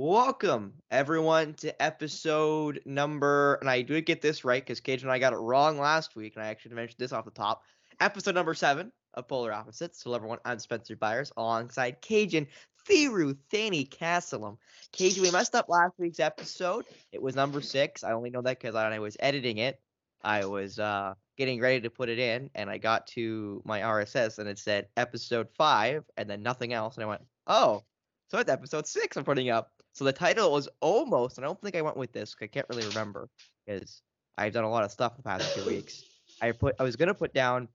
Welcome, 0.00 0.74
everyone, 0.92 1.54
to 1.54 1.82
episode 1.82 2.80
number, 2.86 3.54
and 3.54 3.68
I 3.68 3.82
did 3.82 4.06
get 4.06 4.22
this 4.22 4.44
right 4.44 4.62
because 4.62 4.78
Cage 4.78 5.02
and 5.02 5.10
I 5.10 5.18
got 5.18 5.32
it 5.32 5.38
wrong 5.38 5.76
last 5.76 6.14
week, 6.14 6.36
and 6.36 6.44
I 6.44 6.50
actually 6.50 6.76
mentioned 6.76 7.00
this 7.00 7.10
off 7.10 7.24
the 7.24 7.32
top. 7.32 7.64
Episode 7.98 8.36
number 8.36 8.54
seven 8.54 8.92
of 9.14 9.26
Polar 9.26 9.52
Opposites. 9.52 10.00
So, 10.00 10.14
everyone, 10.14 10.38
I'm 10.44 10.60
Spencer 10.60 10.94
Byers 10.94 11.32
alongside 11.36 12.00
Kajan 12.00 12.46
Thiru 12.88 13.36
Thani 13.50 13.86
Castleum. 13.86 14.58
Kajan, 14.92 15.18
we 15.18 15.32
messed 15.32 15.56
up 15.56 15.68
last 15.68 15.94
week's 15.98 16.20
episode. 16.20 16.84
It 17.10 17.20
was 17.20 17.34
number 17.34 17.60
six. 17.60 18.04
I 18.04 18.12
only 18.12 18.30
know 18.30 18.42
that 18.42 18.60
because 18.60 18.76
I 18.76 19.00
was 19.00 19.16
editing 19.18 19.58
it. 19.58 19.80
I 20.22 20.44
was 20.44 20.78
uh, 20.78 21.14
getting 21.36 21.60
ready 21.60 21.80
to 21.80 21.90
put 21.90 22.08
it 22.08 22.20
in, 22.20 22.50
and 22.54 22.70
I 22.70 22.78
got 22.78 23.08
to 23.08 23.62
my 23.64 23.80
RSS, 23.80 24.38
and 24.38 24.48
it 24.48 24.60
said 24.60 24.86
episode 24.96 25.48
five, 25.56 26.04
and 26.16 26.30
then 26.30 26.44
nothing 26.44 26.72
else. 26.72 26.94
And 26.94 27.02
I 27.02 27.08
went, 27.08 27.22
oh, 27.48 27.82
so 28.30 28.38
it's 28.38 28.50
episode 28.50 28.86
six 28.86 29.16
I'm 29.16 29.24
putting 29.24 29.50
up. 29.50 29.72
So 29.98 30.04
the 30.04 30.12
title 30.12 30.52
was 30.52 30.68
almost, 30.80 31.38
and 31.38 31.44
I 31.44 31.48
don't 31.48 31.60
think 31.60 31.74
I 31.74 31.82
went 31.82 31.96
with 31.96 32.12
this. 32.12 32.32
Because 32.32 32.44
I 32.44 32.46
can't 32.46 32.66
really 32.68 32.86
remember 32.86 33.28
because 33.66 34.00
I've 34.36 34.52
done 34.52 34.62
a 34.62 34.70
lot 34.70 34.84
of 34.84 34.92
stuff 34.92 35.16
the 35.16 35.24
past 35.24 35.56
two 35.56 35.66
weeks. 35.66 36.04
I 36.40 36.52
put, 36.52 36.76
I 36.78 36.84
was 36.84 36.94
gonna 36.94 37.14
put 37.14 37.34
down. 37.34 37.66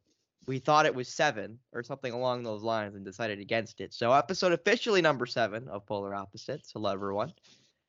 We 0.48 0.60
thought 0.60 0.86
it 0.86 0.96
was 0.96 1.10
seven 1.10 1.60
or 1.74 1.84
something 1.84 2.14
along 2.14 2.44
those 2.44 2.64
lines, 2.64 2.96
and 2.96 3.04
decided 3.04 3.40
against 3.40 3.82
it. 3.82 3.94
So 3.94 4.14
episode 4.14 4.54
officially 4.54 5.02
number 5.02 5.26
seven 5.26 5.68
of 5.68 5.86
Polar 5.86 6.16
Opposites. 6.16 6.72
Hello 6.72 6.94
everyone. 6.94 7.34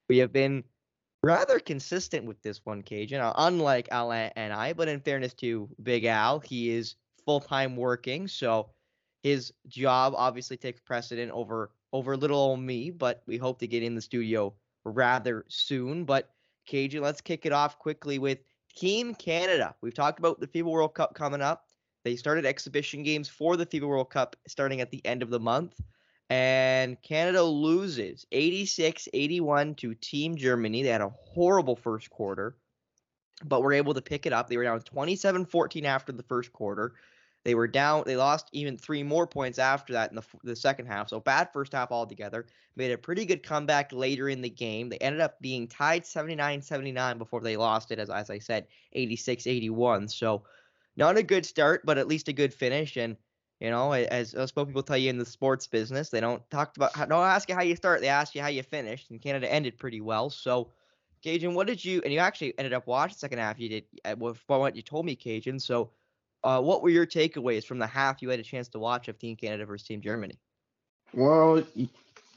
We 0.09 0.19
have 0.19 0.33
been 0.33 0.65
rather 1.23 1.61
consistent 1.61 2.25
with 2.27 2.43
this 2.43 2.61
one, 2.65 2.83
Kajan. 2.83 3.21
Uh, 3.21 3.35
unlike 3.37 3.89
Al 3.93 4.11
and 4.11 4.53
I, 4.53 4.73
but 4.73 4.89
in 4.89 4.99
fairness 4.99 5.35
to 5.35 5.69
Big 5.81 6.07
Al, 6.07 6.41
he 6.41 6.71
is 6.71 6.97
full 7.25 7.39
time 7.39 7.77
working, 7.77 8.27
so 8.27 8.71
his 9.23 9.53
job 9.69 10.13
obviously 10.17 10.57
takes 10.57 10.81
precedent 10.81 11.31
over 11.31 11.71
over 11.95 12.17
little 12.17 12.37
old 12.37 12.61
me, 12.61 12.91
but 12.91 13.23
we 13.25 13.37
hope 13.37 13.61
to 13.61 13.69
get 13.69 13.85
in 13.85 13.95
the 13.95 14.01
studio 14.03 14.53
rather 14.83 15.45
soon. 15.49 16.05
But 16.05 16.29
KJ, 16.69 17.01
let's 17.01 17.21
kick 17.21 17.47
it 17.47 17.53
off 17.53 17.79
quickly 17.79 18.19
with 18.19 18.39
Team 18.77 19.15
Canada. 19.15 19.77
We've 19.81 19.95
talked 19.95 20.19
about 20.19 20.41
the 20.41 20.49
FIBA 20.49 20.65
World 20.65 20.95
Cup 20.95 21.15
coming 21.15 21.41
up. 21.41 21.69
They 22.03 22.17
started 22.17 22.45
exhibition 22.45 23.05
games 23.05 23.29
for 23.29 23.57
the 23.57 23.65
FIBA 23.65 23.87
World 23.87 24.11
Cup 24.11 24.35
starting 24.49 24.81
at 24.81 24.91
the 24.91 25.07
end 25.07 25.23
of 25.23 25.31
the 25.31 25.39
month. 25.39 25.81
And 26.31 27.01
Canada 27.03 27.45
loses 27.45 28.27
86 28.33 29.09
81 29.13 29.77
to 29.77 29.95
Team 29.95 30.37
Germany. 30.37 30.83
They 30.83 30.89
had 30.89 31.01
a 31.01 31.11
horrible 31.11 31.77
first 31.77 32.11
quarter, 32.11 32.57
but 33.45 33.63
were 33.63 33.73
able 33.73 33.95
to 33.95 34.03
pick 34.03 34.27
it 34.27 34.33
up. 34.33 34.49
They 34.49 34.57
were 34.57 34.65
down 34.65 34.81
27 34.81 35.47
14 35.47 35.87
after 35.87 36.11
the 36.11 36.25
first 36.25 36.53
quarter. 36.53 36.95
They 37.45 37.55
were 37.55 37.69
down. 37.69 38.05
They 38.07 38.17
lost 38.17 38.49
even 38.53 38.79
three 38.79 39.03
more 39.03 39.27
points 39.27 39.59
after 39.59 39.93
that 39.93 40.11
in 40.11 40.17
the, 40.17 40.25
the 40.43 40.57
second 40.57 40.87
half. 40.87 41.11
So 41.11 41.21
bad 41.21 41.51
first 41.53 41.73
half 41.73 41.93
altogether. 41.93 42.47
Made 42.75 42.91
a 42.91 42.99
pretty 42.99 43.27
good 43.27 43.43
comeback 43.43 43.93
later 43.93 44.31
in 44.31 44.41
the 44.41 44.49
game. 44.49 44.89
They 44.89 44.97
ended 44.97 45.21
up 45.21 45.41
being 45.43 45.69
tied 45.69 46.05
79-79 46.05 47.19
before 47.19 47.43
they 47.43 47.59
lost 47.59 47.91
it, 47.91 47.99
as 47.99 48.09
as 48.09 48.31
I 48.31 48.39
said, 48.39 48.67
86-81. 48.97 50.11
So 50.11 50.45
not 50.97 51.19
a 51.19 51.23
good 51.23 51.45
start, 51.45 51.85
but 51.85 51.99
at 51.99 52.09
least 52.09 52.29
a 52.29 52.33
good 52.33 52.55
finish. 52.55 52.97
And 52.97 53.17
you 53.61 53.71
know, 53.71 53.93
as 53.93 54.35
most 54.35 54.55
people 54.57 54.83
tell 54.83 54.97
you 54.97 55.11
in 55.11 55.19
the 55.19 55.27
sports 55.27 55.67
business, 55.67 56.09
they 56.09 56.21
don't 56.21 56.43
talk 56.51 56.77
about 56.77 56.95
don't 56.95 57.13
ask 57.13 57.49
you 57.49 57.55
how 57.55 57.63
you 57.63 57.77
start. 57.77 58.01
They 58.01 58.09
ask 58.09 58.35
you 58.35 58.41
how 58.41 58.49
you 58.49 58.63
finished. 58.63 59.11
And 59.11 59.21
Canada 59.21 59.53
ended 59.53 59.79
pretty 59.79 60.01
well. 60.01 60.31
So. 60.31 60.71
Kajan, 61.25 61.55
what 61.55 61.67
did 61.67 61.83
you 61.83 62.03
and 62.05 62.13
you 62.13 62.19
actually 62.19 62.53
ended 62.59 62.75
up 62.75 62.87
watching 62.87 63.15
the 63.15 63.19
second 63.19 63.39
half? 63.39 63.59
You 63.59 63.71
did 63.71 63.85
uh, 64.05 64.15
with 64.19 64.39
what 64.47 64.77
you 64.77 64.83
told 64.83 65.07
me, 65.07 65.17
Kajan. 65.17 65.59
So 65.59 65.91
uh, 66.45 66.61
what 66.61 66.83
were 66.83 66.91
your 66.91 67.07
takeaways 67.07 67.65
from 67.65 67.79
the 67.79 67.87
half 67.87 68.23
you 68.23 68.29
had 68.29 68.39
a 68.39 68.45
chance 68.45 68.69
to 68.69 68.79
watch 68.79 69.09
of 69.09 69.19
Team 69.19 69.35
Canada 69.35 69.65
versus 69.65 69.87
Team 69.87 70.01
Germany? 70.01 70.39
Well, 71.15 71.63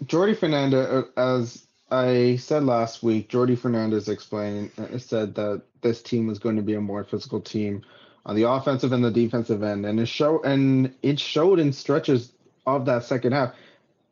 Jordi 0.06 0.38
Fernandez, 0.38 0.88
uh, 0.88 1.04
as 1.18 1.68
I 1.92 2.38
said 2.38 2.64
last 2.64 3.04
week, 3.04 3.30
Jordi 3.30 3.58
Fernandez 3.58 4.08
explained 4.08 4.72
uh, 4.78 4.98
said 4.98 5.36
that 5.36 5.64
this 5.82 6.02
team 6.02 6.28
was 6.28 6.40
going 6.40 6.56
to 6.56 6.62
be 6.62 6.76
a 6.76 6.82
more 6.82 7.04
physical 7.04 7.42
team 7.42 7.84
on 8.26 8.36
the 8.36 8.44
offensive 8.44 8.92
and 8.92 9.04
the 9.04 9.12
defensive 9.12 9.62
end, 9.64 9.86
and 9.86 10.00
it 10.00 10.08
show 10.08 10.42
and 10.44 10.94
it 11.02 11.20
showed 11.20 11.60
in 11.60 11.74
stretches 11.74 12.32
of 12.66 12.86
that 12.86 13.04
second 13.04 13.34
half. 13.34 13.54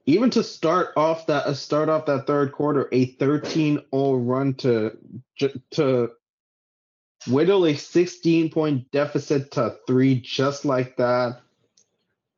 Even 0.08 0.30
to 0.32 0.44
start 0.44 0.94
off 0.96 1.26
that 1.28 1.46
uh, 1.46 1.54
start 1.54 1.90
off 1.90 2.06
that 2.06 2.28
third 2.28 2.52
quarter, 2.52 2.90
a 2.92 3.14
13-0 3.14 3.84
run 4.28 4.54
to 4.56 4.98
to 5.72 6.12
whittle 7.28 7.66
a 7.66 7.76
16 7.76 8.50
point 8.52 8.92
deficit 8.92 9.52
to 9.52 9.78
three 9.88 10.20
just 10.20 10.66
like 10.66 10.98
that. 10.98 11.42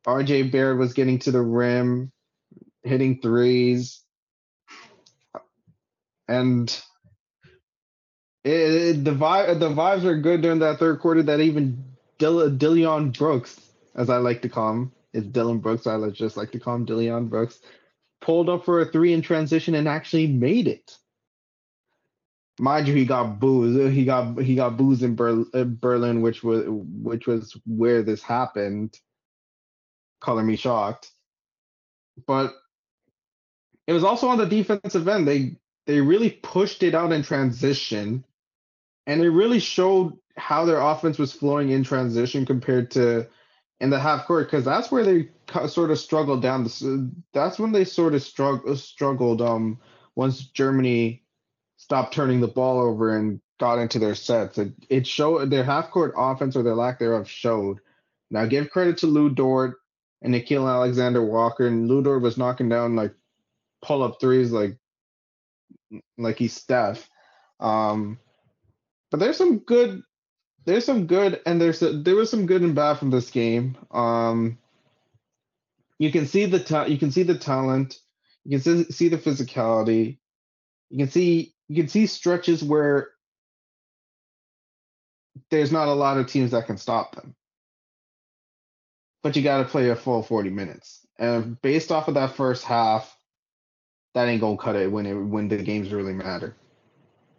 RJ 0.06 0.50
Barrett 0.50 0.78
was 0.78 0.94
getting 0.94 1.18
to 1.20 1.30
the 1.30 1.42
rim, 1.42 2.12
hitting 2.82 3.20
threes. 3.20 4.02
And 6.26 6.68
it, 8.44 8.50
it, 8.50 9.04
the 9.04 9.12
vibe, 9.12 9.58
the 9.60 9.70
vibes 9.70 10.04
are 10.04 10.20
good 10.20 10.42
during 10.42 10.60
that 10.60 10.78
third 10.78 11.00
quarter. 11.00 11.22
That 11.22 11.40
even 11.40 11.84
Dill, 12.18 12.50
Dillon 12.50 13.10
Brooks, 13.10 13.60
as 13.94 14.10
I 14.10 14.18
like 14.18 14.42
to 14.42 14.48
call 14.48 14.72
him, 14.72 14.92
is 15.12 15.24
Dillon 15.24 15.58
Brooks. 15.58 15.86
I 15.86 16.08
just 16.10 16.36
like 16.36 16.52
to 16.52 16.60
call 16.60 16.76
him 16.76 16.84
Dillon 16.84 17.28
Brooks. 17.28 17.58
Pulled 18.20 18.48
up 18.48 18.64
for 18.64 18.80
a 18.80 18.86
three 18.86 19.12
in 19.12 19.22
transition 19.22 19.74
and 19.74 19.86
actually 19.86 20.26
made 20.26 20.68
it 20.68 20.96
mind 22.60 22.88
you, 22.88 22.94
he 22.94 23.04
got 23.04 23.38
booze. 23.38 23.92
He 23.92 24.04
got 24.04 24.40
he 24.40 24.54
got 24.54 24.76
booze 24.76 25.02
in 25.02 25.12
uh, 25.54 25.64
Berlin, 25.64 26.22
which 26.22 26.42
was 26.42 26.64
which 26.66 27.26
was 27.26 27.56
where 27.66 28.02
this 28.02 28.22
happened. 28.22 28.98
Color 30.20 30.42
me 30.42 30.56
shocked, 30.56 31.10
but 32.26 32.54
it 33.86 33.92
was 33.92 34.04
also 34.04 34.28
on 34.28 34.38
the 34.38 34.46
defensive 34.46 35.06
end. 35.06 35.28
They 35.28 35.56
they 35.86 36.00
really 36.00 36.30
pushed 36.30 36.82
it 36.82 36.94
out 36.94 37.12
in 37.12 37.22
transition, 37.22 38.24
and 39.06 39.22
it 39.22 39.30
really 39.30 39.60
showed 39.60 40.18
how 40.36 40.64
their 40.64 40.80
offense 40.80 41.18
was 41.18 41.32
flowing 41.32 41.70
in 41.70 41.84
transition 41.84 42.46
compared 42.46 42.90
to 42.92 43.28
in 43.80 43.90
the 43.90 43.98
half 43.98 44.26
court 44.26 44.48
because 44.48 44.64
that's 44.64 44.90
where 44.90 45.04
they 45.04 45.28
sort 45.68 45.90
of 45.90 45.98
struggled 45.98 46.42
down. 46.42 46.64
The, 46.64 47.10
that's 47.32 47.58
when 47.58 47.72
they 47.72 47.84
sort 47.84 48.14
of 48.14 48.22
strugg- 48.22 48.76
struggled. 48.76 49.40
Um, 49.40 49.78
once 50.18 50.46
Germany 50.48 51.22
stopped 51.88 52.12
turning 52.12 52.40
the 52.40 52.48
ball 52.48 52.80
over 52.80 53.16
and 53.16 53.40
got 53.58 53.78
into 53.78 53.98
their 53.98 54.14
sets. 54.14 54.58
It, 54.58 54.74
it 54.90 55.06
showed 55.06 55.48
their 55.48 55.64
half 55.64 55.90
court 55.90 56.12
offense 56.18 56.54
or 56.54 56.62
their 56.62 56.74
lack 56.74 56.98
thereof 56.98 57.26
showed. 57.26 57.78
Now 58.30 58.44
give 58.44 58.68
credit 58.68 58.98
to 58.98 59.06
Lu 59.06 59.30
Dort 59.30 59.76
and 60.20 60.34
Nickeil 60.34 60.70
Alexander 60.70 61.24
Walker. 61.24 61.66
And 61.66 61.88
Lu 61.88 62.02
Dort 62.02 62.20
was 62.20 62.36
knocking 62.36 62.68
down 62.68 62.94
like 62.94 63.14
pull 63.80 64.02
up 64.02 64.20
threes 64.20 64.52
like 64.52 64.76
like 66.18 66.36
he's 66.36 66.52
Steph. 66.52 67.08
Um, 67.58 68.18
but 69.10 69.18
there's 69.18 69.38
some 69.38 69.60
good 69.60 70.02
there's 70.66 70.84
some 70.84 71.06
good 71.06 71.40
and 71.46 71.58
there's 71.58 71.80
a, 71.80 71.94
there 71.94 72.16
was 72.16 72.30
some 72.30 72.44
good 72.44 72.60
and 72.60 72.74
bad 72.74 72.98
from 72.98 73.08
this 73.08 73.30
game. 73.30 73.78
Um, 73.92 74.58
you 75.98 76.12
can 76.12 76.26
see 76.26 76.44
the 76.44 76.60
ta- 76.60 76.84
you 76.84 76.98
can 76.98 77.10
see 77.10 77.22
the 77.22 77.38
talent, 77.38 77.98
you 78.44 78.58
can 78.58 78.84
see, 78.84 78.92
see 78.92 79.08
the 79.08 79.16
physicality, 79.16 80.18
you 80.90 80.98
can 80.98 81.10
see 81.10 81.54
you 81.68 81.76
can 81.76 81.88
see 81.88 82.06
stretches 82.06 82.62
where 82.62 83.10
there's 85.50 85.72
not 85.72 85.88
a 85.88 85.92
lot 85.92 86.18
of 86.18 86.26
teams 86.26 86.50
that 86.50 86.66
can 86.66 86.76
stop 86.76 87.14
them. 87.14 87.34
But 89.22 89.36
you 89.36 89.42
got 89.42 89.58
to 89.58 89.64
play 89.64 89.88
a 89.90 89.96
full 89.96 90.22
40 90.22 90.50
minutes. 90.50 91.06
And 91.18 91.60
based 91.60 91.90
off 91.90 92.08
of 92.08 92.14
that 92.14 92.36
first 92.36 92.64
half, 92.64 93.14
that 94.14 94.28
ain't 94.28 94.40
gonna 94.40 94.56
cut 94.56 94.76
it 94.76 94.90
when 94.90 95.06
it 95.06 95.14
when 95.14 95.48
the 95.48 95.58
games 95.58 95.92
really 95.92 96.12
matter. 96.12 96.56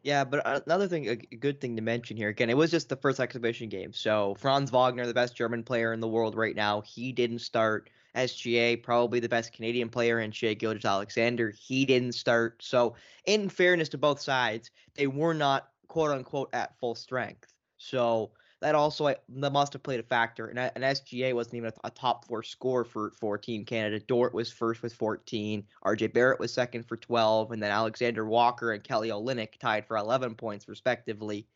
Yeah, 0.04 0.24
but 0.24 0.46
uh, 0.46 0.62
another 0.66 0.88
thing, 0.88 1.10
a 1.10 1.16
good 1.16 1.60
thing 1.60 1.76
to 1.76 1.82
mention 1.82 2.16
here. 2.16 2.30
Again, 2.30 2.50
it 2.50 2.58
was 2.58 2.72
just 2.72 2.90
the 2.90 2.96
first 2.96 3.20
exhibition 3.20 3.70
game. 3.70 3.92
So 3.92 4.36
Franz 4.40 4.72
Wagner, 4.72 5.06
the 5.06 5.14
best 5.14 5.36
German 5.36 5.64
player 5.64 5.92
in 5.92 6.00
the 6.00 6.08
world 6.08 6.36
right 6.36 6.56
now, 6.56 6.82
he 6.82 7.12
didn't 7.12 7.40
start. 7.40 7.90
SGA, 8.16 8.82
probably 8.82 9.20
the 9.20 9.30
best 9.30 9.54
Canadian 9.54 9.90
player, 9.90 10.20
and 10.20 10.34
Shai 10.34 10.54
Gilgeous-Alexander. 10.54 11.52
He 11.52 11.86
didn't 11.86 12.14
start. 12.14 12.62
So, 12.62 12.96
in 13.26 13.50
fairness 13.50 13.90
to 13.90 13.98
both 13.98 14.20
sides, 14.22 14.72
they 14.96 15.08
were 15.08 15.34
not 15.34 15.70
quote 15.88 16.12
unquote 16.12 16.50
at 16.54 16.78
full 16.80 16.96
strength. 16.96 17.54
So 17.78 18.32
that 18.62 18.76
also 18.76 19.06
that 19.06 19.54
must 19.54 19.74
have 19.74 19.84
played 19.84 20.00
a 20.00 20.04
factor. 20.04 20.48
And, 20.48 20.60
and 20.60 20.84
SGA 20.84 21.34
wasn't 21.34 21.56
even 21.56 21.72
a, 21.84 21.90
top 21.90 22.26
four 22.26 22.44
score 22.44 22.86
for 22.86 23.12
for 23.12 23.38
Team 23.38 23.66
Canada. 23.66 24.00
Dort 24.00 24.34
was 24.34 24.52
first 24.52 24.82
with 24.82 24.94
14. 24.94 25.66
RJ 25.86 26.14
Barrett 26.14 26.40
was 26.40 26.54
second 26.54 26.84
for 26.84 26.98
12, 26.98 27.52
and 27.52 27.62
then 27.62 27.72
Alexander 27.72 28.26
Walker 28.26 28.72
and 28.74 28.84
Kelly 28.84 29.10
Olynyk 29.10 29.58
tied 29.60 29.86
for 29.86 29.98
11 29.98 30.36
points 30.36 30.68
respectively, 30.68 31.48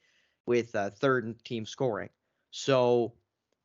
with 0.45 0.75
uh, 0.75 0.89
third 0.89 1.43
team 1.43 1.65
scoring. 1.65 2.09
So 2.51 3.13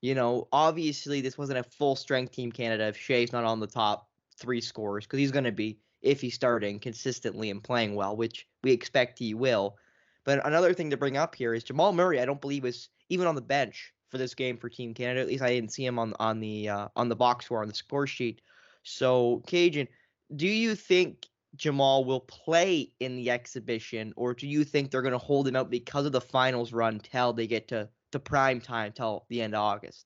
you 0.01 0.15
know, 0.15 0.49
obviously 0.53 1.21
this 1.21 1.39
wasn't 1.39 1.59
a 1.59 1.65
full 1.65 1.97
strength 1.97 2.33
team 2.33 2.53
Canada 2.53 2.85
if 2.89 2.97
Shai's 2.97 3.33
not 3.33 3.45
on 3.45 3.61
the 3.61 3.67
top 3.67 4.09
three 4.37 4.61
scores 4.61 5.05
because 5.05 5.19
he's 5.19 5.33
going 5.33 5.45
to 5.45 5.53
be 5.53 5.79
if 6.03 6.21
he's 6.21 6.35
starting 6.35 6.79
consistently 6.79 7.51
and 7.51 7.63
playing 7.63 7.95
well, 7.95 8.17
which 8.17 8.47
we 8.63 8.73
expect 8.73 9.19
he 9.19 9.35
will. 9.35 9.77
But 10.25 10.47
another 10.47 10.73
thing 10.73 10.91
to 10.91 10.97
bring 10.97 11.17
up 11.17 11.35
here 11.35 11.55
is 11.55 11.65
Jamal 11.65 11.93
Murray. 11.93 12.21
I 12.21 12.25
don't 12.25 12.41
believe 12.41 12.63
was 12.63 12.89
even 13.09 13.27
on 13.27 13.35
the 13.35 13.41
bench 13.41 13.93
for 14.09 14.19
this 14.19 14.35
game 14.35 14.57
for 14.57 14.69
Team 14.69 14.95
Canada. 14.95 15.21
At 15.21 15.27
least 15.27 15.43
I 15.43 15.51
didn't 15.51 15.73
see 15.73 15.85
him 15.85 15.99
on 15.99 16.15
on 16.21 16.39
the 16.41 16.69
uh, 16.69 16.89
on 16.95 17.09
the 17.09 17.17
box 17.17 17.47
score 17.47 17.63
on 17.63 17.69
the 17.69 17.75
score 17.75 18.07
sheet. 18.07 18.41
So 18.85 19.43
Kajan, 19.49 19.89
do 20.37 20.47
you 20.47 20.75
think 20.75 21.27
Jamal 21.57 22.05
will 22.05 22.21
play 22.21 22.93
in 23.01 23.17
the 23.17 23.31
exhibition, 23.31 24.13
or 24.17 24.35
do 24.35 24.47
you 24.47 24.65
think 24.65 24.91
they're 24.91 25.03
going 25.03 25.13
to 25.13 25.19
hold 25.19 25.49
him 25.49 25.57
out 25.57 25.71
because 25.71 26.07
of 26.07 26.13
the 26.13 26.21
finals 26.21 26.73
run 26.73 27.01
till 27.01 27.33
they 27.33 27.47
get 27.47 27.69
to 27.69 27.89
the 28.13 28.21
prime 28.21 28.61
time 28.61 28.93
till 28.93 29.25
the 29.29 29.43
end 29.43 29.55
of 29.55 29.61
August? 29.61 30.05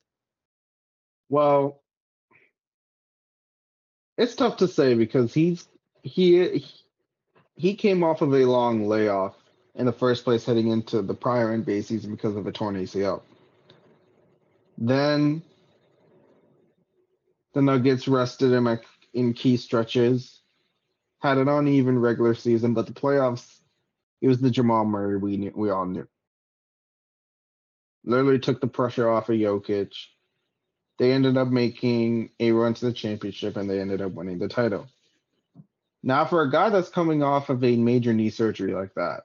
Well, 1.28 1.80
it's 4.18 4.34
tough 4.34 4.58
to 4.58 4.68
say 4.68 4.94
because 4.94 5.32
he's 5.32 5.66
he 6.02 6.64
he 7.56 7.74
came 7.74 8.02
off 8.02 8.22
of 8.22 8.34
a 8.34 8.44
long 8.44 8.86
layoff 8.86 9.34
in 9.74 9.86
the 9.86 9.92
first 9.92 10.24
place 10.24 10.44
heading 10.44 10.68
into 10.68 11.02
the 11.02 11.14
prior 11.14 11.56
NBA 11.56 11.84
season 11.84 12.10
because 12.10 12.36
of 12.36 12.46
a 12.46 12.52
torn 12.52 12.76
ACL. 12.76 13.22
Then 14.76 15.42
the 17.54 17.62
Nuggets 17.62 18.08
rested 18.08 18.52
him 18.52 18.68
in 19.14 19.34
key 19.34 19.56
stretches, 19.56 20.40
had 21.20 21.38
an 21.38 21.48
uneven 21.48 21.98
regular 21.98 22.34
season, 22.34 22.74
but 22.74 22.86
the 22.86 22.92
playoffs, 22.92 23.60
he 24.20 24.28
was 24.28 24.40
the 24.40 24.50
Jamal 24.50 24.84
Murray 24.84 25.16
we 25.16 25.36
knew, 25.36 25.52
we 25.54 25.70
all 25.70 25.86
knew. 25.86 26.06
Literally 28.04 28.38
took 28.38 28.60
the 28.60 28.66
pressure 28.66 29.08
off 29.08 29.28
of 29.28 29.36
Jokic. 29.36 29.92
They 30.98 31.12
ended 31.12 31.36
up 31.36 31.48
making 31.48 32.30
a 32.40 32.52
run 32.52 32.74
to 32.74 32.86
the 32.86 32.92
championship 32.92 33.56
and 33.56 33.68
they 33.68 33.80
ended 33.80 34.02
up 34.02 34.12
winning 34.12 34.38
the 34.38 34.48
title. 34.48 34.88
Now, 36.02 36.24
for 36.24 36.42
a 36.42 36.50
guy 36.50 36.68
that's 36.68 36.88
coming 36.88 37.22
off 37.22 37.48
of 37.48 37.62
a 37.62 37.76
major 37.76 38.12
knee 38.12 38.30
surgery 38.30 38.74
like 38.74 38.94
that, 38.94 39.22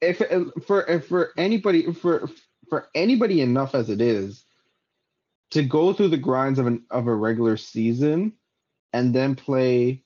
if 0.00 0.22
for 0.64 0.84
if 0.86 1.06
for 1.06 1.32
anybody 1.36 1.92
for 1.92 2.28
for 2.68 2.88
anybody 2.94 3.40
enough 3.40 3.74
as 3.74 3.90
it 3.90 4.00
is 4.00 4.44
to 5.50 5.62
go 5.62 5.92
through 5.92 6.08
the 6.08 6.16
grinds 6.16 6.58
of 6.58 6.66
an 6.66 6.84
of 6.90 7.06
a 7.06 7.14
regular 7.14 7.56
season 7.56 8.32
and 8.92 9.14
then 9.14 9.34
play 9.34 10.02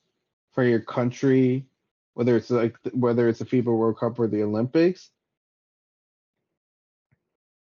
for 0.53 0.65
your 0.65 0.81
country, 0.81 1.67
whether 2.15 2.37
it's 2.37 2.51
like 2.51 2.77
whether 2.93 3.29
it's 3.29 3.41
the 3.41 3.45
FIBA 3.45 3.67
World 3.67 3.99
Cup 3.99 4.19
or 4.19 4.27
the 4.27 4.43
Olympics, 4.43 5.11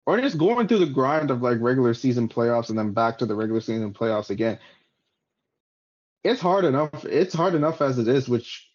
or 0.05 0.19
just 0.19 0.37
going 0.37 0.67
through 0.67 0.79
the 0.79 0.85
grind 0.85 1.31
of 1.31 1.41
like 1.41 1.59
regular 1.61 1.93
season 1.93 2.27
playoffs 2.27 2.69
and 2.69 2.77
then 2.77 2.91
back 2.91 3.17
to 3.17 3.25
the 3.25 3.35
regular 3.35 3.61
season 3.61 3.93
playoffs 3.93 4.29
again. 4.29 4.59
It's 6.23 6.41
hard 6.41 6.65
enough. 6.65 7.05
It's 7.05 7.33
hard 7.33 7.55
enough 7.55 7.81
as 7.81 7.99
it 7.99 8.07
is, 8.07 8.29
which 8.29 8.69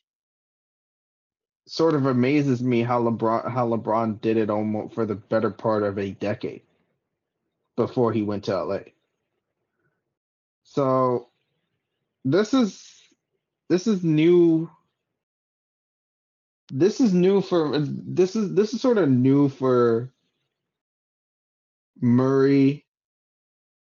sort 1.66 1.94
of 1.94 2.06
amazes 2.06 2.62
me 2.62 2.82
how 2.82 3.02
LeBron 3.02 3.50
how 3.50 3.69
LeBron 3.69 4.20
did 4.20 4.38
it 4.38 4.48
almost 4.48 4.94
for 4.94 5.04
the 5.04 5.14
better 5.14 5.50
part 5.50 5.82
of 5.82 5.98
a 5.98 6.12
decade 6.12 6.62
before 7.76 8.12
he 8.12 8.22
went 8.22 8.44
to 8.44 8.64
LA. 8.64 8.78
So 10.64 11.28
this 12.24 12.54
is 12.54 13.02
this 13.69 13.86
is 13.86 14.02
new 14.02 14.70
this 16.70 17.00
is 17.00 17.14
new 17.14 17.40
for 17.40 17.78
this 17.78 18.36
is 18.36 18.54
this 18.54 18.74
is 18.74 18.81
sort 18.81 18.98
of 18.98 19.08
new 19.08 19.48
for 19.48 20.10
Murray 22.00 22.84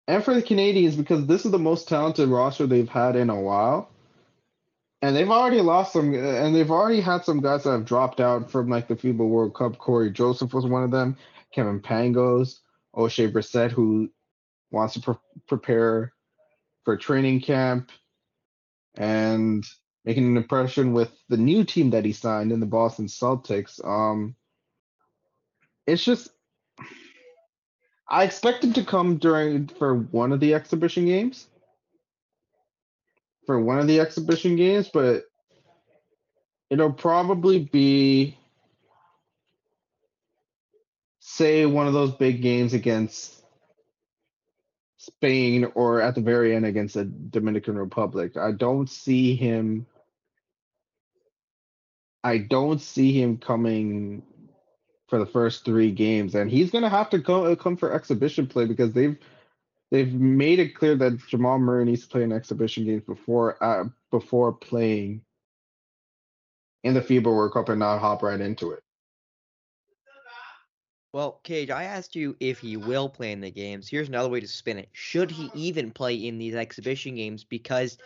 and 0.09 0.25
for 0.25 0.35
the 0.35 0.43
Canadians 0.43 0.97
because 0.97 1.27
this 1.27 1.45
is 1.45 1.53
the 1.53 1.59
most 1.59 1.89
talented 1.89 2.29
roster 2.29 2.67
they've 2.67 2.89
had 2.89 3.17
in 3.17 3.31
a 3.31 3.41
while. 3.41 3.91
And 5.01 5.17
they've 5.17 5.31
already 5.31 5.61
lost 5.61 5.93
some, 5.93 6.15
and 6.15 6.55
they've 6.55 6.71
already 6.71 7.01
had 7.01 7.25
some 7.25 7.41
guys 7.41 7.65
that 7.65 7.73
have 7.73 7.85
dropped 7.85 8.21
out 8.21 8.51
from 8.51 8.69
like 8.69 8.87
the 8.87 8.95
FIBA 8.95 9.27
World 9.29 9.55
Cup. 9.55 9.77
Cory 9.79 10.13
Joseph 10.13 10.55
was 10.55 10.65
one 10.65 10.85
of 10.85 10.93
them. 10.93 11.17
Kevin 11.53 11.81
Pangos, 11.81 12.61
Oshae 12.95 13.33
Brissett, 13.33 13.73
who 13.73 14.11
wants 14.71 14.95
to 14.95 15.01
pre- 15.01 15.15
prepare 15.49 16.13
for 16.85 16.97
training 16.97 17.41
camp 17.41 17.91
and 18.97 19.65
making 20.05 20.25
an 20.25 20.37
impression 20.37 20.93
with 20.93 21.11
the 21.29 21.37
new 21.37 21.65
team 21.65 21.91
that 21.91 22.05
he 22.05 22.13
signed 22.13 22.53
in 22.53 22.61
the 22.61 22.67
Boston 22.67 23.07
Celtics. 23.07 23.85
Um, 23.85 24.37
it's 25.87 26.05
just 26.05 26.31
I 28.09 28.25
expect 28.25 28.65
him 28.65 28.73
to 28.75 28.85
come 28.85 29.17
during 29.19 29.69
for 29.69 29.95
one 29.95 30.33
of 30.33 30.41
the 30.41 30.55
exhibition 30.55 31.07
games 31.07 31.47
for 33.47 33.61
one 33.61 33.79
of 33.79 33.87
the 33.87 34.01
exhibition 34.01 34.57
games, 34.57 34.89
but 34.93 35.25
it'll 36.71 36.93
probably 36.93 37.61
be 37.73 38.39
say 41.21 41.67
one 41.67 41.87
of 41.87 41.93
those 41.93 42.13
big 42.13 42.43
games 42.43 42.73
against 42.75 43.43
Spain 44.99 45.71
or 45.75 46.01
at 46.01 46.15
the 46.15 46.21
very 46.21 46.55
end 46.55 46.65
against 46.65 46.95
the 46.95 47.05
Dominican 47.05 47.77
Republic. 47.77 48.37
I 48.37 48.53
don't 48.53 48.89
see 48.89 49.35
him 49.35 49.87
I 52.25 52.39
don't 52.39 52.81
see 52.81 53.21
him 53.21 53.39
coming 53.39 54.23
for 55.13 55.19
the 55.19 55.27
first 55.27 55.67
three 55.67 55.91
games, 55.91 56.35
and 56.35 56.51
he's 56.51 56.71
gonna 56.71 56.89
have 56.89 57.11
to 57.11 57.21
come 57.21 57.55
come 57.57 57.77
for 57.77 57.93
exhibition 57.93 58.47
play 58.47 58.65
because 58.65 58.93
they've 58.95 59.19
they've 59.91 60.11
made 60.15 60.59
it 60.59 60.75
clear 60.75 60.97
that 60.97 61.19
Jamal 61.29 61.59
Murray 61.59 61.85
needs 61.85 62.05
to 62.05 62.09
play 62.09 62.23
an 62.23 62.33
exhibition 62.33 62.87
games 62.87 63.03
before 63.05 63.63
uh, 63.63 63.85
before 64.11 64.55
playing 64.55 65.21
in 66.83 66.95
the 66.95 67.03
FIBA 67.03 67.25
World 67.25 67.53
Cup 67.53 67.69
and 67.69 67.81
not 67.81 67.99
hop 67.99 68.23
right 68.23 68.41
into 68.41 68.71
it. 68.71 68.83
Well, 71.13 71.41
Cage, 71.45 71.69
I 71.69 71.85
asked 71.85 72.17
you 72.17 72.35
if 72.41 72.61
he 72.61 72.79
will 72.79 73.11
play 73.11 73.33
in 73.33 73.43
the 73.43 73.51
games. 73.51 73.89
Here's 73.89 74.09
another 74.09 74.31
way 74.31 74.41
to 74.41 74.49
spin 74.49 74.79
it. 74.79 74.89
Should 74.93 75.31
he 75.31 75.51
even 75.53 75.91
play 75.91 76.15
in 76.15 76.39
these 76.39 76.55
exhibition 76.55 77.17
games? 77.17 77.45
Because 77.45 77.99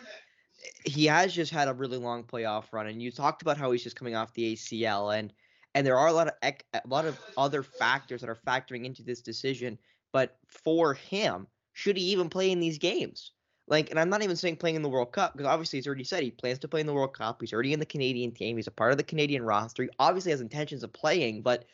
he 0.85 1.05
has 1.05 1.33
just 1.33 1.53
had 1.53 1.69
a 1.69 1.73
really 1.73 1.99
long 1.99 2.25
playoff 2.25 2.65
run, 2.73 2.89
and 2.89 3.01
you 3.01 3.13
talked 3.13 3.43
about 3.43 3.59
how 3.59 3.71
he's 3.71 3.85
just 3.85 3.95
coming 3.95 4.17
off 4.17 4.35
the 4.35 4.55
ACL, 4.55 5.17
and 5.17 5.33
and 5.77 5.87
there 5.87 5.99
are 5.99 6.09
a 6.09 6.13
lot 6.13 6.29
of 6.29 6.35
a 6.43 6.81
lot 6.89 7.05
of 7.05 7.21
other 7.37 7.63
factors 7.63 8.23
that 8.23 8.31
are 8.31 8.39
factoring 8.47 8.87
into 8.87 9.03
this 9.03 9.21
decision. 9.21 9.79
But 10.11 10.39
for 10.49 10.95
him, 10.95 11.47
should 11.75 11.99
he 11.99 12.05
even 12.05 12.31
play 12.31 12.51
in 12.51 12.61
these 12.61 12.79
games? 12.79 13.33
Like, 13.69 13.91
and 13.91 14.01
I'm 14.01 14.09
not 14.09 14.23
even 14.23 14.37
saying 14.37 14.57
playing 14.57 14.77
in 14.77 14.83
the 14.83 14.89
World 14.89 15.13
Cup 15.13 15.35
because 15.35 15.47
obviously 15.47 15.77
he's 15.77 15.87
already 15.87 16.05
said 16.05 16.23
he 16.23 16.31
plans 16.31 16.61
to 16.61 16.69
play 16.69 16.81
in 16.81 16.87
the 16.87 16.95
World 16.95 17.13
Cup. 17.13 17.43
He's 17.43 17.53
already 17.53 17.75
in 17.75 17.79
the 17.79 17.85
Canadian 17.85 18.33
team. 18.33 18.57
He's 18.57 18.67
a 18.67 18.71
part 18.71 18.93
of 18.93 18.97
the 18.97 19.05
Canadian 19.05 19.43
roster. 19.43 19.83
He 19.83 19.91
obviously 19.99 20.31
has 20.31 20.41
intentions 20.41 20.83
of 20.83 20.95
playing, 20.95 21.43
but 21.43 21.67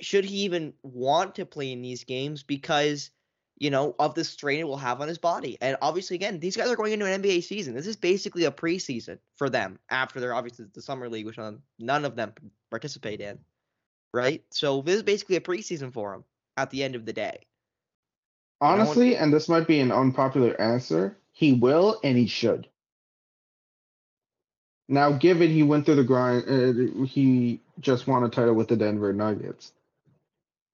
should 0.00 0.24
he 0.24 0.36
even 0.38 0.72
want 0.84 1.34
to 1.34 1.44
play 1.44 1.72
in 1.72 1.82
these 1.82 2.04
games 2.04 2.44
because 2.44 3.10
you 3.58 3.70
know 3.70 3.94
of 3.98 4.14
the 4.14 4.24
strain 4.24 4.60
it 4.60 4.68
will 4.68 4.76
have 4.76 5.00
on 5.00 5.08
his 5.08 5.18
body? 5.18 5.56
And 5.60 5.76
obviously, 5.82 6.16
again, 6.16 6.40
these 6.40 6.56
guys 6.56 6.68
are 6.68 6.76
going 6.76 6.92
into 6.92 7.06
an 7.06 7.22
NBA 7.22 7.44
season. 7.44 7.74
This 7.74 7.86
is 7.86 7.96
basically 7.96 8.44
a 8.44 8.50
preseason 8.50 9.18
for 9.36 9.48
them 9.48 9.78
after 9.90 10.20
they're 10.20 10.34
obviously 10.34 10.66
the 10.72 10.82
summer 10.82 11.08
league, 11.08 11.26
which 11.26 11.38
none 11.78 12.04
of 12.04 12.16
them 12.16 12.32
participate 12.70 13.20
in, 13.20 13.38
right? 14.12 14.42
So 14.50 14.82
this 14.82 14.96
is 14.96 15.02
basically 15.02 15.36
a 15.36 15.40
preseason 15.40 15.92
for 15.92 16.14
him 16.14 16.24
at 16.56 16.70
the 16.70 16.82
end 16.82 16.94
of 16.94 17.04
the 17.04 17.12
day. 17.12 17.46
Honestly, 18.60 19.16
and 19.16 19.32
this 19.32 19.48
might 19.48 19.66
be 19.66 19.80
an 19.80 19.92
unpopular 19.92 20.58
answer, 20.60 21.16
he 21.32 21.52
will 21.52 22.00
and 22.02 22.16
he 22.16 22.26
should. 22.26 22.68
Now, 24.88 25.12
given 25.12 25.50
he 25.50 25.62
went 25.62 25.86
through 25.86 25.96
the 25.96 26.04
grind, 26.04 26.44
uh, 26.48 27.04
he 27.04 27.60
just 27.80 28.06
won 28.06 28.24
a 28.24 28.28
title 28.28 28.54
with 28.54 28.68
the 28.68 28.76
Denver 28.76 29.12
Nuggets. 29.12 29.72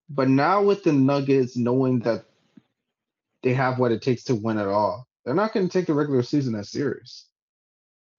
But 0.08 0.28
now 0.28 0.62
with 0.62 0.82
the 0.82 0.92
Nuggets 0.92 1.56
knowing 1.56 2.00
that 2.00 2.24
they 3.42 3.54
have 3.54 3.78
what 3.78 3.92
it 3.92 4.02
takes 4.02 4.24
to 4.24 4.34
win 4.34 4.58
it 4.58 4.66
all, 4.66 5.06
they're 5.24 5.34
not 5.34 5.52
going 5.52 5.66
to 5.68 5.72
take 5.72 5.86
the 5.86 5.94
regular 5.94 6.22
season 6.22 6.54
as 6.54 6.70
serious. 6.70 7.26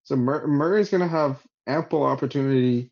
So 0.04 0.16
Mur- 0.16 0.48
Murray's 0.48 0.90
going 0.90 1.01
to 1.01 1.08
have 1.08 1.42
ample 1.68 2.04
opportunity 2.04 2.92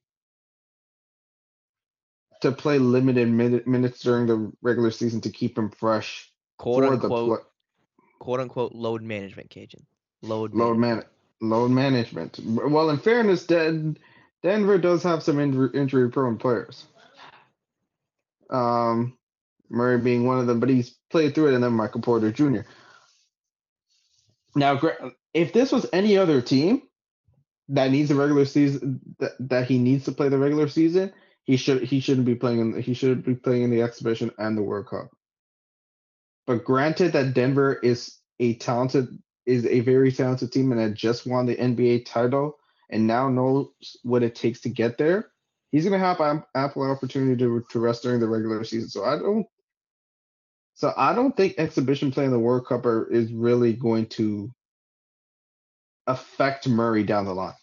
to 2.42 2.52
play 2.52 2.78
limited 2.80 3.28
minute, 3.28 3.68
minutes 3.68 4.02
during 4.02 4.28
the 4.28 4.52
regular 4.62 4.92
season 4.92 5.22
to 5.22 5.30
keep 5.30 5.58
him 5.58 5.70
fresh 5.70 6.32
quote 6.58 6.84
unquote, 6.84 7.46
quote 8.20 8.40
unquote 8.40 8.74
load 8.74 9.02
management, 9.02 9.50
Kajan. 9.50 9.84
Load 10.22 10.54
load 10.54 10.78
man 10.78 11.04
load 11.42 11.72
management. 11.72 12.40
Well, 12.44 12.90
in 12.90 12.98
fairness, 12.98 13.46
Den- 13.46 13.98
Denver 14.44 14.78
does 14.78 15.04
have 15.04 15.24
some 15.24 15.40
injury 15.40 15.70
injury 15.74 16.10
prone 16.10 16.38
players. 16.38 16.86
Um, 18.50 19.18
Murray 19.70 20.00
being 20.00 20.26
one 20.26 20.40
of 20.40 20.48
them, 20.48 20.60
but 20.60 20.70
he's 20.70 20.96
played 21.10 21.36
through 21.36 21.50
it, 21.50 21.54
and 21.56 21.64
then 21.64 21.74
Michael 21.74 22.02
Porter 22.02 22.32
Jr. 22.32 22.62
Now, 24.56 24.80
if 25.34 25.54
this 25.54 25.72
was 25.72 25.86
any 25.94 26.18
other 26.18 26.42
team 26.42 26.82
that 27.70 27.92
needs 27.92 28.10
a 28.10 28.16
regular 28.16 28.46
season 28.46 29.00
that, 29.20 29.34
that 29.40 29.68
he 29.68 29.78
needs 29.78 30.06
to 30.06 30.12
play 30.12 30.30
the 30.30 30.38
regular 30.38 30.68
season, 30.68 31.14
he 31.44 31.58
should 31.58 31.84
he 31.84 32.00
shouldn't 32.00 32.26
be 32.26 32.36
playing 32.36 32.60
in 32.60 32.82
he 32.82 32.94
should 32.94 33.24
be 33.24 33.36
playing 33.36 33.64
in 33.64 33.70
the 33.70 33.82
exhibition 33.82 34.32
and 34.38 34.58
the 34.58 34.64
World 34.64 34.88
Cup. 34.88 35.10
But 36.46 36.64
granted 36.64 37.14
that 37.14 37.34
Denver 37.34 37.76
is 37.76 38.18
a 38.40 38.56
talented 38.56 39.08
is 39.46 39.66
a 39.66 39.80
very 39.82 40.12
talented 40.12 40.52
team 40.52 40.72
and 40.72 40.82
had 40.82 40.96
just 40.96 41.26
won 41.26 41.46
the 41.46 41.56
NBA 41.56 42.06
title 42.06 42.58
and 42.90 43.08
now 43.08 43.30
knows 43.30 43.68
what 44.04 44.24
it 44.24 44.36
takes 44.36 44.62
to 44.62 44.70
get 44.70 44.98
there, 44.98 45.32
he's 45.72 45.84
going 45.84 46.00
to 46.00 46.06
have 46.06 46.44
ample 46.56 46.84
opportunity 46.84 47.38
to 47.38 47.64
to 47.70 47.80
rest 47.80 48.04
during 48.04 48.20
the 48.20 48.28
regular 48.28 48.64
season. 48.64 48.90
So 48.90 49.06
I 49.06 49.18
don't 49.18 49.46
so 50.80 50.94
I 50.96 51.14
don't 51.14 51.36
think 51.36 51.56
exhibition 51.58 52.10
play 52.10 52.24
in 52.24 52.32
the 52.32 52.40
World 52.40 52.66
Cup 52.66 52.86
are, 52.86 53.06
is 53.12 53.34
really 53.34 53.74
going 53.74 54.06
to 54.12 54.50
affect 56.08 56.70
Murray 56.70 57.04
down 57.04 57.26
the 57.26 57.34
line. 57.34 57.54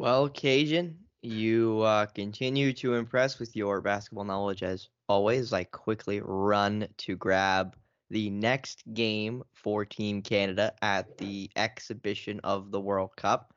Well, 0.00 0.28
Kajan, 0.28 0.96
you 1.22 1.80
uh, 1.82 2.06
continue 2.06 2.72
to 2.72 2.94
impress 2.94 3.38
with 3.38 3.54
your 3.54 3.80
basketball 3.80 4.24
knowledge 4.24 4.64
as 4.64 4.88
always. 5.08 5.52
I 5.52 5.62
quickly 5.62 6.20
run 6.20 6.88
to 6.98 7.14
grab 7.14 7.76
the 8.10 8.30
next 8.30 8.82
game 8.94 9.44
for 9.52 9.84
Team 9.84 10.22
Canada 10.22 10.72
at 10.82 11.16
the 11.18 11.48
exhibition 11.54 12.40
of 12.42 12.72
the 12.72 12.80
World 12.80 13.14
Cup. 13.14 13.54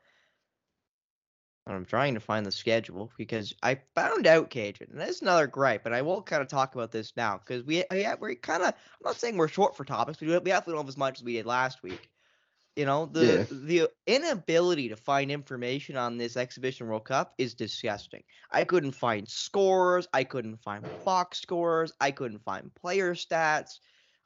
I'm 1.76 1.84
trying 1.84 2.14
to 2.14 2.20
find 2.20 2.44
the 2.46 2.52
schedule 2.52 3.12
because 3.16 3.52
I 3.62 3.76
found 3.94 4.26
out 4.26 4.50
Kajan, 4.50 4.90
and 4.90 5.00
that's 5.00 5.22
another 5.22 5.46
gripe, 5.46 5.86
and 5.86 5.94
I 5.94 6.02
will 6.02 6.22
kind 6.22 6.42
of 6.42 6.48
talk 6.48 6.74
about 6.74 6.90
this 6.92 7.16
now 7.16 7.38
because 7.38 7.64
we 7.64 7.82
uh, 7.84 7.94
yeah, 7.94 8.14
we're 8.18 8.34
kind 8.36 8.62
of 8.62 8.68
I'm 8.68 9.04
not 9.04 9.16
saying 9.16 9.36
we're 9.36 9.48
short 9.48 9.76
for 9.76 9.84
topics, 9.84 10.18
but 10.18 10.28
we 10.28 10.34
definitely 10.34 10.72
don't 10.74 10.82
have 10.82 10.88
as 10.88 10.96
much 10.96 11.18
as 11.20 11.24
we 11.24 11.34
did 11.34 11.46
last 11.46 11.82
week. 11.82 12.10
You 12.76 12.86
know, 12.86 13.06
the 13.06 13.42
Yeah. 13.42 13.46
the 13.50 13.88
inability 14.06 14.88
to 14.88 14.96
find 14.96 15.30
information 15.30 15.96
on 15.96 16.16
this 16.18 16.36
exhibition 16.36 16.86
World 16.88 17.04
Cup 17.04 17.34
is 17.38 17.54
disgusting. 17.54 18.22
I 18.52 18.64
couldn't 18.64 18.92
find 18.92 19.28
scores, 19.28 20.06
I 20.14 20.24
couldn't 20.24 20.56
find 20.58 20.90
box 21.04 21.40
scores, 21.40 21.92
I 22.00 22.10
couldn't 22.12 22.40
find 22.40 22.74
player 22.74 23.14
stats. 23.14 23.80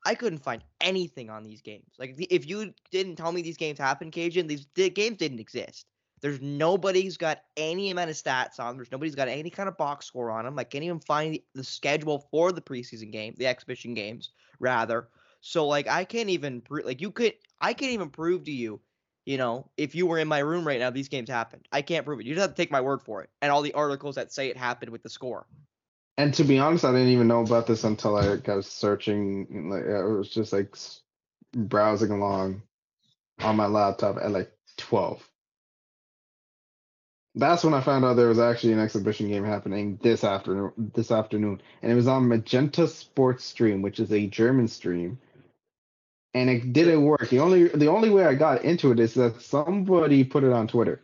I 0.05 0.15
couldn't 0.15 0.39
find 0.41 0.63
anything 0.81 1.31
on 1.31 1.45
these 1.45 1.63
games. 1.63 1.95
Like 1.99 2.17
if 2.19 2.47
you 2.49 2.75
didn't 2.91 3.17
tell 3.17 3.33
me 3.33 3.43
these 3.43 3.57
games 3.59 3.79
happened, 3.79 4.13
Kajan, 4.13 4.49
these 4.49 4.67
the 4.75 4.91
games 4.91 5.19
didn't 5.19 5.41
exist. 5.41 5.92
There's 6.23 6.41
nobody's 6.41 7.17
got 7.17 7.43
any 7.57 7.91
amount 7.91 8.11
of 8.11 8.17
stats 8.17 8.61
on. 8.61 8.76
There's 8.76 8.93
nobody's 8.93 9.17
got 9.17 9.26
any 9.26 9.50
kind 9.50 9.69
of 9.69 9.76
box 9.76 10.07
score 10.07 10.31
on 10.31 10.45
them. 10.45 10.57
I 10.57 10.64
can't 10.64 10.85
even 10.85 11.00
find 11.00 11.38
the, 11.55 11.64
schedule 11.64 12.29
for 12.31 12.52
the 12.52 12.61
preseason 12.61 13.11
game, 13.11 13.35
the 13.37 13.49
exhibition 13.49 13.93
games, 13.93 14.31
rather. 14.61 15.09
So 15.41 15.67
like 15.67 15.88
I 15.88 16.05
can't 16.05 16.31
even 16.31 16.62
like 16.71 17.00
you 17.00 17.11
could 17.11 17.35
I 17.61 17.75
can't 17.75 17.91
even 17.91 18.09
prove 18.09 18.45
to 18.45 18.52
you, 18.52 18.81
you 19.26 19.37
know, 19.37 19.69
if 19.76 19.97
you 19.97 20.07
were 20.07 20.19
in 20.19 20.29
my 20.29 20.38
room 20.38 20.64
right 20.64 20.79
now, 20.79 20.91
these 20.91 21.09
games 21.09 21.29
happened. 21.29 21.67
I 21.73 21.83
can't 21.83 22.07
prove 22.07 22.21
it. 22.21 22.26
You 22.26 22.35
just 22.35 22.43
have 22.43 22.55
to 22.55 22.62
take 22.62 22.71
my 22.71 22.81
word 22.81 23.02
for 23.02 23.23
it. 23.23 23.31
And 23.43 23.50
all 23.50 23.62
the 23.62 23.75
articles 23.75 24.14
that 24.14 24.33
say 24.33 24.49
it 24.49 24.57
happened 24.57 24.93
with 24.93 25.02
the 25.02 25.09
score. 25.09 25.47
And 26.19 26.33
to 26.35 26.45
be 26.45 26.61
honest, 26.61 26.85
I 26.85 26.93
didn't 26.93 27.09
even 27.09 27.26
know 27.26 27.41
about 27.41 27.67
this 27.67 27.83
until 27.83 28.17
I 28.17 28.37
got 28.37 28.64
searching. 28.64 29.69
Like 29.71 29.87
I 29.87 30.05
was 30.05 30.29
just 30.29 30.52
like 30.52 30.76
browsing 31.52 32.12
along 32.12 32.62
on 33.41 33.57
my 33.57 33.67
laptop 33.67 34.19
at 34.19 34.31
like 34.31 34.52
twelve. 34.76 35.29
That's 37.35 37.65
when 37.65 37.73
I 37.73 37.81
found 37.81 38.05
out 38.05 38.15
there 38.15 38.29
was 38.29 38.39
actually 38.39 38.75
an 38.75 38.79
exhibition 38.81 39.29
game 39.29 39.45
happening 39.45 39.99
this 40.03 40.23
afternoon. 40.23 40.73
This 40.77 41.11
afternoon, 41.11 41.62
and 41.81 41.91
it 41.91 41.95
was 41.95 42.07
on 42.07 42.29
Magenta 42.29 42.87
Sports 42.87 43.45
Stream, 43.45 43.81
which 43.81 44.01
is 44.01 44.12
a 44.12 44.27
German 44.27 44.69
stream. 44.69 45.19
And 46.35 46.51
it 46.51 46.73
didn't 46.73 47.05
work. 47.05 47.29
The 47.29 47.41
only 47.41 47.69
the 47.69 47.89
only 47.89 48.11
way 48.11 48.25
I 48.27 48.35
got 48.35 48.65
into 48.65 48.93
it 48.93 49.01
is 49.01 49.15
that 49.15 49.41
somebody 49.41 50.25
put 50.25 50.45
it 50.45 50.53
on 50.53 50.69
Twitter. 50.69 51.03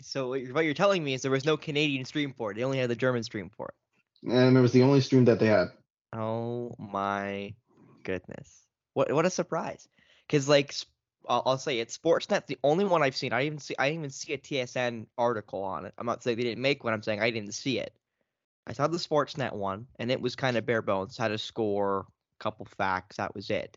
So 0.00 0.28
what 0.28 0.64
you're, 0.64 0.74
telling 0.74 1.02
me 1.02 1.14
is 1.14 1.22
there 1.22 1.30
was 1.30 1.44
no 1.44 1.56
Canadian 1.56 2.04
stream 2.04 2.32
for 2.32 2.52
it. 2.52 2.54
They 2.54 2.62
only 2.62 2.78
had 2.78 2.88
the 2.88 2.96
German 2.96 3.24
stream 3.24 3.50
for 3.54 3.68
it. 3.68 4.30
and 4.30 4.56
it 4.56 4.60
was 4.60 4.72
the 4.72 4.82
only 4.82 5.00
stream 5.00 5.24
that 5.24 5.40
they 5.40 5.46
had. 5.46 5.68
Oh 6.12 6.74
my 6.78 7.54
goodness. 8.04 8.62
What 8.94 9.12
what 9.12 9.26
a 9.26 9.30
surprise. 9.30 9.88
Cuz 10.28 10.48
like 10.48 10.74
I'll, 11.28 11.42
I'll 11.46 11.58
say 11.58 11.78
it 11.78 11.88
Sportsnet's 11.88 12.46
the 12.46 12.58
only 12.64 12.84
one 12.84 13.02
I've 13.02 13.16
seen. 13.16 13.32
I 13.32 13.44
even 13.44 13.58
see 13.58 13.74
I 13.78 13.90
even 13.90 14.10
see 14.10 14.32
a 14.32 14.38
TSN 14.38 15.06
article 15.16 15.62
on 15.62 15.84
it. 15.84 15.94
I'm 15.98 16.06
not 16.06 16.22
saying 16.22 16.36
they 16.36 16.44
didn't 16.44 16.62
make 16.62 16.84
one. 16.84 16.92
I'm 16.92 17.02
saying 17.02 17.20
I 17.20 17.30
didn't 17.30 17.54
see 17.54 17.78
it. 17.78 17.92
I 18.66 18.72
saw 18.72 18.86
the 18.86 18.98
Sportsnet 18.98 19.52
one 19.52 19.86
and 19.98 20.10
it 20.10 20.20
was 20.20 20.36
kind 20.36 20.56
of 20.56 20.66
bare 20.66 20.82
bones. 20.82 21.16
Had 21.16 21.32
a 21.32 21.38
score, 21.38 22.06
couple 22.38 22.66
facts, 22.66 23.16
that 23.16 23.34
was 23.34 23.50
it. 23.50 23.76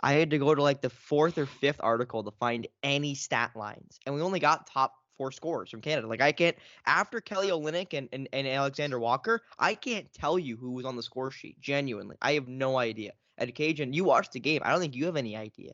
I 0.00 0.12
had 0.12 0.30
to 0.30 0.38
go 0.38 0.54
to 0.54 0.62
like 0.62 0.80
the 0.80 0.90
fourth 0.90 1.38
or 1.38 1.46
fifth 1.46 1.80
article 1.80 2.22
to 2.22 2.30
find 2.38 2.68
any 2.82 3.14
stat 3.14 3.52
lines. 3.56 3.98
And 4.06 4.14
we 4.14 4.20
only 4.20 4.40
got 4.40 4.68
top 4.68 4.94
four 5.16 5.32
scores 5.32 5.70
from 5.70 5.80
Canada. 5.80 6.06
Like 6.06 6.20
I 6.20 6.32
can't 6.32 6.56
after 6.86 7.20
Kelly 7.20 7.48
Olynyk 7.48 7.92
and, 7.92 8.08
and, 8.12 8.28
and 8.32 8.46
Alexander 8.46 8.98
Walker, 8.98 9.42
I 9.58 9.74
can't 9.74 10.12
tell 10.12 10.38
you 10.38 10.56
who 10.56 10.72
was 10.72 10.86
on 10.86 10.96
the 10.96 11.02
score 11.02 11.30
sheet. 11.30 11.60
Genuinely. 11.60 12.16
I 12.22 12.34
have 12.34 12.48
no 12.48 12.78
idea. 12.78 13.12
And 13.36 13.54
Kajan, 13.54 13.94
you 13.94 14.04
watched 14.04 14.32
the 14.32 14.40
game. 14.40 14.62
I 14.64 14.70
don't 14.70 14.80
think 14.80 14.94
you 14.94 15.06
have 15.06 15.16
any 15.16 15.36
idea. 15.36 15.72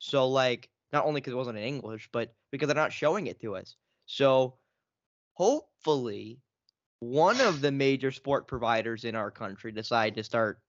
So 0.00 0.28
like 0.28 0.68
not 0.92 1.04
only 1.04 1.20
because 1.20 1.34
it 1.34 1.36
wasn't 1.36 1.58
in 1.58 1.64
English, 1.64 2.08
but 2.10 2.34
because 2.50 2.66
they're 2.66 2.74
not 2.74 2.92
showing 2.92 3.28
it 3.28 3.40
to 3.42 3.54
us. 3.54 3.76
So 4.06 4.56
hopefully 5.34 6.40
one 6.98 7.40
of 7.40 7.60
the 7.60 7.70
major 7.70 8.10
sport 8.10 8.48
providers 8.48 9.04
in 9.04 9.14
our 9.14 9.30
country 9.30 9.72
decide 9.72 10.16
to 10.16 10.24
start 10.24 10.60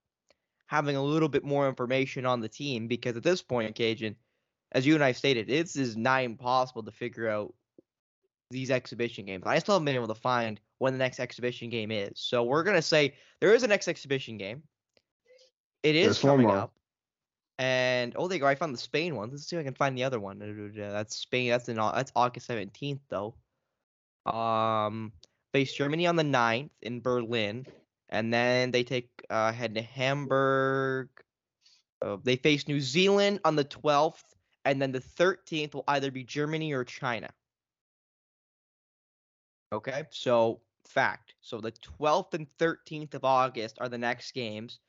having 0.68 0.96
a 0.96 1.04
little 1.04 1.28
bit 1.28 1.44
more 1.44 1.68
information 1.68 2.26
on 2.26 2.40
the 2.40 2.48
team 2.48 2.88
because 2.88 3.18
at 3.18 3.24
this 3.24 3.42
point, 3.42 3.76
Kajan, 3.76 4.16
as 4.72 4.86
you 4.86 4.96
and 4.96 5.04
I 5.04 5.12
stated, 5.12 5.50
it's 5.50 5.76
not 5.96 6.24
impossible 6.24 6.84
to 6.84 6.92
figure 6.92 7.28
out 7.28 7.54
these 8.50 8.72
exhibition 8.72 9.26
games. 9.26 9.44
I 9.46 9.60
still 9.60 9.76
haven't 9.76 9.86
been 9.86 9.96
able 9.96 10.08
to 10.08 10.16
find 10.16 10.60
when 10.78 10.94
the 10.94 11.00
next 11.00 11.20
exhibition 11.20 11.70
game 11.70 11.92
is. 11.92 12.14
So 12.16 12.44
we're 12.44 12.64
gonna 12.64 12.82
say 12.82 13.16
there 13.40 13.54
is 13.54 13.64
a 13.64 13.68
next 13.68 13.88
exhibition 13.88 14.38
game. 14.38 14.64
It 15.84 15.96
is 15.96 16.06
There's 16.06 16.20
coming 16.20 16.50
up. 16.50 16.74
And 17.62 18.16
oh, 18.16 18.28
there 18.28 18.38
you 18.38 18.42
go. 18.42 18.48
I 18.48 18.56
found 18.56 18.74
the 18.74 18.80
Spain 18.80 19.16
one. 19.16 19.30
Let's 19.30 19.48
see 19.48 19.56
if 19.56 19.60
I 19.60 19.64
can 19.64 19.76
find 19.76 19.96
the 19.96 20.04
other 20.04 20.20
one. 20.20 20.74
That's 20.76 21.16
Spain. 21.16 21.52
That's 21.52 21.70
in 21.70 21.76
that's 21.76 22.12
August 22.16 22.48
seventeenth 22.48 23.02
though. 23.08 23.36
Um, 24.26 25.12
face 25.54 25.72
Germany 25.72 26.08
on 26.08 26.16
the 26.16 26.24
9th 26.24 26.72
in 26.82 27.02
Berlin, 27.02 27.68
and 28.10 28.34
then 28.34 28.72
they 28.72 28.84
take 28.84 29.10
uh, 29.30 29.52
head 29.52 29.76
to 29.76 29.82
Hamburg. 29.84 31.10
Uh, 32.02 32.18
they 32.24 32.36
face 32.36 32.68
New 32.68 32.82
Zealand 32.82 33.42
on 33.46 33.56
the 33.56 33.64
twelfth, 33.64 34.36
and 34.66 34.82
then 34.82 34.92
the 34.92 35.00
thirteenth 35.00 35.76
will 35.76 35.84
either 35.88 36.10
be 36.10 36.24
Germany 36.24 36.74
or 36.74 36.84
China. 36.84 37.30
Okay, 39.72 40.06
so 40.10 40.62
fact. 40.88 41.36
So 41.42 41.62
the 41.62 41.72
12th 42.00 42.34
and 42.34 42.48
13th 42.58 43.14
of 43.14 43.24
August 43.24 43.78
are 43.80 43.88
the 43.88 44.00
next 44.00 44.34
games. 44.34 44.80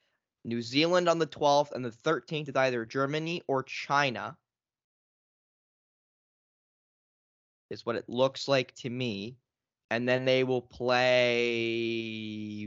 New 0.44 0.60
Zealand 0.62 1.08
on 1.08 1.18
the 1.18 1.26
12th, 1.26 1.72
and 1.72 1.84
the 1.84 1.90
13th 1.90 2.48
is 2.48 2.56
either 2.56 2.84
Germany 2.84 3.42
or 3.46 3.62
China. 3.62 4.36
Is 7.70 7.86
what 7.86 7.96
it 7.96 8.08
looks 8.08 8.48
like 8.48 8.74
to 8.76 8.90
me. 8.90 9.36
And 9.90 10.08
then 10.08 10.24
they 10.24 10.42
will 10.44 10.62
play. 10.62 11.98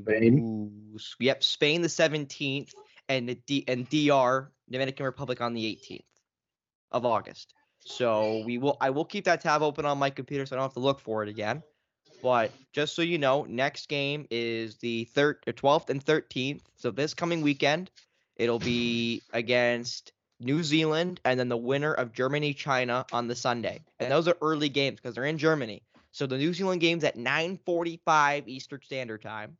Spain? 0.03 0.97
yep, 1.19 1.43
Spain 1.43 1.81
the 1.81 1.87
17th, 1.87 2.71
and 3.09 3.27
the 3.27 3.35
D- 3.35 3.65
and 3.67 3.89
DR 3.89 4.51
Dominican 4.69 5.05
Republic 5.05 5.41
on 5.41 5.53
the 5.53 5.65
18th 5.65 6.05
of 6.91 7.05
August. 7.05 7.53
So 7.79 8.43
we 8.45 8.57
will. 8.57 8.77
I 8.79 8.89
will 8.91 9.05
keep 9.05 9.25
that 9.25 9.41
tab 9.41 9.61
open 9.61 9.85
on 9.85 9.97
my 9.97 10.09
computer, 10.09 10.45
so 10.45 10.55
I 10.55 10.57
don't 10.57 10.65
have 10.65 10.73
to 10.73 10.79
look 10.79 10.99
for 10.99 11.23
it 11.23 11.29
again. 11.29 11.61
But 12.21 12.51
just 12.73 12.95
so 12.95 13.01
you 13.01 13.17
know, 13.17 13.45
next 13.47 13.89
game 13.89 14.25
is 14.29 14.77
the 14.77 15.05
third, 15.05 15.37
or 15.47 15.51
uh, 15.51 15.53
12th 15.53 15.89
and 15.89 16.03
13th. 16.03 16.61
So 16.75 16.91
this 16.91 17.13
coming 17.13 17.41
weekend, 17.41 17.91
it'll 18.35 18.59
be 18.59 19.21
against 19.33 20.11
New 20.39 20.63
Zealand 20.63 21.21
and 21.25 21.39
then 21.39 21.49
the 21.49 21.57
winner 21.57 21.93
of 21.93 22.13
Germany 22.13 22.53
China 22.53 23.05
on 23.11 23.27
the 23.27 23.35
Sunday. 23.35 23.81
And 23.99 24.11
those 24.11 24.27
are 24.27 24.37
early 24.41 24.69
games 24.69 24.99
because 24.99 25.15
they're 25.15 25.25
in 25.25 25.37
Germany. 25.37 25.81
So 26.11 26.25
the 26.25 26.37
New 26.37 26.53
Zealand 26.53 26.81
game's 26.81 27.03
at 27.03 27.17
9:45 27.17 28.47
Eastern 28.47 28.81
Standard 28.81 29.21
Time. 29.21 29.57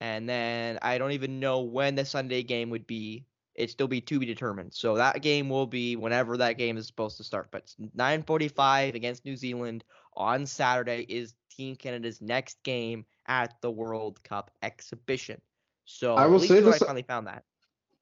And 0.00 0.28
then 0.28 0.78
I 0.82 0.98
don't 0.98 1.12
even 1.12 1.38
know 1.38 1.60
when 1.60 1.94
the 1.94 2.04
Sunday 2.04 2.42
game 2.42 2.70
would 2.70 2.86
be. 2.86 3.24
It'd 3.54 3.70
still 3.70 3.88
be 3.88 4.00
to 4.00 4.18
be 4.18 4.26
determined. 4.26 4.72
So 4.72 4.96
that 4.96 5.20
game 5.22 5.48
will 5.48 5.66
be 5.66 5.96
whenever 5.96 6.38
that 6.38 6.58
game 6.58 6.76
is 6.76 6.86
supposed 6.86 7.18
to 7.18 7.24
start. 7.24 7.48
But 7.50 7.62
it's 7.62 7.76
9:45 7.94 8.94
against 8.94 9.24
New 9.24 9.36
Zealand 9.36 9.84
on 10.16 10.46
Saturday 10.46 11.04
is 11.08 11.34
Team 11.50 11.76
Canada's 11.76 12.20
next 12.22 12.62
game 12.62 13.04
at 13.26 13.60
the 13.60 13.70
World 13.70 14.22
Cup 14.24 14.50
exhibition. 14.62 15.40
So 15.84 16.14
I 16.14 16.26
will 16.26 16.40
say 16.40 16.60
this- 16.60 16.80
I 16.82 16.86
finally 16.86 17.02
found 17.02 17.26
that. 17.26 17.44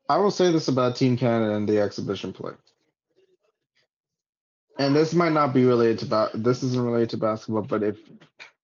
I 0.09 0.19
will 0.19 0.30
say 0.30 0.50
this 0.50 0.69
about 0.69 0.97
Team 0.97 1.16
Canada 1.16 1.54
and 1.54 1.69
the 1.69 1.78
exhibition 1.78 2.33
play. 2.33 2.52
And 4.78 4.95
this 4.97 5.14
might 5.14 5.33
not 5.33 5.52
be 5.52 5.64
related 5.64 5.99
to 6.00 6.07
ba- 6.07 6.30
this 6.35 6.62
isn't 6.62 6.80
related 6.80 7.11
to 7.11 7.16
basketball, 7.16 7.62
but 7.62 7.83
if 7.83 7.99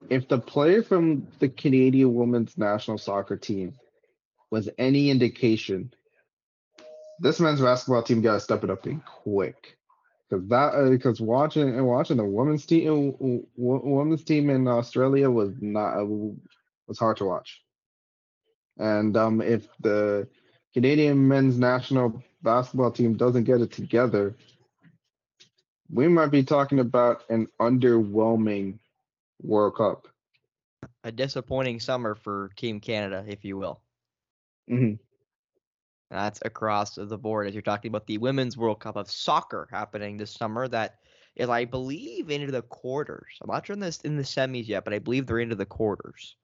if 0.09 0.29
the 0.29 0.39
player 0.39 0.83
from 0.83 1.27
the 1.41 1.49
Canadian 1.49 2.15
women's 2.15 2.57
national 2.57 2.99
soccer 2.99 3.37
team 3.37 3.75
was 4.51 4.69
any 4.79 5.11
indication, 5.11 5.93
this 7.21 7.41
men's 7.41 7.61
basketball 7.61 8.03
team 8.03 8.21
got 8.23 8.35
to 8.35 8.41
step 8.41 8.65
it 8.65 8.71
up 8.71 8.87
in 8.87 9.01
quick. 9.01 9.77
Because 10.29 10.49
that 10.49 10.91
because 10.91 11.21
watching 11.21 11.69
and 11.69 11.87
watching 11.87 12.17
the 12.17 12.25
women's 12.25 12.67
team 12.67 13.13
w- 13.13 13.47
women's 13.57 14.25
team 14.25 14.51
in 14.51 14.67
Australia 14.67 15.31
was 15.31 15.55
not 15.61 16.03
was 16.05 16.99
hard 16.99 17.17
to 17.19 17.25
watch. 17.25 17.63
And 18.79 19.17
um, 19.17 19.41
if 19.41 19.69
the 19.81 20.29
Canadian 20.75 21.27
men's 21.29 21.59
national 21.59 22.23
basketball 22.43 22.91
team 22.91 23.17
doesn't 23.17 23.45
get 23.45 23.61
it 23.61 23.71
together, 23.71 24.35
we 25.91 26.09
might 26.09 26.31
be 26.31 26.43
talking 26.43 26.81
about 26.81 27.23
an 27.31 27.49
underwhelming 27.61 28.79
World 29.43 29.77
Cup. 29.77 30.09
A 31.05 31.13
disappointing 31.13 31.79
summer 31.81 32.15
for 32.15 32.51
Team 32.57 32.81
Canada, 32.81 33.25
if 33.29 33.45
you 33.45 33.57
will. 33.57 33.81
Mhm. 34.69 34.99
That's 36.11 36.41
across 36.45 36.95
the 36.95 37.19
board 37.19 37.49
as 37.49 37.55
you're 37.55 37.63
talking 37.63 37.91
about 37.91 38.07
the 38.07 38.19
Women's 38.19 38.57
World 38.57 38.81
Cup 38.81 38.97
of 38.97 39.11
Soccer 39.11 39.69
happening 39.71 40.17
this 40.17 40.33
summer. 40.33 40.69
That 40.69 40.97
is, 41.35 41.49
I 41.49 41.65
believe, 41.65 42.31
into 42.31 42.53
the 42.53 42.63
quarters. 42.63 43.39
I'm 43.43 43.51
not 43.51 43.67
sure 43.67 43.75
in 43.75 43.81
this 43.81 44.01
in 44.03 44.17
the 44.17 44.23
semis 44.23 44.69
yet, 44.69 44.85
but 44.85 44.95
I 44.95 45.01
believe 45.01 45.27
they're 45.27 45.41
into 45.41 45.57
the 45.57 45.67
quarters 45.67 46.37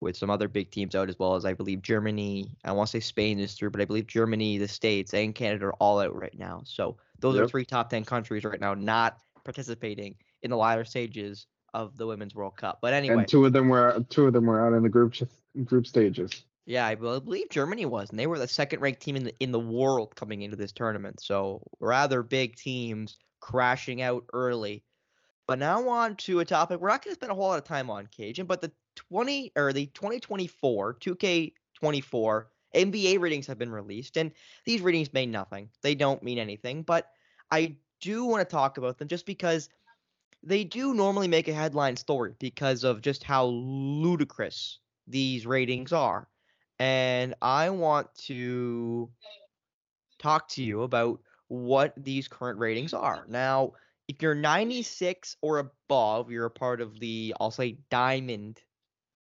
with 0.00 0.16
some 0.16 0.30
other 0.30 0.48
big 0.48 0.70
teams 0.70 0.94
out 0.94 1.08
as 1.08 1.18
well 1.18 1.34
as 1.34 1.44
I 1.44 1.52
believe 1.52 1.82
Germany. 1.82 2.56
I 2.64 2.72
want 2.72 2.88
to 2.88 2.92
say 2.92 3.00
Spain 3.00 3.38
is 3.38 3.54
through, 3.54 3.70
but 3.70 3.80
I 3.80 3.84
believe 3.84 4.06
Germany, 4.06 4.58
the 4.58 4.68
States, 4.68 5.14
and 5.14 5.34
Canada 5.34 5.66
are 5.66 5.74
all 5.74 6.00
out 6.00 6.14
right 6.14 6.36
now. 6.36 6.62
So 6.64 6.96
those 7.18 7.36
Yep. 7.36 7.44
are 7.44 7.48
three 7.48 7.64
top 7.64 7.90
ten 7.90 8.04
countries 8.04 8.44
right 8.44 8.60
now 8.60 8.74
not 8.74 9.18
participating 9.44 10.16
in 10.42 10.50
the 10.50 10.56
latter 10.56 10.84
stages 10.84 11.46
of 11.74 11.96
the 11.96 12.06
Women's 12.06 12.34
World 12.34 12.56
Cup. 12.56 12.78
But 12.82 12.94
anyway, 12.94 13.14
And 13.18 13.28
two 13.28 13.44
of 13.46 13.52
them 13.52 13.68
were 13.68 14.04
two 14.10 14.26
of 14.26 14.32
them 14.32 14.46
were 14.46 14.64
out 14.64 14.74
in 14.74 14.82
the 14.82 14.88
group 14.88 15.14
group 15.64 15.86
stages. 15.86 16.44
Yeah, 16.64 16.86
I 16.86 16.94
believe 16.94 17.48
Germany 17.50 17.86
was, 17.86 18.10
and 18.10 18.18
they 18.18 18.26
were 18.26 18.38
the 18.38 18.46
second 18.46 18.80
ranked 18.80 19.02
team 19.02 19.16
in 19.16 19.24
the 19.24 19.34
in 19.40 19.50
the 19.50 19.58
world 19.60 20.14
coming 20.14 20.42
into 20.42 20.56
this 20.56 20.72
tournament. 20.72 21.20
So 21.20 21.62
rather 21.80 22.22
big 22.22 22.54
teams 22.56 23.18
crashing 23.40 24.00
out 24.00 24.24
early. 24.32 24.84
But 25.48 25.58
now 25.58 25.88
on 25.88 26.16
to 26.18 26.40
a 26.40 26.44
topic 26.44 26.80
we're 26.80 26.88
not 26.88 27.04
going 27.04 27.14
to 27.14 27.18
spend 27.18 27.32
a 27.32 27.34
whole 27.34 27.48
lot 27.48 27.58
of 27.58 27.64
time 27.64 27.90
on, 27.90 28.06
Kajan, 28.08 28.46
but 28.46 28.60
the 28.60 28.72
20 28.96 29.52
or 29.56 29.72
the 29.72 29.86
2024 29.86 30.94
2K24 30.94 32.48
NBA 32.74 33.20
ratings 33.20 33.46
have 33.48 33.58
been 33.58 33.72
released, 33.72 34.16
and 34.16 34.32
these 34.64 34.80
ratings 34.82 35.12
mean 35.12 35.30
nothing. 35.32 35.70
They 35.82 35.94
don't 35.96 36.22
mean 36.22 36.38
anything, 36.38 36.82
but 36.84 37.10
I 37.50 37.76
do 38.00 38.24
want 38.24 38.48
to 38.48 38.52
talk 38.52 38.78
about 38.78 38.98
them 38.98 39.08
just 39.08 39.26
because 39.26 39.68
they 40.42 40.64
do 40.64 40.94
normally 40.94 41.28
make 41.28 41.48
a 41.48 41.54
headline 41.54 41.96
story 41.96 42.34
because 42.38 42.84
of 42.84 43.02
just 43.02 43.24
how 43.24 43.46
ludicrous 43.46 44.78
these 45.08 45.46
ratings 45.46 45.92
are 45.92 46.28
and 46.78 47.34
I 47.40 47.70
want 47.70 48.14
to 48.26 49.10
talk 50.18 50.48
to 50.50 50.62
you 50.62 50.82
about 50.82 51.20
what 51.48 51.92
these 51.96 52.28
current 52.28 52.58
ratings 52.58 52.94
are. 52.94 53.24
Now, 53.28 53.72
if 54.08 54.22
you're 54.22 54.34
96 54.34 55.36
or 55.42 55.58
above, 55.58 56.30
you're 56.30 56.46
a 56.46 56.50
part 56.50 56.80
of 56.80 56.98
the, 56.98 57.34
I'll 57.40 57.50
say, 57.50 57.78
diamond 57.90 58.60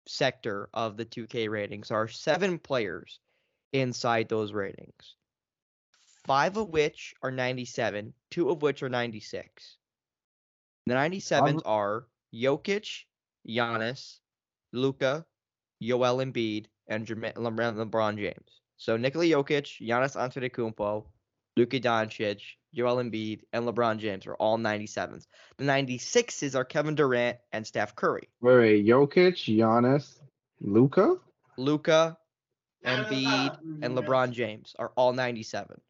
sector 0.07 0.69
of 0.75 0.97
the 0.97 1.05
2K 1.05 1.49
ratings. 1.49 1.89
There 1.89 1.99
are 1.99 2.09
seven 2.09 2.59
players 2.59 3.21
inside 3.73 4.29
those 4.29 4.53
ratings, 4.53 5.17
five 6.27 6.57
of 6.57 6.69
which 6.69 7.15
are 7.23 7.31
97, 7.31 8.13
two 8.31 8.51
of 8.51 8.63
which 8.63 8.83
are 8.83 8.89
96. 8.89 9.77
The 10.87 10.95
97s 10.95 11.63
are 11.67 12.07
Jokic, 12.35 13.05
Giannis, 13.47 14.19
Luka, 14.73 15.27
Joel 15.83 16.25
Embiid, 16.25 16.67
and 16.89 17.07
Jerma- 17.07 17.35
LeBron 17.35 17.77
LeBron 17.77 18.17
James. 18.17 18.61
So 18.77 18.97
Nikola 18.97 19.25
Jokic, 19.25 19.81
Giannis 19.87 20.17
Antetokounmpo, 20.17 21.05
Luka 21.57 21.81
Doncic, 21.81 22.41
Joel 22.75 22.97
Embiid, 22.97 23.41
and 23.53 23.67
LeBron 23.67 23.99
James 23.99 24.27
are 24.27 24.37
all 24.37 24.59
97s. 24.59 25.27
The 25.57 25.65
96s 25.65 26.55
are 26.55 26.65
Kevin 26.65 26.95
Durant 26.95 27.39
and 27.53 27.67
Steph 27.67 27.97
Curry. 27.97 28.29
Wait, 28.41 28.59
wait, 28.59 28.87
Jokic, 28.87 29.35
Giannis, 29.35 30.21
Luca. 30.61 31.17
Luka, 31.57 32.17
Embiid, 32.85 33.59
and 33.83 33.97
LeBron 33.97 34.31
James 34.31 34.77
are 34.79 34.93
all 34.97 35.13
97. 35.13 35.81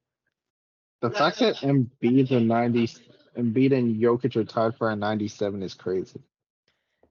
The 1.00 1.10
fact 1.10 1.38
that 1.40 1.56
Embiid 1.56 2.30
and 2.32 2.48
ninety, 2.48 2.88
Embiid 3.36 3.72
and 3.72 3.96
Jokic 4.00 4.34
are 4.34 4.44
tied 4.44 4.76
for 4.76 4.90
a 4.90 4.96
ninety-seven 4.96 5.62
is 5.62 5.74
crazy. 5.74 6.20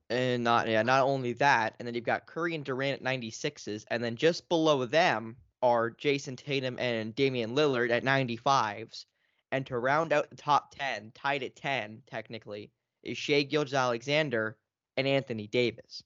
And 0.09 0.43
not 0.43 0.69
yeah, 0.69 0.83
not 0.83 1.03
only 1.03 1.33
that, 1.33 1.75
and 1.77 1.87
then 1.87 1.93
you've 1.93 2.05
got 2.05 2.27
Curry 2.27 2.55
and 2.55 2.63
Durant 2.63 3.01
at 3.01 3.07
96s, 3.07 3.83
and 3.89 4.01
then 4.03 4.15
just 4.15 4.47
below 4.47 4.85
them 4.85 5.35
are 5.61 5.89
Jayson 5.89 6.37
Tatum 6.37 6.77
and 6.79 7.13
Damian 7.13 7.55
Lillard 7.55 7.91
at 7.91 8.05
95s. 8.05 9.05
And 9.51 9.65
to 9.65 9.77
round 9.79 10.13
out 10.13 10.29
the 10.29 10.35
top 10.35 10.75
10, 10.77 11.11
tied 11.13 11.43
at 11.43 11.55
10 11.55 12.03
technically, 12.07 12.71
is 13.03 13.17
Shai 13.17 13.43
Gilgeous-Alexander 13.43 14.57
and 14.97 15.07
Anthony 15.07 15.47
Davis. 15.47 16.03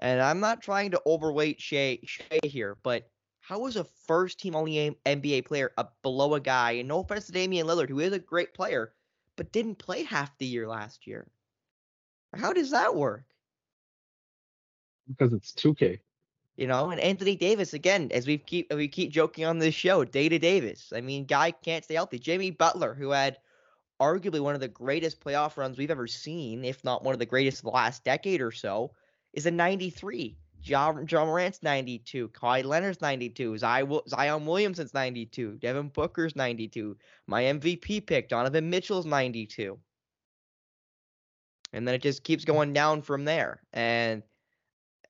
And 0.00 0.20
I'm 0.20 0.40
not 0.40 0.62
trying 0.62 0.92
to 0.92 1.02
overweight 1.06 1.60
Shai, 1.60 1.98
Shai 2.04 2.40
here, 2.44 2.76
but 2.82 3.08
how 3.40 3.66
is 3.66 3.76
a 3.76 3.84
first 3.84 4.38
team 4.38 4.54
only 4.54 4.96
NBA 5.06 5.46
player 5.46 5.72
up 5.76 5.96
below 6.02 6.34
a 6.34 6.40
guy? 6.40 6.72
And 6.72 6.88
no 6.88 7.00
offense 7.00 7.26
to 7.26 7.32
Damian 7.32 7.66
Lillard, 7.66 7.88
who 7.88 8.00
is 8.00 8.12
a 8.12 8.18
great 8.18 8.54
player, 8.54 8.92
but 9.36 9.52
didn't 9.52 9.76
play 9.76 10.02
half 10.02 10.36
the 10.38 10.46
year 10.46 10.68
last 10.68 11.06
year. 11.06 11.26
How 12.36 12.52
does 12.52 12.70
that 12.70 12.94
work? 12.94 13.24
Because 15.08 15.32
it's 15.32 15.52
2K. 15.52 16.00
You 16.56 16.66
know, 16.66 16.90
and 16.90 17.00
Anthony 17.00 17.36
Davis 17.36 17.72
again, 17.72 18.10
as 18.12 18.26
we 18.26 18.36
keep 18.36 18.72
we 18.74 18.88
keep 18.88 19.12
joking 19.12 19.44
on 19.44 19.60
this 19.60 19.76
show, 19.76 20.04
Data 20.04 20.40
Davis. 20.40 20.92
I 20.94 21.00
mean, 21.00 21.24
guy 21.24 21.52
can't 21.52 21.84
stay 21.84 21.94
healthy. 21.94 22.18
Jimmy 22.18 22.50
Butler, 22.50 22.94
who 22.94 23.10
had 23.10 23.38
arguably 24.00 24.40
one 24.40 24.56
of 24.56 24.60
the 24.60 24.68
greatest 24.68 25.20
playoff 25.20 25.56
runs 25.56 25.78
we've 25.78 25.90
ever 25.90 26.08
seen, 26.08 26.64
if 26.64 26.82
not 26.82 27.04
one 27.04 27.14
of 27.14 27.20
the 27.20 27.26
greatest 27.26 27.58
of 27.58 27.64
the 27.64 27.70
last 27.70 28.02
decade 28.02 28.40
or 28.40 28.50
so, 28.50 28.92
is 29.32 29.46
a 29.46 29.50
93. 29.50 30.36
John, 30.60 31.06
John 31.06 31.28
Morant's 31.28 31.62
92. 31.62 32.28
Kawhi 32.28 32.64
Leonard's 32.64 33.00
92. 33.00 33.58
Zion, 33.58 34.00
Zion 34.08 34.44
Williamson's 34.44 34.94
92. 34.94 35.58
Devin 35.58 35.88
Booker's 35.88 36.34
92. 36.34 36.96
My 37.26 37.44
MVP 37.44 38.04
pick, 38.06 38.28
Donovan 38.28 38.68
Mitchell's 38.68 39.06
92. 39.06 39.78
And 41.72 41.86
then 41.86 41.94
it 41.94 42.02
just 42.02 42.24
keeps 42.24 42.44
hmm. 42.44 42.52
going 42.52 42.72
down 42.72 43.02
from 43.02 43.24
there. 43.24 43.62
And 43.72 44.22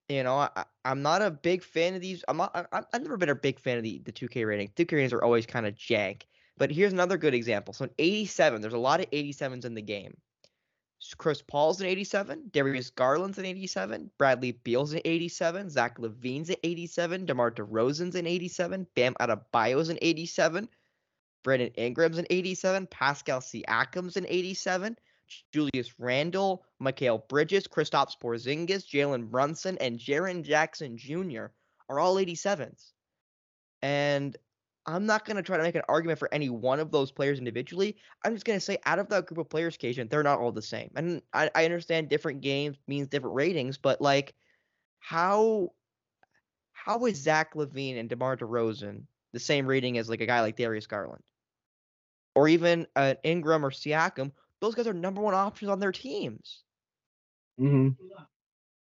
you 0.08 0.22
know, 0.22 0.36
I, 0.36 0.64
I'm 0.84 1.02
not 1.02 1.22
a 1.22 1.30
big 1.30 1.62
fan 1.62 1.94
of 1.94 2.00
these. 2.00 2.24
I'm 2.28 2.38
not. 2.38 2.68
I, 2.72 2.82
I've 2.92 3.02
never 3.02 3.16
been 3.16 3.28
a 3.28 3.34
big 3.34 3.58
fan 3.58 3.76
of 3.76 3.82
the 3.82 4.00
the 4.04 4.12
2K 4.12 4.46
rating. 4.46 4.68
2K 4.76 4.92
ratings 4.92 5.12
are 5.12 5.22
always 5.22 5.46
kind 5.46 5.66
of 5.66 5.74
jank. 5.74 6.22
But 6.56 6.70
here's 6.70 6.92
another 6.92 7.16
good 7.16 7.34
example. 7.34 7.72
So 7.72 7.84
in 7.84 7.90
87, 7.98 8.60
there's 8.60 8.74
a 8.74 8.78
lot 8.78 9.00
of 9.00 9.10
87s 9.10 9.64
in 9.64 9.74
the 9.74 9.82
game. 9.82 10.16
Chris 11.16 11.40
Paul's 11.42 11.80
an 11.80 11.86
87, 11.86 12.50
Darius 12.50 12.90
Garland's 12.90 13.38
an 13.38 13.44
87, 13.44 14.10
Bradley 14.18 14.52
Beal's 14.52 14.92
an 14.92 15.00
87, 15.04 15.70
Zach 15.70 15.96
LaVine's 15.98 16.50
an 16.50 16.56
87, 16.64 17.24
DeMar 17.24 17.52
DeRozan's 17.52 18.16
an 18.16 18.26
87, 18.26 18.86
Bam 18.96 19.14
Adebayo's 19.20 19.90
an 19.90 19.98
87, 20.02 20.68
Brandon 21.44 21.70
Ingram's 21.76 22.18
an 22.18 22.26
87, 22.30 22.88
Pascal 22.88 23.40
Siakam's 23.40 24.16
an 24.16 24.26
87, 24.28 24.98
Julius 25.52 25.94
Randle, 25.98 26.64
Mikal 26.82 27.26
Bridges, 27.28 27.66
Kristaps 27.66 28.14
Porzingis, 28.22 28.86
Jalen 28.86 29.30
Brunson, 29.30 29.78
and 29.78 29.98
Jaren 29.98 30.42
Jackson 30.42 30.96
Jr. 30.96 31.46
are 31.88 31.98
all 31.98 32.16
87s. 32.16 32.92
And 33.82 34.36
I'm 34.86 35.04
not 35.04 35.26
going 35.26 35.36
to 35.36 35.42
try 35.42 35.58
to 35.58 35.62
make 35.62 35.74
an 35.74 35.82
argument 35.88 36.18
for 36.18 36.32
any 36.32 36.48
one 36.48 36.80
of 36.80 36.90
those 36.90 37.12
players 37.12 37.38
individually. 37.38 37.96
I'm 38.24 38.32
just 38.32 38.46
going 38.46 38.58
to 38.58 38.64
say, 38.64 38.78
out 38.86 38.98
of 38.98 39.08
that 39.10 39.26
group 39.26 39.38
of 39.38 39.50
players, 39.50 39.76
Kajan, 39.76 40.08
they're 40.08 40.22
not 40.22 40.38
all 40.38 40.50
the 40.50 40.62
same. 40.62 40.90
And 40.96 41.20
I, 41.32 41.50
I 41.54 41.64
understand 41.66 42.08
different 42.08 42.40
games 42.40 42.78
means 42.86 43.08
different 43.08 43.36
ratings, 43.36 43.76
but 43.76 44.00
like, 44.00 44.34
how 45.00 45.72
how 46.72 47.04
is 47.04 47.22
Zach 47.22 47.54
LaVine 47.54 47.98
and 47.98 48.08
DeMar 48.08 48.36
DeRozan 48.38 49.02
the 49.32 49.40
same 49.40 49.66
rating 49.66 49.98
as 49.98 50.08
like 50.08 50.22
a 50.22 50.26
guy 50.26 50.40
like 50.40 50.56
Darius 50.56 50.86
Garland, 50.86 51.22
or 52.34 52.48
even 52.48 52.86
an 52.96 53.16
Ingram 53.24 53.66
or 53.66 53.70
Siakam? 53.70 54.32
Those 54.60 54.74
guys 54.74 54.86
are 54.86 54.92
number 54.94 55.20
one 55.20 55.34
options 55.34 55.70
on 55.70 55.80
their 55.80 55.92
teams. 55.92 56.62
hmm 57.58 57.88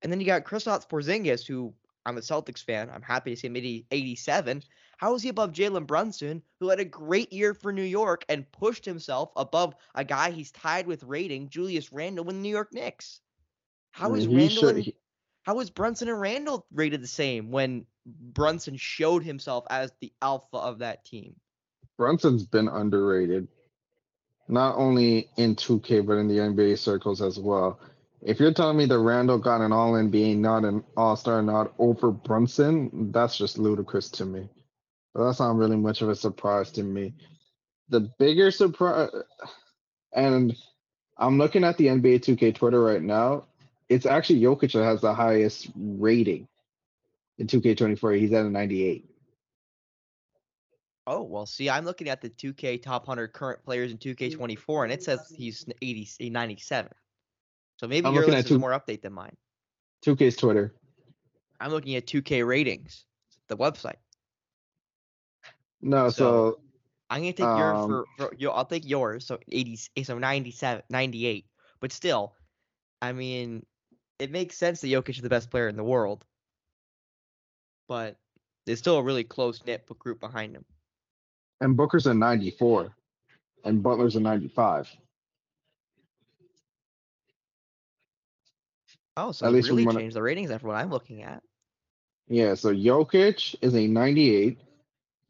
And 0.03 0.13
then 0.13 0.21
you 0.21 0.27
got 0.27 0.45
Kristaps 0.45 0.89
Porzingis, 0.89 1.47
who 1.47 1.75
I'm 2.05 2.19
a 2.19 2.21
Celtics 2.21 2.63
fan. 2.63 2.91
I'm 2.93 3.03
happy 3.03 3.35
to 3.35 3.37
see 3.41 3.49
him 3.49 3.57
at 3.57 3.85
87. 3.91 4.63
How 4.99 5.15
is 5.15 5.23
he 5.23 5.29
above 5.29 5.53
Jalen 5.53 5.87
Brunson, 5.87 6.43
who 6.61 6.69
had 6.71 6.81
a 6.81 6.85
great 6.85 7.33
year 7.33 7.53
for 7.53 7.73
New 7.73 7.83
York 7.83 8.25
and 8.29 8.51
pushed 8.53 8.85
himself 8.85 9.31
above 9.37 9.75
a 9.95 10.05
guy 10.05 10.31
he's 10.31 10.53
tied 10.53 10.87
with 10.87 11.03
rating, 11.03 11.49
Julius 11.49 11.93
Randle, 11.93 12.25
with 12.25 12.37
the 12.37 12.43
New 12.43 12.51
York 12.51 12.73
Knicks? 12.73 13.21
How 13.91 14.15
is 14.15 14.25
He 14.25 14.37
Randle 14.37 14.63
should- 14.63 14.77
and, 14.77 14.93
how 15.43 15.61
is 15.61 15.71
Brunson 15.71 16.09
and 16.09 16.21
Randle 16.21 16.67
rated 16.73 17.03
the 17.03 17.07
same 17.09 17.51
when 17.51 17.87
Brunson 18.07 18.77
showed 18.77 19.23
himself 19.23 19.65
as 19.71 19.93
the 20.01 20.13
alpha 20.23 20.57
of 20.57 20.79
that 20.79 21.05
team? 21.05 21.37
Brunson's 21.99 22.47
been 22.47 22.69
underrated, 22.69 23.49
not 24.49 24.77
only 24.77 25.29
in 25.37 25.57
2K 25.57 26.07
but 26.07 26.15
in 26.15 26.29
the 26.29 26.39
NBA 26.39 26.79
circles 26.79 27.23
as 27.23 27.39
well. 27.39 27.81
If 28.23 28.41
you're 28.41 28.53
telling 28.53 28.77
me 28.77 28.87
that 28.87 28.99
Randle 28.99 29.39
got 29.39 29.61
an 29.61 29.73
All 29.73 29.93
NBA, 29.93 30.39
not 30.39 30.65
an 30.65 30.83
All 30.97 31.17
Star, 31.17 31.43
not 31.43 31.73
over 31.79 32.11
Brunson, 32.11 33.13
that's 33.13 33.37
just 33.37 33.59
ludicrous 33.59 34.09
to 34.11 34.25
me. 34.25 34.49
But 35.15 35.27
that's 35.27 35.41
not 35.41 35.57
really 35.57 35.77
much 35.77 36.03
of 36.03 36.09
a 36.09 36.17
surprise 36.17 36.71
to 36.73 36.83
me. 36.83 37.15
The 37.89 38.11
bigger 38.19 38.51
surprise, 38.51 39.11
and 40.13 40.57
I'm 41.17 41.39
looking 41.39 41.65
at 41.65 41.77
the 41.77 41.87
NBA 41.87 42.21
2K 42.21 42.55
Twitter 42.55 42.83
right 42.83 43.03
now. 43.03 43.45
It's 43.89 44.07
actually 44.07 44.41
Jokic 44.41 44.73
that 44.73 44.85
has 44.85 45.01
the 45.01 45.15
highest 45.15 45.69
rating 45.77 46.49
in 47.39 47.47
2K24. 47.47 48.19
He's 48.19 48.33
at 48.33 48.45
a 48.45 48.51
98. 48.51 49.09
Oh, 51.07 51.23
well, 51.23 51.47
see, 51.47 51.71
I'm 51.71 51.85
looking 51.85 52.09
at 52.09 52.21
the 52.21 52.31
2K 52.31 52.83
top 52.83 53.07
100 53.07 53.29
current 53.33 53.63
players 53.65 53.93
in 53.93 53.99
2K24, 53.99 54.85
and 54.85 54.93
it 54.93 55.03
says 55.05 55.33
he's 55.35 55.65
80, 55.81 56.31
97. 56.31 56.91
So 57.77 57.87
maybe 57.87 58.07
I'm 58.09 58.15
your 58.15 58.27
list 58.27 58.47
is 58.47 58.49
two- 58.49 58.59
more 58.59 58.73
update 58.73 59.03
than 59.03 59.13
mine. 59.13 59.37
2K's 60.03 60.37
Twitter. 60.37 60.75
I'm 61.61 61.71
looking 61.71 61.95
at 61.95 62.07
2K 62.07 62.43
ratings, 62.45 63.07
the 63.49 63.57
website. 63.57 63.97
No, 65.81 66.09
So- 66.11 66.57
so 66.57 66.61
I'm 67.09 67.21
gonna 67.21 67.33
take 67.33 67.41
yours 67.41 67.79
Um, 67.79 67.89
for, 67.89 68.05
for 68.17 68.35
yo. 68.37 68.51
I'll 68.51 68.65
take 68.65 68.85
yours. 68.85 69.27
So 69.27 69.39
80, 69.49 69.77
so 70.03 70.19
97, 70.19 70.83
98. 70.91 71.47
But 71.81 71.93
still, 71.93 72.35
I 73.01 73.13
mean, 73.13 73.65
it 74.19 74.33
makes 74.33 74.57
sense 74.57 74.81
that 74.81 74.89
Jokic 74.89 75.11
is 75.11 75.23
the 75.23 75.29
best 75.29 75.51
player 75.51 75.69
in 75.69 75.77
the 75.77 75.85
world. 75.85 76.25
But 77.87 78.19
there's 78.65 78.81
still 78.81 78.97
a 78.97 79.03
really 79.03 79.23
close 79.23 79.65
knit 79.65 79.87
group 80.01 80.19
behind 80.19 80.57
him. 80.57 80.65
And 81.61 81.77
Booker's 81.77 82.07
a 82.07 82.15
94, 82.15 82.93
and 83.65 83.83
Butler's 83.83 84.17
a 84.17 84.21
95. 84.21 84.89
Oh, 89.17 89.33
so 89.33 89.47
At 89.47 89.53
least 89.53 89.71
really 89.71 89.87
I- 89.87 89.93
changed 89.95 90.17
the 90.17 90.23
ratings 90.23 90.51
after 90.51 90.67
what 90.67 90.77
I'm 90.77 90.91
looking 90.91 91.23
at. 91.23 91.43
Yeah, 92.29 92.55
so 92.55 92.75
Jokic 92.75 93.55
is 93.63 93.75
a 93.75 93.87
98. 93.87 94.59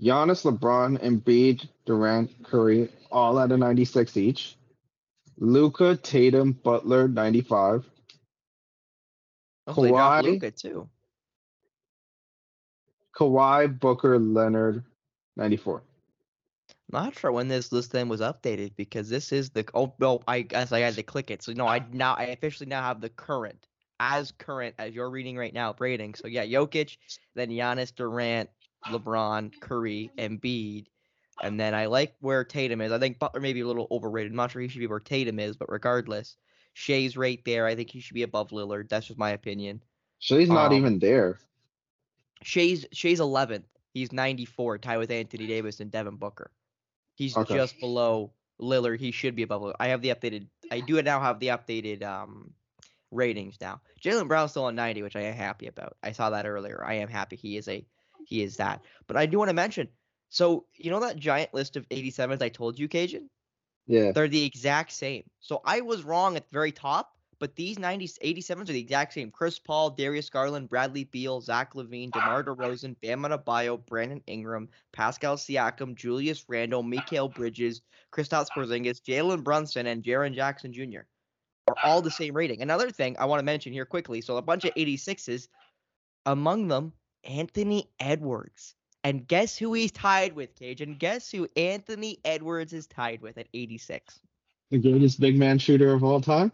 Giannis, 0.02 0.44
LeBron, 0.44 1.00
Embiid, 1.02 1.68
Durant, 1.84 2.30
Curry, 2.44 2.90
all 3.10 3.38
at 3.38 3.52
a 3.52 3.56
96 3.56 4.16
each. 4.16 4.56
Luka, 5.38 5.96
Tatum, 5.96 6.52
Butler, 6.52 7.08
95. 7.08 7.88
Oh, 9.66 9.72
Kawhi? 9.72 10.22
Luka 10.22 10.50
too. 10.50 10.88
Kawhi, 13.14 13.78
Booker, 13.78 14.18
Leonard, 14.18 14.84
94. 15.36 15.82
Not 16.90 17.18
sure 17.18 17.32
when 17.32 17.48
this 17.48 17.72
list 17.72 17.92
then 17.92 18.08
was 18.08 18.20
updated 18.20 18.76
because 18.76 19.08
this 19.08 19.32
is 19.32 19.50
the 19.50 19.64
oh 19.74 19.92
no 19.98 20.22
I 20.28 20.42
guess 20.42 20.70
I 20.72 20.80
had 20.80 20.94
to 20.94 21.02
click 21.02 21.30
it. 21.30 21.42
So 21.42 21.52
no 21.52 21.66
I 21.66 21.84
now 21.92 22.14
I 22.14 22.24
officially 22.24 22.68
now 22.68 22.82
have 22.82 23.00
the 23.00 23.08
current 23.08 23.66
as 23.98 24.30
current 24.32 24.74
as 24.78 24.94
you're 24.94 25.10
reading 25.10 25.38
right 25.38 25.54
now 25.54 25.74
rating 25.78 26.14
so 26.14 26.28
yeah 26.28 26.44
Jokic 26.44 26.98
then 27.34 27.48
Giannis 27.48 27.94
Durant 27.94 28.50
LeBron 28.88 29.52
Curry 29.60 30.10
and 30.18 30.40
Embiid 30.40 30.86
and 31.42 31.58
then 31.58 31.74
I 31.74 31.86
like 31.86 32.14
where 32.20 32.44
Tatum 32.44 32.80
is. 32.82 32.92
I 32.92 32.98
think 32.98 33.18
Butler 33.18 33.40
may 33.40 33.52
be 33.52 33.60
a 33.60 33.66
little 33.66 33.88
overrated. 33.90 34.32
I'm 34.32 34.36
not 34.36 34.50
sure 34.50 34.62
he 34.62 34.68
should 34.68 34.80
be 34.80 34.86
where 34.86 35.00
Tatum 35.00 35.38
is 35.38 35.56
but 35.56 35.70
regardless 35.70 36.36
Shai's 36.74 37.16
right 37.16 37.40
there. 37.46 37.66
I 37.66 37.74
think 37.74 37.90
he 37.90 38.00
should 38.00 38.14
be 38.14 38.22
above 38.22 38.50
Lillard. 38.50 38.90
That's 38.90 39.06
just 39.06 39.18
my 39.18 39.30
opinion. 39.30 39.80
Shai's 40.18 40.50
not 40.50 40.72
Um, 40.72 40.74
even 40.74 40.98
there. 40.98 41.38
Shai's 42.42 42.84
Shai's 42.92 43.18
11th. 43.20 43.64
He's 43.94 44.12
94, 44.12 44.76
tied 44.78 44.98
with 44.98 45.10
Anthony 45.10 45.46
Davis 45.46 45.80
and 45.80 45.90
Devin 45.90 46.16
Booker. 46.16 46.50
He's 47.16 47.36
Okay. 47.36 47.56
just 47.56 47.80
below 47.80 48.32
Lillard. 48.60 49.00
He 49.00 49.10
should 49.10 49.34
be 49.34 49.42
above. 49.42 49.62
Lillard. 49.62 49.76
I 49.80 49.88
have 49.88 50.02
the 50.02 50.10
updated. 50.10 50.48
I 50.70 50.80
do 50.80 51.02
now 51.02 51.20
have 51.20 51.40
the 51.40 51.48
updated 51.48 52.02
um 52.04 52.54
ratings 53.10 53.56
now. 53.60 53.80
Jaylen 54.02 54.28
Brown's 54.28 54.52
still 54.52 54.64
on 54.64 54.74
90, 54.76 55.02
which 55.02 55.16
I 55.16 55.22
am 55.22 55.34
happy 55.34 55.66
about. 55.66 55.96
I 56.02 56.12
saw 56.12 56.30
that 56.30 56.46
earlier. 56.46 56.84
I 56.84 56.94
am 56.94 57.08
happy 57.08 57.36
he 57.36 57.56
is 57.56 57.68
a 57.68 57.84
he 58.24 58.42
is 58.42 58.56
that. 58.58 58.82
But 59.08 59.16
I 59.16 59.26
do 59.26 59.38
want 59.38 59.48
to 59.48 59.54
mention. 59.54 59.88
So 60.28 60.66
you 60.74 60.90
know 60.90 61.00
that 61.00 61.16
giant 61.16 61.54
list 61.54 61.76
of 61.76 61.88
87s 61.88 62.42
I 62.42 62.48
told 62.48 62.78
you, 62.78 62.88
Kajan? 62.88 63.28
Yeah. 63.86 64.12
They're 64.12 64.28
the 64.28 64.44
exact 64.44 64.92
same. 64.92 65.24
So 65.40 65.60
I 65.64 65.80
was 65.80 66.02
wrong 66.02 66.36
at 66.36 66.44
the 66.44 66.52
very 66.52 66.72
top, 66.72 67.15
but 67.38 67.54
these 67.56 67.78
90, 67.78 68.06
87s 68.06 68.50
are 68.50 68.64
the 68.64 68.80
exact 68.80 69.12
same. 69.12 69.30
Chris 69.30 69.58
Paul, 69.58 69.90
Darius 69.90 70.30
Garland, 70.30 70.68
Bradley 70.68 71.04
Beal, 71.04 71.40
Zach 71.40 71.74
LaVine, 71.74 72.10
DeMar 72.12 72.44
DeRozan, 72.44 72.96
Bam 73.02 73.22
Adebayo, 73.22 73.84
Brandon 73.86 74.22
Ingram, 74.26 74.68
Pascal 74.92 75.36
Siakam, 75.36 75.94
Julius 75.94 76.44
Randle, 76.48 76.82
Mikal 76.82 77.32
Bridges, 77.34 77.82
Kristaps 78.12 78.48
Porzingis, 78.56 79.02
Jalen 79.02 79.44
Brunson, 79.44 79.86
and 79.86 80.02
Jaren 80.02 80.34
Jackson 80.34 80.72
Jr. 80.72 81.00
are 81.68 81.76
all 81.84 82.00
the 82.00 82.10
same 82.10 82.34
rating. 82.34 82.62
Another 82.62 82.90
thing 82.90 83.16
I 83.18 83.26
want 83.26 83.40
to 83.40 83.44
mention 83.44 83.72
here 83.72 83.86
quickly. 83.86 84.20
So 84.20 84.36
a 84.36 84.42
bunch 84.42 84.64
of 84.64 84.74
86s, 84.74 85.48
among 86.24 86.68
them, 86.68 86.92
Anthony 87.24 87.90
Edwards. 88.00 88.74
And 89.04 89.28
guess 89.28 89.56
who 89.56 89.72
he's 89.72 89.92
tied 89.92 90.34
with, 90.34 90.56
Cage? 90.56 90.80
And 90.80 90.98
guess 90.98 91.30
who 91.30 91.46
Anthony 91.56 92.18
Edwards 92.24 92.72
is 92.72 92.86
tied 92.86 93.20
with 93.20 93.38
at 93.38 93.46
86? 93.54 94.20
The 94.70 94.78
greatest 94.78 95.20
big 95.20 95.36
man 95.36 95.58
shooter 95.58 95.92
of 95.92 96.02
all 96.02 96.20
time. 96.20 96.50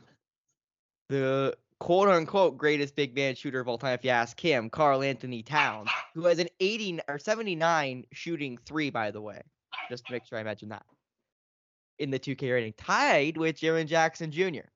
The 1.12 1.54
quote 1.78 2.08
unquote 2.08 2.56
greatest 2.56 2.96
big 2.96 3.14
man 3.14 3.34
shooter 3.34 3.60
of 3.60 3.68
all 3.68 3.76
time, 3.76 3.92
if 3.92 4.02
you 4.02 4.08
ask 4.08 4.40
him, 4.40 4.70
Karl-Anthony 4.70 5.42
Towns, 5.42 5.90
who 6.14 6.24
has 6.24 6.38
an 6.38 6.48
80 6.58 7.00
or 7.06 7.18
79 7.18 8.06
shooting 8.12 8.58
three, 8.64 8.88
by 8.88 9.10
the 9.10 9.20
way, 9.20 9.42
just 9.90 10.06
to 10.06 10.12
make 10.14 10.24
sure 10.24 10.38
I 10.38 10.42
mention 10.42 10.70
that 10.70 10.86
in 11.98 12.10
the 12.10 12.18
2K 12.18 12.50
rating, 12.50 12.72
tied 12.78 13.36
with 13.36 13.60
Jaren 13.60 13.84
Jackson 13.84 14.32
Jr. 14.32 14.70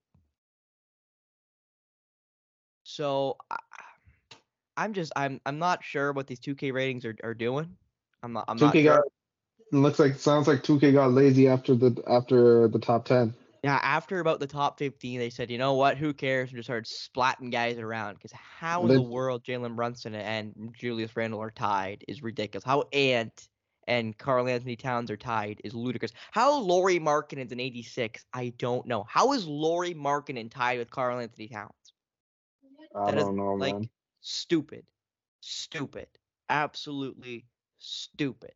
So 2.83 3.39
I, 3.51 3.57
I'm 4.77 4.93
just 4.93 5.13
I'm 5.17 5.41
I'm 5.47 5.59
not 5.59 5.83
sure 5.85 6.13
what 6.13 6.27
these 6.27 6.41
2K 6.41 6.71
ratings 6.71 7.07
are, 7.07 7.17
are 7.25 7.33
doing. 7.33 7.75
I'm 8.23 8.35
not 8.35 8.45
I'm 8.49 8.59
not 8.59 8.75
2K 8.75 8.83
sure. 8.83 8.97
got 8.97 9.05
looks 9.73 9.99
like 9.99 10.17
sounds 10.17 10.49
like 10.49 10.63
2K 10.63 10.93
got 10.93 11.13
lazy 11.13 11.49
after 11.49 11.75
the 11.75 11.99
after 12.07 12.69
the 12.69 12.79
top 12.79 13.07
10. 13.07 13.33
Yeah, 13.67 13.81
after 13.83 14.21
about 14.21 14.41
the 14.41 14.47
top 14.47 14.79
15, 14.79 15.19
they 15.19 15.31
said, 15.31 15.51
you 15.51 15.59
know 15.59 15.75
what? 15.75 15.97
Who 15.97 16.15
cares? 16.15 16.51
And 16.51 16.57
just 16.57 16.69
started 16.69 16.87
splatting 16.87 17.51
guys 17.51 17.79
around. 17.79 18.15
Because 18.15 18.33
how 18.33 18.83
in 18.83 18.95
the 18.95 19.03
world 19.03 19.43
Jalen 19.43 19.75
Brunson 19.75 20.15
and 20.15 20.75
Julius 20.79 21.17
Randle 21.17 21.43
are 21.43 21.51
tied 21.51 22.05
is 22.07 22.23
ridiculous. 22.23 22.65
How 22.65 22.85
Ant 22.93 23.49
and 23.89 24.17
Karl-Anthony 24.19 24.77
Towns 24.77 25.11
are 25.11 25.17
tied 25.17 25.61
is 25.65 25.75
ludicrous. 25.75 26.13
How 26.31 26.59
Lauri 26.61 26.99
Markkanen's 26.99 27.53
an 27.53 27.61
86, 27.61 28.25
I 28.33 28.53
don't 28.59 28.87
know. 28.87 29.05
How 29.09 29.33
is 29.33 29.47
Laurie 29.47 29.95
Markkinen 29.95 30.51
tied 30.51 30.79
with 30.79 30.91
Karl-Anthony 30.91 31.49
Towns? 31.49 31.73
I 32.95 33.11
That 33.11 33.19
is, 33.19 33.25
don't 33.25 33.37
know, 33.37 33.55
like 33.55 33.75
man. 33.75 33.89
stupid, 34.21 34.87
stupid, 35.41 36.09
absolutely 36.49 37.47
stupid. 37.79 38.55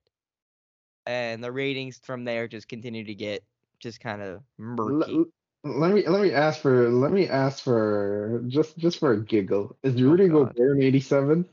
And 1.07 1.42
the 1.42 1.53
ratings 1.53 2.01
from 2.03 2.25
there 2.25 2.49
just 2.49 2.68
continue 2.68 3.05
to 3.05 3.14
get 3.14 3.44
just 3.80 4.00
kind 4.00 4.22
of 4.22 4.42
murky. 4.58 5.14
L- 5.16 5.24
let 5.64 5.92
me 5.92 6.06
let 6.06 6.22
me 6.22 6.32
ask 6.32 6.60
for 6.60 6.88
let 6.90 7.12
me 7.12 7.28
ask 7.28 7.62
for 7.64 8.42
just 8.46 8.78
just 8.78 8.98
for 8.98 9.12
a 9.12 9.20
giggle. 9.22 9.76
Is 9.82 9.94
Oh, 10.00 10.04
Rudy 10.04 10.28
God. 10.28 10.54
Gobert 10.54 10.76
an 10.76 10.82
87? 10.82 11.44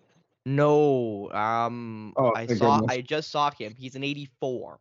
No, 0.46 1.30
um, 1.32 2.14
Oh, 2.16 2.32
I 2.34 2.46
saw, 2.46 2.80
goodness. 2.80 2.96
I 2.98 3.02
just 3.02 3.32
saw 3.32 3.52
him. 3.52 3.76
He's 3.78 3.96
an 3.96 4.04
84. 4.06 4.80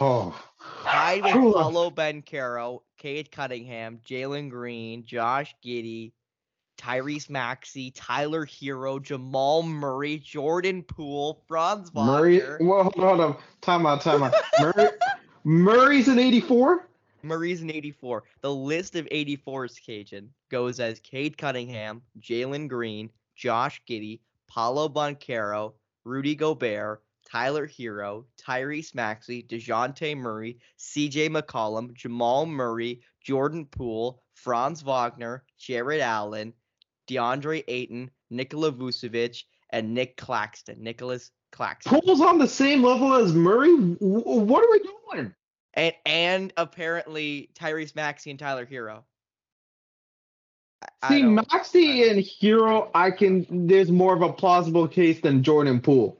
Oh. 0.00 0.42
Tied 0.84 1.24
with 1.24 1.34
Whew. 1.34 1.52
Paolo 1.52 1.90
Banchero, 1.90 2.80
Cade 2.96 3.30
Cunningham, 3.30 4.00
Jalen 4.08 4.48
Green, 4.48 5.04
Josh 5.04 5.54
Giddey, 5.62 6.12
Tyrese 6.78 7.28
Maxey, 7.28 7.90
Tyler 7.90 8.46
Herro, 8.46 8.98
Jamal 9.02 9.62
Murray, 9.62 10.16
Jordan 10.18 10.82
Poole, 10.82 11.42
Franz 11.46 11.90
Wagner. 11.92 12.12
Murray. 12.12 12.42
Well, 12.60 12.84
hold 12.84 12.96
on, 12.96 13.18
hold 13.18 13.20
on. 13.20 13.36
Time 13.60 13.84
out, 13.84 14.00
time 14.00 14.22
out. 14.22 14.34
Murray, 14.58 14.88
Murray's 15.44 16.06
an 16.06 16.20
84? 16.20 16.88
Murray's 17.24 17.62
an 17.62 17.70
84. 17.70 18.22
The 18.42 18.54
list 18.54 18.94
of 18.94 19.06
84s, 19.06 19.76
Kajan, 19.80 20.28
goes 20.50 20.78
as 20.78 21.00
Cade 21.00 21.36
Cunningham, 21.36 22.02
Jalen 22.20 22.68
Green, 22.68 23.10
Josh 23.34 23.82
Giddey, 23.88 24.20
Paolo 24.48 24.88
Banchero, 24.88 25.72
Rudy 26.04 26.36
Gobert, 26.36 27.02
Tyler 27.28 27.66
Herro, 27.66 28.24
Tyrese 28.40 28.94
Maxey, 28.94 29.42
Dejounte 29.42 30.16
Murray, 30.16 30.58
CJ 30.78 31.30
McCollum, 31.30 31.92
Jamal 31.94 32.46
Murray, 32.46 33.00
Jordan 33.20 33.66
Poole, 33.66 34.22
Franz 34.34 34.82
Wagner, 34.82 35.44
Jarrett 35.58 36.02
Allen, 36.02 36.52
DeAndre 37.08 37.64
Ayton, 37.66 38.10
Nikola 38.30 38.70
Vucevic, 38.70 39.42
and 39.70 39.92
Nick 39.92 40.16
Claxton. 40.16 40.82
Nicholas 40.82 41.32
Claxton. 41.52 41.94
On 41.94 42.38
the 42.38 42.48
same 42.48 42.82
level 42.82 43.14
as 43.14 43.32
Murray? 43.32 43.72
What 44.00 44.64
are 44.64 44.70
we 44.70 44.80
doing? 45.14 45.34
And 45.74 45.94
and 46.04 46.52
apparently 46.56 47.50
Tyrese 47.54 47.94
Maxey 47.94 48.30
and 48.30 48.38
Tyler 48.38 48.66
Herro. 48.66 49.04
I- 50.82 50.86
I 51.02 51.08
See, 51.08 51.22
don't- 51.22 51.34
Maxey 51.36 52.08
and 52.08 52.18
Herro, 52.20 52.90
I 52.94 53.10
can. 53.10 53.66
There's 53.68 53.90
more 53.90 54.14
of 54.14 54.22
a 54.22 54.32
plausible 54.32 54.88
case 54.88 55.20
than 55.20 55.42
Jordan 55.42 55.80
Poole. 55.80 56.18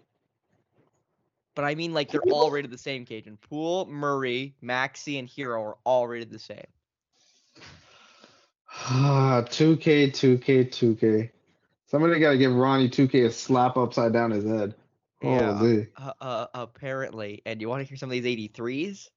But 1.55 1.65
I 1.67 1.75
mean, 1.75 1.93
like 1.93 2.11
they're 2.11 2.23
all 2.31 2.51
rated 2.51 2.71
the 2.71 2.79
same, 2.79 3.05
Kajan. 3.05 3.39
Poole, 3.41 3.87
Murray, 3.87 4.55
Maxey, 4.63 5.19
and 5.19 5.29
Herro 5.29 5.61
are 5.63 5.77
all 5.85 6.07
rated 6.09 6.31
the 6.31 6.39
same. 6.39 6.65
Ah, 8.75 9.45
2K, 9.51 10.11
2K, 10.11 10.65
2K. 10.65 11.31
Somebody 11.87 12.19
got 12.19 12.31
to 12.31 12.39
give 12.39 12.55
Ronnie 12.55 12.89
2K 12.89 13.27
a 13.27 13.31
slap 13.31 13.77
upside 13.77 14.15
down 14.15 14.31
his 14.31 14.47
head. 14.47 14.75
Yeah. 15.23 15.55
Holy. 15.55 15.89
Uh, 15.97 16.13
uh, 16.21 16.47
apparently, 16.55 17.43
and 17.47 17.61
you 17.61 17.69
want 17.69 17.83
to 17.83 17.89
hear 17.89 17.97
some 17.97 18.11
of 18.11 18.13
these 18.13 18.51
83s? 18.51 19.09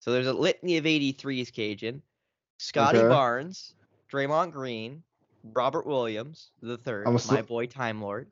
So 0.00 0.12
there's 0.12 0.26
a 0.26 0.32
litany 0.32 0.76
of 0.76 0.84
83s, 0.84 1.50
Kajan. 1.50 2.00
Scotty 2.58 2.98
Okay. 2.98 3.08
Barnes, 3.08 3.74
Draymond 4.12 4.52
Green, 4.52 5.02
Robert 5.42 5.86
Williams, 5.86 6.50
the 6.62 6.78
3rd 6.78 7.02
I'm 7.02 7.08
a 7.08 7.12
my 7.12 7.18
sl- 7.18 7.36
boy 7.42 7.66
Time 7.66 8.00
Lord, 8.00 8.28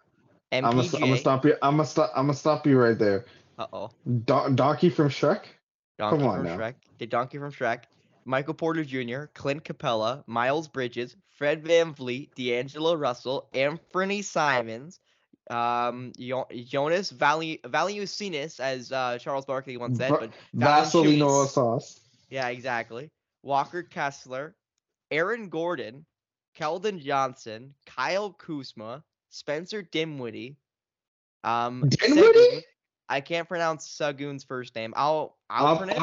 I'm 0.53 0.63
gonna, 0.63 0.83
I'm 0.83 1.01
gonna 1.01 1.17
stop 1.17 1.45
you. 1.45 1.55
I'm 1.63 1.77
gonna 1.77 1.87
stop. 1.87 2.13
I'm 2.15 2.27
gonna 2.27 2.37
stop 2.37 2.67
you 2.67 2.79
right 2.79 2.99
there. 2.99 3.25
Uh 3.59 3.67
oh. 3.73 3.91
Don- 4.25 4.55
Donkey 4.55 4.91
from 4.91 5.09
Shrek. 5.09 5.45
Donkey 5.99 6.25
on 6.25 6.37
from 6.37 6.47
now. 6.47 6.57
Shrek. 6.59 6.75
The 6.99 7.07
Donkey 7.07 7.39
from 7.39 7.53
Shrek. 7.53 7.85
Michael 8.25 8.55
Porter 8.55 8.85
Jr., 8.85 9.25
Clint 9.35 9.65
Capela, 9.65 10.23
Miles 10.29 10.69
Bridges, 10.69 11.17
Fred 11.37 11.65
VanVleet, 11.65 12.35
D'Angelo 12.37 12.95
Russell, 12.95 13.49
Anthony 13.53 14.23
Simons, 14.23 15.01
Um, 15.51 16.13
Jo- 16.19 16.47
Jonas 16.65 17.11
Vali 17.11 17.61
Valiusinus, 17.65 18.61
as 18.61 18.93
uh, 18.93 19.19
Charles 19.19 19.45
Barkley 19.45 19.77
once 19.77 19.99
said, 19.99 20.11
but 20.11 20.31
Vaseline 20.55 21.19
sauce. 21.49 22.01
yeah, 22.31 22.49
exactly. 22.49 23.11
Walker 23.43 23.83
Kessler, 23.83 24.55
Aaron 25.11 25.49
Gordon, 25.49 26.07
Keldon 26.57 27.01
Johnson, 27.03 27.75
Kyle 27.87 28.33
Kuzma, 28.33 29.03
Spencer 29.31 29.83
Dinwiddie. 29.83 30.57
Um, 31.45 31.89
Dinwiddie? 31.89 32.65
I 33.09 33.21
can't 33.21 33.49
pronounce 33.49 33.89
Sagun's 33.89 34.45
first 34.45 34.75
name. 34.77 34.95
I'll 34.97 35.37
I'll 35.51 35.67
Al- 35.67 35.77
pronounce 35.79 35.99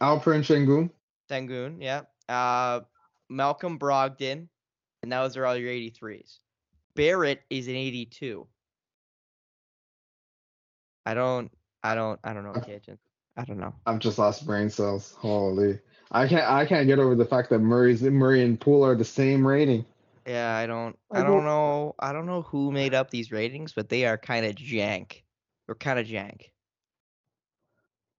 Alperen 0.00 0.42
Şengün. 0.42 0.90
Sengun. 1.30 1.76
Yeah. 1.80 2.02
Uh, 2.28 2.80
Malcolm 3.28 3.78
Brogdon, 3.78 4.48
and 5.02 5.12
those 5.12 5.36
are 5.36 5.44
all 5.44 5.56
your 5.56 5.70
83s. 5.70 6.38
Barrett 6.96 7.42
is 7.50 7.68
an 7.68 7.76
82. 7.76 8.46
I 11.04 11.14
don't. 11.14 11.50
I 11.82 11.94
don't. 11.94 12.18
I 12.24 12.32
don't 12.32 12.44
know, 12.44 12.52
Kajan. 12.52 12.98
I 13.36 13.44
don't 13.44 13.58
know. 13.58 13.74
I've 13.86 14.00
just 14.00 14.18
lost 14.18 14.46
brain 14.46 14.70
cells. 14.70 15.14
Holy. 15.18 15.78
I 16.10 16.26
can't 16.26 16.44
I 16.44 16.64
can't 16.66 16.86
get 16.86 16.98
over 16.98 17.14
the 17.14 17.24
fact 17.24 17.50
that 17.50 17.58
Murray's 17.58 18.02
Murray 18.02 18.42
and 18.42 18.58
Poole 18.58 18.84
are 18.84 18.96
the 18.96 19.04
same 19.04 19.46
rating. 19.46 19.84
Yeah, 20.26 20.56
I 20.56 20.66
don't. 20.66 20.98
I 21.12 21.22
don't- 21.22 21.44
know. 21.44 21.94
I 21.98 22.12
don't 22.12 22.26
know 22.26 22.42
who 22.42 22.72
made 22.72 22.94
up 22.94 23.10
these 23.10 23.30
ratings, 23.30 23.72
but 23.72 23.88
they 23.88 24.06
are 24.06 24.18
kind 24.18 24.44
of 24.44 24.56
jank. 24.56 25.22
They're 25.66 25.76
kind 25.76 25.98
of 25.98 26.06
jank. 26.06 26.50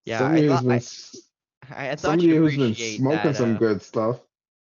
Yeah, 0.05 0.19
somebody 0.19 0.47
I 0.47 0.51
who's 0.51 0.55
thought, 0.55 0.63
been, 0.63 1.77
I, 1.77 1.85
I, 1.87 1.89
thought 1.89 1.99
somebody 1.99 2.29
who's 2.29 2.55
been 2.55 2.75
smoking 2.75 3.23
that, 3.23 3.35
some 3.35 3.55
uh, 3.55 3.59
good 3.59 3.81
stuff. 3.81 4.21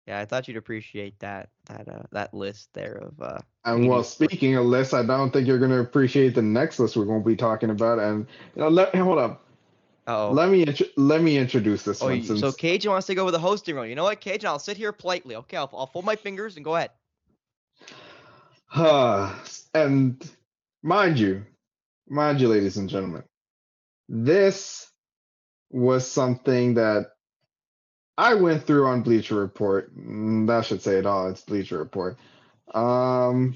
Yeah, 0.08 0.20
I 0.20 0.26
thought 0.26 0.48
you'd 0.48 0.58
appreciate 0.58 1.20
that 1.20 1.50
that 1.66 1.88
uh 1.90 2.04
that 2.12 2.34
list 2.34 2.70
there 2.74 2.96
of 2.96 3.22
uh. 3.22 3.40
And 3.66 3.88
well, 3.88 4.04
speaking 4.04 4.56
of 4.56 4.66
lists, 4.66 4.94
I 4.94 5.04
don't 5.04 5.32
think 5.32 5.48
you're 5.48 5.60
gonna 5.60 5.82
appreciate 5.82 6.34
the 6.34 6.42
next 6.42 6.80
list 6.80 6.96
we're 6.96 7.06
gonna 7.06 7.24
be 7.24 7.36
talking 7.36 7.70
about. 7.70 8.00
And 8.00 8.26
you 8.56 8.62
know, 8.62 8.70
let 8.70 8.96
hold 8.96 9.20
up. 9.20 9.44
Oh. 10.08 10.32
Let 10.32 10.50
me 10.50 10.64
intro- 10.64 10.88
let 10.96 11.22
me 11.22 11.38
introduce 11.38 11.84
this 11.84 12.02
Oh, 12.02 12.06
one. 12.06 12.24
Since, 12.24 12.40
so 12.40 12.52
Kajan 12.52 12.88
wants 12.88 13.08
to 13.08 13.16
go 13.16 13.26
with 13.26 13.34
the 13.34 13.40
hosting 13.40 13.76
role. 13.76 13.86
You 13.86 13.96
know 13.96 14.06
what, 14.06 14.22
Kajan? 14.22 14.46
I'll 14.46 14.60
sit 14.60 14.78
here 14.78 14.94
politely. 14.94 15.36
Okay, 15.36 15.58
I'll, 15.58 15.70
I'll 15.74 15.88
fold 15.88 16.06
my 16.06 16.16
fingers 16.16 16.56
and 16.56 16.64
go 16.64 16.78
ahead. 16.78 16.92
and 19.74 20.32
mind 20.82 21.20
you, 21.20 21.46
mind 22.08 22.40
you, 22.40 22.48
ladies 22.48 22.78
and 22.78 22.90
gentlemen, 22.90 23.24
this 24.08 24.90
was 25.70 26.10
something 26.10 26.76
that 26.76 27.08
I 28.18 28.34
went 28.34 28.64
through 28.66 28.88
on 28.88 29.04
Bleacher 29.04 29.36
Report. 29.36 29.96
Mm, 29.98 30.48
That 30.48 30.66
should 30.66 30.82
say 30.82 30.98
it 30.98 31.06
all. 31.06 31.30
It's 31.30 31.42
Bleacher 31.42 31.78
Report. 31.78 32.18
Um, 32.74 33.56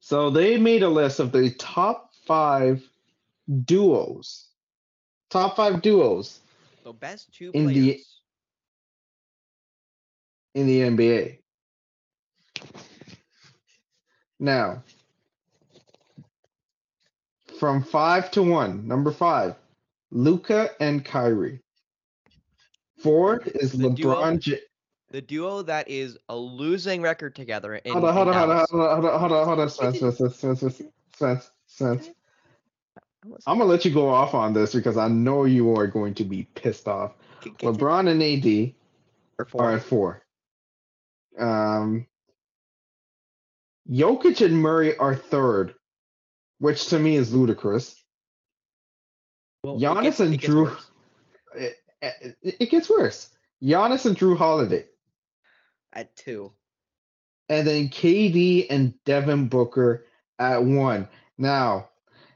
so 0.00 0.30
they 0.30 0.56
made 0.58 0.82
a 0.82 0.88
list 0.88 1.20
of 1.20 1.30
the 1.32 1.50
top 1.50 2.10
five 2.26 2.82
duos, 3.64 4.48
top 5.30 5.56
five 5.56 5.82
duos 5.82 6.40
So 6.82 6.92
best 6.92 7.32
two 7.34 7.50
In 7.52 7.64
players. 7.66 7.74
the- 7.74 8.02
in 10.54 10.66
the 10.66 10.80
NBA. 10.82 11.38
Now, 14.38 14.82
from 17.58 17.82
five 17.82 18.30
to 18.32 18.42
one, 18.42 18.86
number 18.88 19.10
five, 19.12 19.56
Luka 20.10 20.70
and 20.80 21.04
Kyrie. 21.04 21.60
Four 22.98 23.42
is 23.54 23.72
The 23.72 23.90
duo- 23.90 24.14
LeBron. 24.16 24.38
J- 24.40 24.60
the 25.10 25.20
duo 25.22 25.62
that 25.62 25.88
is 25.88 26.18
a 26.28 26.36
losing 26.36 27.00
record 27.02 27.34
together. 27.36 27.76
In, 27.76 27.92
hold 27.92 28.04
on, 28.04 28.14
hold 28.14 28.28
on, 28.28 28.34
hold 28.34 28.50
on, 28.50 28.66
hold 28.68 28.80
on, 28.80 28.90
hold 28.90 29.04
on, 29.04 29.20
hold 29.20 29.32
on, 29.32 29.46
hold 29.46 29.60
on, 29.60 29.70
Spence, 29.70 29.98
Spence, 29.98 30.16
Spence, 30.36 30.60
Spence, 30.60 30.82
Spence, 31.14 31.50
Spence. 31.66 32.10
I'm 33.46 33.58
gonna 33.58 33.64
let 33.70 33.84
you 33.84 33.92
go 33.92 34.08
off 34.08 34.34
on 34.34 34.52
this 34.52 34.74
because 34.74 34.96
I 34.96 35.08
know 35.08 35.44
you 35.44 35.74
are 35.76 35.86
going 35.86 36.14
to 36.14 36.24
be 36.24 36.44
pissed 36.54 36.86
off. 36.88 37.14
LeBron 37.42 38.08
and 38.10 38.22
AD 38.22 38.74
are 39.58 39.72
at 39.72 39.82
four. 39.82 40.22
Um, 41.38 42.06
Jokic 43.88 44.44
and 44.44 44.56
Murray 44.60 44.96
are 44.96 45.14
third, 45.14 45.74
which 46.58 46.86
to 46.88 46.98
me 46.98 47.16
is 47.16 47.32
ludicrous. 47.34 48.02
Well, 49.62 49.78
Giannis 49.78 50.02
gets- 50.02 50.20
and 50.20 50.40
Jrue- 50.40 50.76
It, 51.54 51.76
it, 52.02 52.70
gets 52.70 52.88
worse. 52.90 53.30
Giannis 53.62 54.06
and 54.06 54.16
Jrue 54.16 54.36
Holiday, 54.36 54.84
at 55.92 56.14
two. 56.16 56.52
and 57.48 57.66
then 57.66 57.88
KD 57.88 58.66
and 58.70 58.94
Devin 59.04 59.48
Booker 59.48 60.04
at 60.38 60.62
one. 60.62 61.08
Now, 61.38 61.88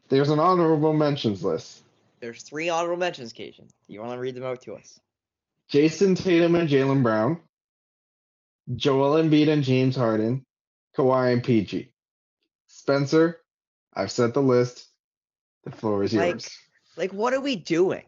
there's 0.09 0.31
an 0.31 0.39
honorable 0.39 0.93
mentions 0.93 1.45
list. 1.45 1.83
There's 2.21 2.43
three 2.43 2.69
honorable 2.69 2.97
mentions, 2.99 3.33
Kajan. 3.33 3.69
You 3.89 4.01
want 4.01 4.13
to 4.13 4.19
read 4.19 4.35
them 4.35 4.45
out 4.45 4.63
to 4.63 4.75
us? 4.75 4.99
Jayson 5.73 6.17
Tatum 6.17 6.55
and 6.55 6.69
Jaylen 6.69 7.03
Brown, 7.03 7.41
Joel 8.75 9.23
Embiid 9.23 9.49
and 9.49 9.63
James 9.63 9.97
Harden, 9.97 10.45
Kawhi 10.97 11.33
and 11.33 11.43
PG. 11.45 11.93
Spencer, 12.67 13.41
I've 13.95 14.11
set 14.11 14.35
the 14.35 14.43
list. 14.43 14.87
The 15.65 15.71
floor 15.71 16.03
is 16.03 16.13
Like- 16.15 16.31
yours. 16.33 16.59
Like, 16.97 17.13
what 17.13 17.33
are 17.35 17.41
we 17.41 17.57
doing? 17.57 18.05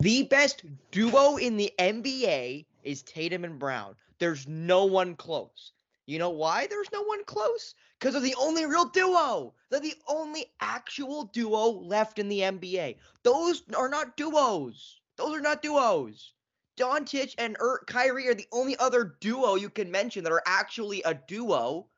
The 0.00 0.22
best 0.22 0.62
duo 0.92 1.38
in 1.38 1.56
the 1.56 1.72
NBA 1.76 2.66
is 2.84 3.02
Tatum 3.02 3.42
and 3.42 3.58
Brown. 3.58 3.96
There's 4.20 4.46
no 4.46 4.84
one 4.84 5.16
close. 5.16 5.72
You 6.06 6.20
know 6.20 6.30
why 6.30 6.68
there's 6.68 6.92
no 6.92 7.02
one 7.02 7.24
close? 7.24 7.74
Because 7.98 8.12
they're 8.12 8.22
the 8.22 8.36
only 8.36 8.64
real 8.64 8.84
duo. 8.84 9.54
They're 9.70 9.80
the 9.80 10.00
only 10.06 10.46
actual 10.60 11.24
duo 11.24 11.70
left 11.70 12.20
in 12.20 12.28
the 12.28 12.42
NBA. 12.42 12.98
Those 13.24 13.64
are 13.76 13.88
not 13.88 14.16
duos. 14.16 15.00
Those 15.16 15.34
are 15.34 15.40
not 15.40 15.62
duos. 15.62 16.32
Doncic 16.76 17.34
and 17.36 17.56
er- 17.60 17.82
Kyrie 17.88 18.28
are 18.28 18.34
the 18.34 18.46
only 18.52 18.76
other 18.76 19.16
duo 19.18 19.56
you 19.56 19.68
can 19.68 19.90
mention 19.90 20.22
that 20.22 20.32
are 20.32 20.44
actually 20.46 21.02
a 21.02 21.14
duo. 21.14 21.88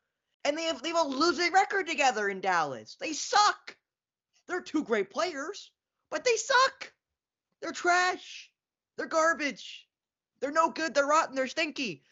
And 0.46 0.56
they 0.56 0.64
have, 0.64 0.82
they 0.82 0.88
have 0.88 1.04
a 1.04 1.08
losing 1.08 1.52
record 1.52 1.86
together 1.86 2.30
in 2.30 2.40
Dallas. 2.40 2.96
They 2.98 3.12
suck. 3.12 3.76
They're 4.48 4.62
two 4.62 4.84
great 4.84 5.10
players, 5.10 5.70
but 6.10 6.24
they 6.24 6.36
suck. 6.36 6.94
They're 7.60 7.72
trash. 7.72 8.50
They're 8.96 9.06
garbage. 9.06 9.86
They're 10.40 10.50
no 10.50 10.70
good. 10.70 10.94
They're 10.94 11.06
rotten. 11.06 11.34
They're 11.34 11.46
stinky. 11.46 12.02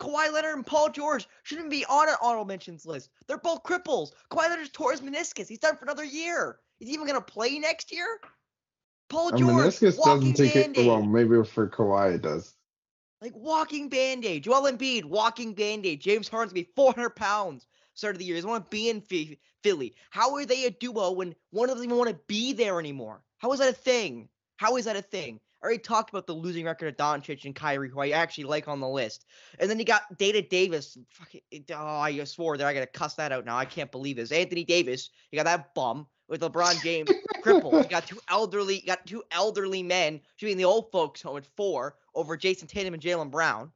Kawhi 0.00 0.32
Leonard 0.32 0.56
and 0.56 0.66
Paul 0.66 0.90
George 0.90 1.28
shouldn't 1.42 1.70
be 1.70 1.84
on 1.84 2.08
an 2.08 2.16
honorable 2.20 2.44
mentions 2.44 2.86
list. 2.86 3.10
They're 3.26 3.38
both 3.38 3.62
cripples. 3.62 4.12
Kawhi 4.30 4.48
Leonard 4.48 4.72
tore 4.72 4.92
his 4.92 5.00
meniscus. 5.00 5.48
He's 5.48 5.58
done 5.58 5.76
for 5.76 5.84
another 5.84 6.04
year. 6.04 6.58
Is 6.80 6.88
he 6.88 6.94
even 6.94 7.06
gonna 7.06 7.20
play 7.20 7.58
next 7.58 7.92
year? 7.92 8.20
Paul 9.08 9.32
George, 9.32 9.52
meniscus 9.52 9.98
walking 9.98 10.32
doesn't 10.32 10.52
take 10.52 10.78
it. 10.78 10.86
Well, 10.86 11.02
maybe 11.02 11.44
for 11.44 11.68
Kawhi 11.68 12.14
it 12.14 12.22
does. 12.22 12.54
Like 13.20 13.36
walking 13.36 13.88
band-aid. 13.88 14.42
Joel 14.42 14.72
Embiid, 14.72 15.04
walking 15.04 15.54
band-aid. 15.54 16.00
James 16.00 16.28
Harden's 16.28 16.52
gonna 16.52 16.64
be 16.64 16.72
400 16.74 17.10
pounds 17.10 17.66
start 17.94 18.16
of 18.16 18.18
the 18.18 18.24
year. 18.24 18.34
He 18.34 18.40
doesn't 18.40 18.50
want 18.50 18.64
to 18.64 18.70
be 18.70 18.88
in 18.88 19.02
Philly. 19.62 19.94
How 20.10 20.34
are 20.34 20.44
they 20.44 20.64
a 20.64 20.70
duo 20.70 21.12
when 21.12 21.34
one 21.50 21.68
of 21.68 21.76
them 21.76 21.76
doesn't 21.76 21.90
even 21.90 21.98
want 21.98 22.10
to 22.10 22.20
be 22.26 22.52
there 22.52 22.80
anymore? 22.80 23.22
How 23.38 23.52
is 23.52 23.60
that 23.60 23.68
a 23.68 23.74
thing? 23.74 24.28
How 24.56 24.76
is 24.76 24.84
that 24.84 24.96
a 24.96 25.02
thing? 25.02 25.40
I 25.62 25.66
already 25.66 25.78
talked 25.78 26.10
about 26.10 26.26
the 26.26 26.32
losing 26.32 26.64
record 26.64 26.88
of 26.88 26.96
Doncic 26.96 27.44
and 27.44 27.54
Kyrie, 27.54 27.88
who 27.88 28.00
I 28.00 28.10
actually 28.10 28.44
like 28.44 28.66
on 28.66 28.80
the 28.80 28.88
list. 28.88 29.26
And 29.60 29.70
then 29.70 29.78
you 29.78 29.84
got 29.84 30.18
Data 30.18 30.42
Davis. 30.42 30.98
Fucking, 31.10 31.40
oh, 31.70 31.86
I 31.86 32.24
swore 32.24 32.56
there. 32.56 32.66
I 32.66 32.74
gotta 32.74 32.86
cuss 32.86 33.14
that 33.14 33.30
out 33.30 33.44
now. 33.44 33.56
I 33.56 33.64
can't 33.64 33.92
believe 33.92 34.16
this. 34.16 34.32
Anthony 34.32 34.64
Davis. 34.64 35.10
You 35.30 35.36
got 35.36 35.44
that 35.44 35.72
bum 35.74 36.08
with 36.28 36.40
LeBron 36.40 36.82
James 36.82 37.10
crippled. 37.42 37.74
You 37.74 37.84
got 37.84 38.08
two 38.08 38.18
elderly. 38.28 38.80
You 38.80 38.86
got 38.86 39.06
two 39.06 39.22
elderly 39.30 39.84
men 39.84 40.20
shooting 40.36 40.56
the 40.56 40.64
old 40.64 40.90
folks 40.90 41.22
home 41.22 41.36
at 41.36 41.46
four 41.56 41.96
over 42.14 42.36
Jason 42.36 42.66
Tatum 42.66 42.94
and 42.94 43.02
Jaylen 43.02 43.30
Brown. 43.30 43.70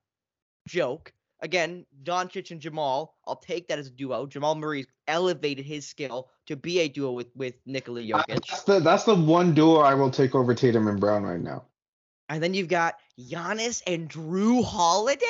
Joke. 0.67 1.13
Again, 1.41 1.85
Doncic 2.03 2.51
and 2.51 2.61
Jamal. 2.61 3.15
I'll 3.27 3.37
take 3.37 3.69
that 3.69 3.79
as 3.79 3.87
a 3.87 3.91
duo. 3.91 4.27
Jamal 4.27 4.55
Murray's 4.55 4.87
elevated 5.07 5.67
his 5.67 5.87
skill 5.87 6.31
to 6.47 6.57
be 6.57 6.81
a 6.81 6.89
duo 6.89 7.13
with 7.13 7.29
with 7.37 7.55
Nikola 7.67 8.01
uh, 8.01 8.05
Jokic. 8.05 8.27
That's 8.27 8.63
the, 8.63 8.81
that's 8.81 9.05
the 9.05 9.15
one 9.15 9.55
duo 9.55 9.81
I 9.81 9.95
will 9.95 10.11
take 10.11 10.35
over 10.35 10.55
Tatum 10.55 10.89
and 10.89 11.01
Brown 11.01 11.25
right 11.25 11.41
now. 11.41 11.65
And 12.29 12.43
then 12.43 12.55
you've 12.55 12.69
got 12.69 12.97
Giannis 13.19 13.83
and 13.87 14.09
Jrue 14.09 14.65
Holiday. 14.65 15.25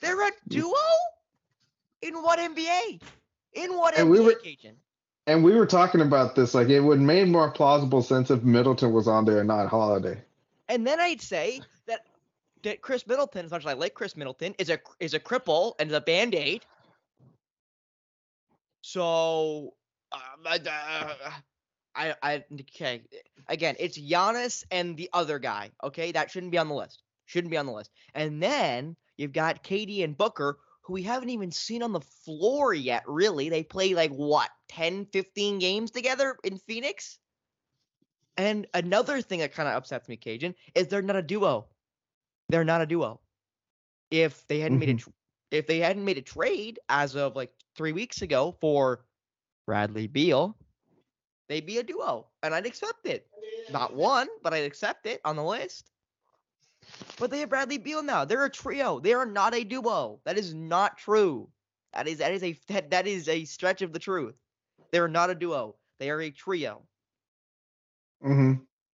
They're 0.00 0.26
a 0.26 0.30
duo. 0.48 0.74
In 2.02 2.22
what 2.22 2.38
NBA? 2.38 3.00
In 3.54 3.76
what 3.76 3.98
And 3.98 4.08
NBA, 4.08 4.10
we 4.10 4.20
were-? 4.20 4.40
And 5.26 5.42
we 5.42 5.54
were 5.54 5.66
talking 5.66 6.02
about 6.02 6.36
this, 6.36 6.54
like 6.54 6.68
it 6.68 6.80
would 6.80 7.00
make 7.00 7.26
more 7.26 7.50
plausible 7.50 8.02
sense 8.02 8.30
if 8.30 8.44
Middleton 8.44 8.92
was 8.92 9.08
on 9.08 9.24
there 9.24 9.38
and 9.38 9.48
not 9.48 9.68
Holiday. 9.68 10.22
And 10.68 10.86
then 10.86 11.00
I'd 11.00 11.20
say 11.20 11.60
that 11.86 12.06
that 12.62 12.80
Khris 12.80 13.06
Middleton, 13.06 13.44
as 13.44 13.50
much 13.50 13.62
as 13.62 13.66
I 13.66 13.72
like 13.72 13.94
Khris 13.94 14.16
Middleton, 14.16 14.54
is 14.58 14.70
a 14.70 14.78
is 15.00 15.14
a 15.14 15.20
cripple 15.20 15.74
and 15.78 15.90
is 15.90 15.96
a 15.96 16.00
band 16.00 16.34
aid. 16.34 16.64
So, 18.82 19.74
I, 20.44 20.58
uh, 20.58 21.30
I, 21.94 22.14
I, 22.22 22.44
okay. 22.60 23.02
Again, 23.48 23.76
it's 23.78 23.98
Giannis 23.98 24.64
and 24.70 24.96
the 24.96 25.08
other 25.12 25.38
guy. 25.38 25.70
Okay, 25.82 26.12
that 26.12 26.30
shouldn't 26.30 26.52
be 26.52 26.58
on 26.58 26.68
the 26.68 26.74
list. 26.74 27.02
Shouldn't 27.24 27.50
be 27.50 27.56
on 27.56 27.66
the 27.66 27.72
list. 27.72 27.90
And 28.14 28.42
then 28.42 28.96
you've 29.16 29.32
got 29.32 29.64
KD 29.64 30.04
and 30.04 30.16
Booker, 30.16 30.58
who 30.82 30.92
we 30.92 31.02
haven't 31.02 31.30
even 31.30 31.50
seen 31.50 31.82
on 31.82 31.92
the 31.92 32.00
floor 32.00 32.72
yet, 32.74 33.02
really. 33.06 33.48
They 33.48 33.62
play 33.62 33.94
like 33.94 34.12
what, 34.12 34.50
10, 34.68 35.06
15 35.06 35.58
games 35.58 35.90
together 35.90 36.36
in 36.44 36.58
Phoenix? 36.58 37.18
And 38.36 38.66
another 38.74 39.22
thing 39.22 39.40
that 39.40 39.54
kind 39.54 39.68
of 39.68 39.74
upsets 39.74 40.08
me, 40.08 40.16
Kajan, 40.16 40.54
is 40.74 40.88
they're 40.88 41.02
not 41.02 41.16
a 41.16 41.22
duo. 41.22 41.66
They're 42.50 42.64
not 42.64 42.82
a 42.82 42.86
duo. 42.86 43.20
If 44.10 44.46
they 44.46 44.60
hadn't 44.60 44.78
made 44.78 44.90
a 44.90 44.94
Mhm. 44.94 45.12
if 45.50 45.66
they 45.66 45.78
hadn't 45.78 46.04
made 46.04 46.18
a 46.18 46.22
trade 46.22 46.78
as 46.88 47.16
of 47.16 47.34
like 47.36 47.52
three 47.76 47.92
weeks 47.92 48.22
ago 48.22 48.56
for 48.60 49.04
Bradley 49.66 50.06
Beal, 50.06 50.56
they'd 51.48 51.66
be 51.66 51.78
a 51.78 51.82
duo, 51.84 52.28
and 52.42 52.54
I'd 52.54 52.66
accept 52.66 53.06
it. 53.06 53.28
Not 53.68 53.94
one, 53.94 54.28
but 54.42 54.54
I'd 54.54 54.64
accept 54.64 55.06
it 55.06 55.20
on 55.24 55.36
the 55.36 55.44
list. 55.44 55.90
But 57.18 57.30
they 57.30 57.40
have 57.40 57.50
Bradley 57.50 57.78
Beal 57.78 58.02
now. 58.02 58.24
They're 58.24 58.44
a 58.44 58.50
trio. 58.50 59.00
They 59.00 59.12
are 59.14 59.26
not 59.26 59.54
a 59.54 59.64
duo. 59.64 60.20
That 60.24 60.38
is 60.38 60.54
not 60.54 60.98
true. 60.98 61.50
That 61.92 62.06
is 62.08 62.18
that 62.18 62.32
is 62.32 62.42
a 62.42 62.52
that, 62.68 62.90
that 62.90 63.06
is 63.06 63.28
a 63.28 63.44
stretch 63.44 63.82
of 63.82 63.92
the 63.92 63.98
truth. 63.98 64.36
They're 64.92 65.08
not 65.08 65.30
a 65.30 65.34
duo. 65.34 65.76
They 65.98 66.10
are 66.10 66.20
a 66.20 66.30
trio. 66.30 66.86
hmm 68.22 68.52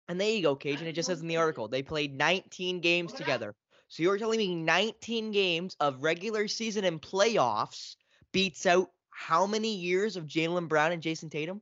And 0.08 0.20
there 0.20 0.30
you 0.30 0.42
go, 0.42 0.56
Kajan. 0.56 0.82
It 0.82 0.92
just 0.92 1.06
says 1.06 1.20
in 1.20 1.28
the 1.28 1.36
article 1.36 1.68
they 1.68 1.82
played 1.82 2.14
19 2.14 2.80
games 2.80 3.12
together. 3.12 3.54
So 3.88 4.02
you're 4.02 4.18
telling 4.18 4.38
me 4.38 4.54
19 4.54 5.30
games 5.32 5.76
of 5.80 6.02
regular 6.02 6.48
season 6.48 6.84
and 6.84 7.00
playoffs 7.00 7.96
beats 8.32 8.66
out 8.66 8.90
how 9.20 9.46
many 9.46 9.74
years 9.76 10.16
of 10.16 10.24
Jaylen 10.24 10.66
Brown 10.66 10.92
and 10.92 11.02
Jayson 11.02 11.28
Tatum? 11.30 11.60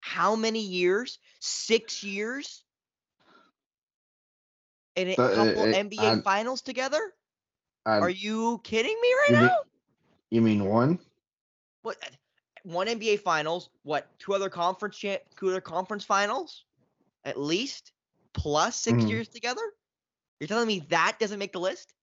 How 0.00 0.36
many 0.36 0.60
years? 0.60 1.18
Six 1.40 2.04
years? 2.04 2.62
And 4.94 5.08
a 5.08 5.20
uh, 5.20 5.34
couple 5.34 5.62
uh, 5.62 5.66
NBA 5.72 6.00
I'm- 6.00 6.22
finals 6.22 6.60
together? 6.60 7.00
And 7.86 8.02
Are 8.04 8.10
you 8.10 8.60
kidding 8.62 8.94
me 9.00 9.08
right 9.14 9.26
you 9.30 9.36
mean- 9.36 9.46
now? 9.46 9.56
you 10.30 10.42
mean 10.42 10.64
one? 10.66 10.98
What? 11.80 11.96
One 12.64 12.88
NBA 12.88 13.20
finals? 13.20 13.70
What? 13.82 14.06
Two 14.18 14.34
other 14.34 14.50
conference 14.50 14.98
champ? 14.98 15.22
Two 15.38 15.48
other 15.48 15.62
conference 15.62 16.04
finals? 16.04 16.66
At 17.24 17.40
least 17.40 17.92
plus 18.34 18.76
6 18.76 18.98
Mhm. 19.04 19.08
years 19.08 19.28
together? 19.28 19.62
You're 20.38 20.48
telling 20.48 20.68
me 20.68 20.80
that 20.90 21.16
doesn't 21.18 21.38
make 21.38 21.52
the 21.52 21.60
list? 21.60 21.94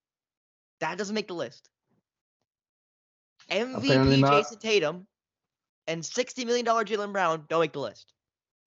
That 0.79 0.97
doesn't 0.97 1.13
make 1.13 1.27
the 1.27 1.35
list. 1.35 1.69
MVP 3.49 4.19
not. 4.19 4.33
Jayson 4.33 4.59
Tatum 4.59 5.07
and 5.87 6.01
$60 6.01 6.45
million 6.45 6.65
Jaylen 6.65 7.11
Brown 7.13 7.45
don't 7.49 7.61
make 7.61 7.73
the 7.73 7.79
list. 7.79 8.13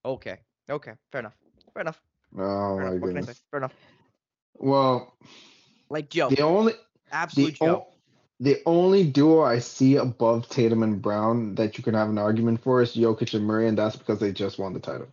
Okay. 0.04 0.38
Okay. 0.70 0.92
Fair 1.12 1.20
enough. 1.20 1.36
Fair 1.74 1.82
enough. 1.82 2.00
Oh 2.36 2.76
Fair 2.76 2.76
my 2.76 2.82
enough. 2.90 3.00
What 3.00 3.08
can 3.08 3.16
I 3.16 3.20
say? 3.20 3.26
goodness. 3.26 3.42
Fair 3.50 3.58
enough. 3.58 3.74
Well, 4.54 5.14
Like 5.90 6.08
Joe. 6.10 6.28
the 6.30 6.40
only 6.42 6.74
Absolute 7.12 7.58
the, 7.58 7.66
Joe. 7.66 7.66
o- 7.76 7.86
the 8.40 8.62
only 8.66 9.04
duo 9.04 9.42
I 9.42 9.58
see 9.58 9.96
above 9.96 10.48
Tatum 10.48 10.82
and 10.82 11.02
Brown 11.02 11.54
that 11.56 11.76
you 11.76 11.84
can 11.84 11.94
have 11.94 12.08
an 12.08 12.18
argument 12.18 12.62
for 12.62 12.80
is 12.80 12.94
Jokic 12.96 13.34
and 13.34 13.44
Murray, 13.44 13.68
and 13.68 13.76
that's 13.76 13.96
because 13.96 14.18
they 14.20 14.32
just 14.32 14.58
won 14.58 14.72
the 14.72 14.80
title. 14.80 15.08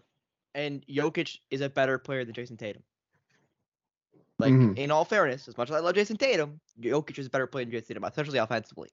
and 0.55 0.83
Jokic 0.87 1.37
is 1.51 1.61
a 1.61 1.69
better 1.69 1.99
player 1.99 2.25
than 2.25 2.33
Jayson 2.33 2.57
Tatum. 2.57 2.81
Like, 4.39 4.53
Mhm. 4.53 4.75
in 4.77 4.89
all 4.91 5.05
fairness, 5.05 5.47
as 5.47 5.55
much 5.57 5.69
as 5.69 5.75
I 5.75 5.79
love 5.79 5.93
Jayson 5.95 6.17
Tatum, 6.17 6.59
Jokic 6.79 7.19
is 7.19 7.27
a 7.27 7.29
better 7.29 7.45
player 7.47 7.65
than 7.65 7.71
Jayson 7.73 7.87
Tatum, 7.89 8.03
especially 8.05 8.39
offensively. 8.39 8.89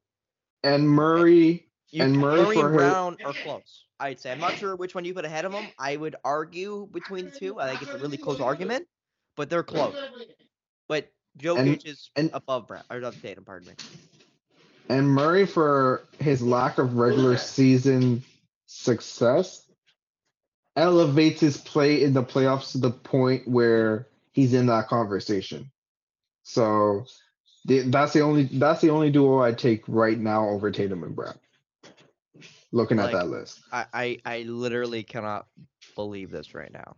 And 0.64 0.88
Murray, 0.88 1.68
You, 1.90 2.02
And 2.02 2.16
Murray 2.18 2.56
for 2.56 2.66
and 2.66 2.74
his- 2.74 2.90
Brown 2.90 3.16
are 3.24 3.32
close. 3.32 3.84
I'd 4.00 4.18
say. 4.18 4.32
I'm 4.32 4.40
not 4.40 4.54
sure 4.56 4.74
which 4.74 4.94
one 4.96 5.04
you 5.04 5.14
put 5.14 5.24
ahead 5.24 5.44
of 5.44 5.52
them. 5.52 5.66
I 5.78 5.94
would 5.96 6.16
argue 6.24 6.88
between 6.90 7.26
the 7.26 7.30
two. 7.30 7.60
I 7.60 7.68
think 7.68 7.82
it's 7.82 7.90
a 7.92 7.98
really 7.98 8.16
close 8.16 8.40
argument, 8.40 8.88
but 9.36 9.48
they're 9.48 9.62
close. 9.62 9.94
But 10.88 11.12
Joe 11.36 11.54
Jokic 11.56 11.86
is 11.86 12.10
and- 12.16 12.30
above 12.32 12.66
Brown 12.66 12.82
or 12.90 12.96
above 12.98 13.20
Tatum. 13.22 13.44
Pardon 13.44 13.68
me. 13.68 13.74
and 14.88 15.08
Murray 15.08 15.46
for 15.46 16.04
his 16.18 16.42
lack 16.42 16.78
of 16.78 16.96
regular 16.96 17.36
season 17.36 18.22
success 18.66 19.62
elevates 20.76 21.40
his 21.40 21.56
play 21.56 22.02
in 22.02 22.12
the 22.12 22.22
playoffs 22.24 22.72
to 22.72 22.78
the 22.78 22.90
point 22.90 23.46
where 23.46 24.08
he's 24.32 24.52
in 24.54 24.66
that 24.66 24.88
conversation. 24.88 25.70
So 26.42 27.06
that's 27.64 28.12
the 28.12 28.20
only 28.20 28.44
that's 28.44 28.80
the 28.80 28.90
only 28.90 29.10
duo 29.10 29.40
I 29.42 29.52
take 29.52 29.82
right 29.88 30.18
now 30.18 30.48
over 30.48 30.70
Tatum 30.70 31.02
and 31.02 31.14
Brown. 31.16 31.34
Looking 32.72 32.96
Like- 32.98 33.14
at 33.14 33.18
that 33.20 33.28
list, 33.28 33.60
I, 33.72 33.86
I 33.92 34.18
I 34.24 34.42
literally 34.42 35.02
cannot 35.02 35.46
believe 35.94 36.30
this 36.30 36.54
right 36.54 36.72
now. 36.72 36.96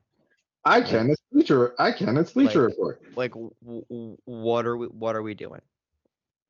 I 0.64 0.80
can. 0.80 1.10
It's 1.10 1.22
Bleacher. 1.30 1.74
I 1.78 1.92
can. 1.92 2.16
It's 2.16 2.32
Bleacher 2.32 2.62
Like- 2.62 2.70
Report. 2.70 3.02
Like, 3.14 3.30
w- 3.32 3.50
w- 3.62 4.16
what 4.24 4.66
are 4.66 4.76
we? 4.76 4.86
What 4.88 5.14
are 5.14 5.22
we 5.22 5.34
doing? 5.34 5.60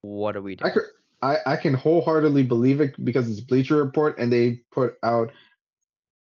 What 0.00 0.36
are 0.36 0.42
we 0.42 0.52
I 0.52 0.54
doing? 0.56 0.72
could. 0.72 0.82
I, 1.22 1.36
I 1.46 1.56
can 1.56 1.74
wholeheartedly 1.74 2.44
believe 2.44 2.80
it 2.80 3.02
because 3.04 3.28
it's 3.28 3.40
Bleacher 3.40 3.76
Report 3.76 4.18
and 4.18 4.32
they 4.32 4.60
put 4.70 4.96
out 5.02 5.32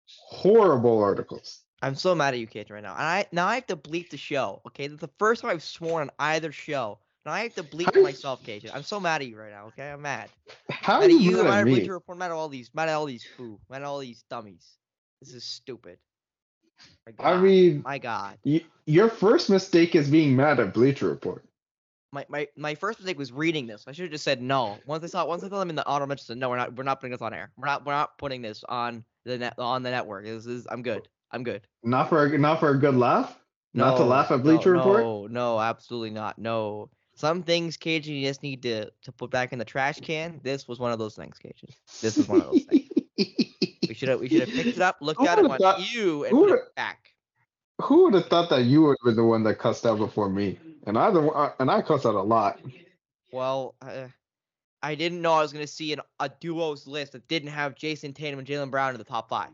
horrible 0.07 1.03
articles. 1.03 1.61
I'm 1.83 1.95
so 1.95 2.15
mad 2.15 2.35
at 2.35 2.41
you, 2.41 2.47
kids, 2.47 2.71
right 2.71 2.83
now. 2.83 2.93
And 2.95 3.03
I 3.03 3.27
now 3.33 3.47
I 3.47 3.57
have 3.57 3.67
to 3.67 3.77
bleep 3.77 4.11
the 4.11 4.17
show. 4.17 4.61
Okay, 4.69 4.87
that's 4.87 5.01
the 5.01 5.11
first 5.19 5.43
time 5.43 5.51
I've 5.51 5.63
sworn 5.63 6.03
on 6.09 6.11
either 6.19 6.53
show. 6.53 6.99
Now 7.25 7.33
I 7.33 7.41
have 7.45 7.55
to 7.55 7.63
bleep 7.63 7.95
you- 7.95 8.03
myself, 8.03 8.43
Kajan. 8.45 8.71
I'm 8.75 8.83
so 8.83 8.99
mad 8.99 9.23
at 9.23 9.29
you 9.29 9.37
right 9.39 9.53
now. 9.53 9.67
Okay, 9.69 9.91
I'm 9.91 10.03
mad. 10.03 10.29
How 10.71 10.95
are 10.97 11.01
mad 11.01 11.11
at 11.11 11.11
you 11.13 11.19
you. 11.39 11.45
mad 11.45 11.59
at? 11.61 11.65
Bleacher 11.67 11.93
Report. 11.93 12.19
Mad 12.19 12.27
at 12.27 12.33
all 12.33 12.49
these. 12.49 12.71
Mad 12.75 12.89
at 12.89 12.95
all 12.95 13.07
these 13.07 13.25
foo. 13.37 13.61
Mad 13.71 13.83
at 13.83 13.85
all 13.85 13.99
these 14.01 14.25
dummies. 14.29 14.67
This 15.21 15.33
is 15.35 15.45
stupid. 15.45 15.99
I 17.21 17.37
mean, 17.37 17.83
my 17.85 17.99
God. 17.99 18.39
y- 18.45 18.65
your 18.87 19.09
first 19.09 19.49
mistake 19.51 19.95
is 19.95 20.09
being 20.11 20.35
mad 20.35 20.59
at 20.59 20.75
Bleacher 20.75 21.09
Report. 21.09 21.45
My, 22.11 22.27
my 22.29 22.49
my 22.57 22.75
first 22.75 22.99
mistake 22.99 23.17
was 23.19 23.33
reading 23.33 23.67
this. 23.67 23.85
I 23.87 23.93
should 23.93 24.03
have 24.05 24.11
just 24.13 24.25
said 24.25 24.43
no. 24.43 24.79
Once 24.87 25.05
I 25.05 25.07
saw 25.07 25.25
once 25.25 25.45
I 25.45 25.49
saw 25.49 25.61
them 25.61 25.71
in 25.71 25.77
the 25.77 25.87
auto 25.87 26.05
mention, 26.07 26.27
said 26.27 26.39
no, 26.39 26.51
we're 26.51 26.57
not 26.57 26.75
we're 26.77 26.83
not 26.85 27.01
putting 27.01 27.13
this 27.13 27.23
on 27.23 27.33
air. 27.33 27.53
We're 27.57 27.67
not 27.67 27.87
we're 27.87 27.93
not 27.93 28.19
putting 28.19 28.43
this 28.43 28.65
on 28.69 29.05
the 29.25 29.39
net 29.39 29.55
on 29.59 29.83
the 29.85 29.91
network. 29.91 30.25
This 30.25 30.45
is 30.47 30.67
I'm 30.71 30.83
good. 30.83 31.09
I'm 31.31 31.45
good. 31.45 31.63
Not 31.85 32.09
for 32.09 32.27
a, 32.27 32.37
not 32.39 32.59
for 32.61 32.71
a 32.71 32.79
good 32.79 32.97
laugh. 32.97 33.39
not 33.73 33.97
to 33.97 34.03
No, 34.03 34.09
laugh 34.09 34.31
at 34.33 34.39
no, 34.39 34.43
Bleacher 34.43 34.73
Report. 34.73 35.01
No, 35.03 35.27
no, 35.29 35.61
absolutely 35.61 36.11
not. 36.11 36.37
No. 36.39 36.91
Some 37.15 37.43
things, 37.43 37.77
Kajan, 37.77 38.07
you 38.07 38.27
just 38.27 38.43
need 38.43 38.63
to, 38.63 38.91
to 39.03 39.13
put 39.13 39.31
back 39.31 39.53
in 39.53 39.59
the 39.59 39.65
trash 39.65 40.01
can. 40.01 40.41
This 40.43 40.67
was 40.67 40.79
one 40.79 40.93
of 40.93 40.99
those 40.99 41.15
things, 41.15 41.37
Kajan. 41.39 41.75
This 42.01 42.17
is 42.17 42.27
one 42.29 42.41
of 42.41 42.51
those 42.53 42.63
things. 42.65 42.89
We 43.89 43.95
should 43.95 44.09
have 44.09 44.21
we 44.21 44.29
should 44.31 44.41
have 44.41 44.49
picked 44.49 44.77
it 44.79 44.81
up, 44.81 44.97
looked 45.03 45.27
at 45.27 45.39
it, 45.39 45.47
went 45.47 45.61
thought- 45.61 45.93
you, 45.93 46.25
and 46.25 46.33
put 46.33 46.51
it 46.51 46.75
back. 46.77 47.11
Who 47.83 48.05
would 48.05 48.15
have 48.15 48.27
thought 48.27 48.49
that 48.49 48.63
you 48.63 48.81
would 48.83 48.97
be 49.05 49.13
the 49.13 49.25
one 49.25 49.43
that 49.43 49.57
cussed 49.59 49.85
out 49.85 49.99
before 49.99 50.31
me? 50.31 50.59
And 50.87 50.97
I 50.97 51.11
the 51.11 51.53
and 51.59 51.71
I 51.71 51.83
cussed 51.83 52.07
out 52.07 52.15
a 52.15 52.23
lot. 52.23 52.59
Well, 53.33 53.75
uh, 53.83 54.07
I 54.83 54.95
didn't 54.95 55.21
know 55.21 55.35
I 55.35 55.43
was 55.43 55.53
gonna 55.53 55.67
see 55.67 55.93
an, 55.93 56.01
a 56.21 56.31
duos 56.41 56.87
list 56.87 57.13
that 57.13 57.29
didn't 57.29 57.51
have 57.51 57.75
Jayson 57.75 58.15
Tatum 58.15 58.39
and 58.39 58.49
Jaylen 58.49 58.71
Brown 58.71 58.93
in 58.95 58.99
the 58.99 59.05
top 59.05 59.29
five. 59.29 59.51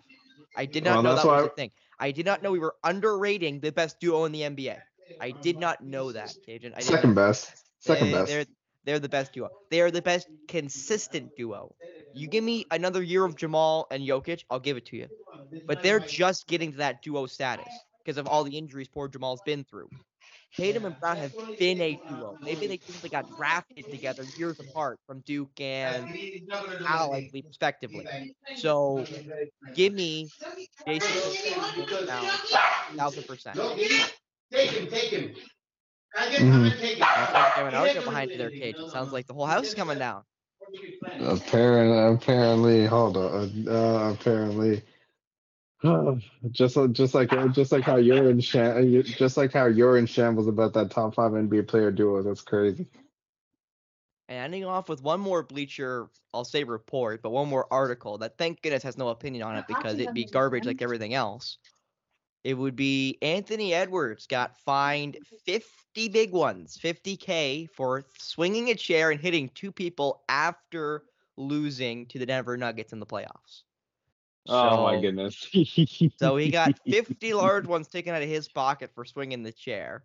I 0.57 0.67
did 0.67 0.85
not 0.85 0.95
Well, 0.95 1.03
know 1.03 1.09
that 1.17 1.25
was 1.27 1.43
why- 1.43 1.47
a 1.47 1.49
thing. 1.57 1.73
I 1.99 2.13
did 2.13 2.25
not 2.25 2.41
know 2.43 2.53
we 2.53 2.61
were 2.61 2.77
underrating 2.85 3.59
the 3.59 3.73
best 3.73 3.99
duo 3.99 4.25
in 4.25 4.31
the 4.31 4.43
NBA. 4.43 4.79
I 5.21 5.31
did 5.33 5.59
not 5.59 5.83
know 5.83 6.13
that, 6.13 6.35
Kajan. 6.47 6.73
I 6.77 6.81
Second 6.81 7.15
best. 7.15 7.51
Second 7.81 8.09
They- 8.09 8.13
best. 8.13 8.29
They're 8.29 8.45
they're 8.85 8.99
the 8.99 9.09
best 9.09 9.35
duo. 9.35 9.51
They 9.71 9.83
are 9.83 9.91
the 9.91 10.01
best 10.01 10.29
consistent 10.47 11.37
duo. 11.37 11.75
You 12.15 12.27
give 12.27 12.43
me 12.43 12.65
another 12.71 13.03
year 13.03 13.23
of 13.25 13.37
Jamal 13.37 13.87
and 13.91 14.03
Jokic, 14.03 14.45
I'll 14.49 14.61
give 14.61 14.79
it 14.79 14.87
to 14.87 14.97
you. 14.97 15.09
But 15.67 15.83
they're 15.83 16.01
just 16.01 16.47
getting 16.47 16.73
to 16.73 16.79
that 16.79 17.03
duo 17.03 17.27
status 17.27 17.69
because 18.03 18.17
of 18.17 18.27
all 18.27 18.45
the 18.45 18.57
injuries 18.57 18.89
poor 18.89 19.09
Jamal's 19.09 19.43
been 19.45 19.65
through. 19.65 19.91
Tatum 20.57 20.87
and 20.87 20.99
Brown 20.99 21.19
have 21.19 21.33
been 21.59 21.81
a 21.83 22.01
duo. 22.09 22.39
Maybe 22.41 22.55
They've 22.55 22.61
been 22.61 22.71
a 22.73 22.77
team 22.79 22.97
that 23.03 23.11
got 23.11 23.37
drafted 23.37 23.91
together 23.91 24.25
years 24.39 24.59
apart 24.59 24.99
from 25.07 25.21
Duke 25.21 25.61
and 25.61 26.07
I 26.87 27.07
believe, 27.07 27.45
respectively. 27.47 28.07
So 28.57 29.05
give 29.75 29.93
me 29.93 30.29
Jayson 30.87 32.07
thousand 32.97 33.27
percent. 33.27 33.59
Take 34.53 34.71
him, 34.71 34.87
take 34.89 35.11
him. 35.11 35.35
I 36.17 36.31
get 36.31 36.41
him 36.41 36.65
and 36.65 36.75
take 36.79 36.99
him. 36.99 37.07
Sounds 37.07 37.75
like 37.75 37.93
they're 37.95 38.03
behind 38.03 38.31
their 38.33 38.51
cage. 38.51 38.77
It 38.79 38.91
sounds 38.91 39.13
like 39.13 39.27
the 39.27 39.35
whole 39.35 39.47
house 39.47 39.67
is 39.67 39.75
coming 39.75 39.99
down. 39.99 40.23
Apparently, 41.21 42.15
apparently, 42.15 42.87
hold 42.87 43.17
on. 43.17 43.69
Uh, 43.69 44.15
apparently, 44.15 44.83
just 46.51 46.77
like 46.77 46.93
just 46.93 47.15
like 47.15 47.31
just 47.53 47.73
like 47.73 47.85
how 47.85 47.97
you're 47.97 48.31
in 48.31 48.41
sham, 48.41 49.03
just 49.03 49.37
like 49.37 49.53
how 49.53 49.67
you're 49.67 49.99
in 49.99 50.07
shambles 50.07 50.49
about 50.49 50.75
that 50.75 50.91
top 50.91 51.15
five 51.15 51.33
NBA 51.33 51.69
player 51.69 51.91
duo. 51.91 52.23
That's 52.23 52.41
crazy. 52.41 52.87
And 54.29 54.39
ending 54.39 54.67
off 54.67 54.91
with 54.91 55.03
one 55.03 55.21
more 55.21 55.43
Bleacher, 55.43 56.11
I'll 56.35 56.45
say 56.45 56.65
report, 56.65 57.23
but 57.23 57.31
one 57.31 57.49
more 57.49 57.67
article 57.71 58.19
that 58.19 58.37
thank 58.37 58.61
goodness 58.61 58.83
has 58.83 58.99
no 58.99 59.09
opinion 59.09 59.43
on 59.45 59.57
it 59.57 59.67
because 59.67 59.99
it'd 59.99 60.15
be 60.15 60.25
garbage 60.25 60.67
like 60.67 60.83
everything 60.83 61.15
else. 61.15 61.57
It 62.45 62.55
would 62.55 62.77
be 62.77 63.19
Anthony 63.21 63.75
Edwards 63.75 64.27
got 64.27 64.57
fined 64.59 65.19
50 65.45 66.09
big 66.09 66.33
ones, 66.33 66.79
50K 66.83 67.69
for 67.71 68.05
swinging 68.19 68.71
a 68.71 68.75
chair 68.75 69.11
and 69.11 69.21
hitting 69.21 69.51
two 69.55 69.73
people 69.73 70.23
after 70.29 71.03
losing 71.37 72.07
to 72.07 72.19
the 72.19 72.27
Denver 72.27 72.57
Nuggets 72.57 72.93
in 72.93 73.01
the 73.01 73.07
playoffs. 73.07 73.63
oh 74.49 74.83
my 74.85 75.01
goodness. 75.01 75.47
So 76.19 76.37
he 76.37 76.51
got 76.51 76.79
50 76.89 77.35
large 77.35 77.67
ones 77.67 77.89
taken 77.89 78.15
out 78.15 78.23
of 78.23 78.29
his 78.29 78.49
pocket 78.49 78.91
for 78.95 79.05
swinging 79.05 79.43
the 79.43 79.53
chair. 79.53 80.05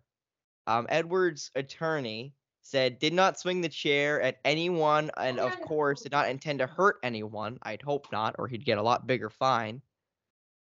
Um, 0.66 0.86
Edwards' 0.88 1.50
attorney 1.54 2.34
said 2.62 2.98
did 2.98 3.12
not 3.12 3.38
swing 3.38 3.60
the 3.60 3.68
chair 3.68 4.22
at 4.22 4.38
anyone 4.44 5.10
and 5.18 5.38
of 5.38 5.60
course 5.60 6.02
did 6.02 6.12
not 6.12 6.28
intend 6.28 6.58
to 6.58 6.66
hurt 6.66 6.96
anyone. 7.02 7.58
I'd 7.62 7.82
hope 7.82 8.08
not, 8.10 8.34
or 8.38 8.48
he'd 8.48 8.64
get 8.64 8.78
a 8.78 8.82
lot 8.82 9.06
bigger 9.06 9.30
fine. 9.30 9.82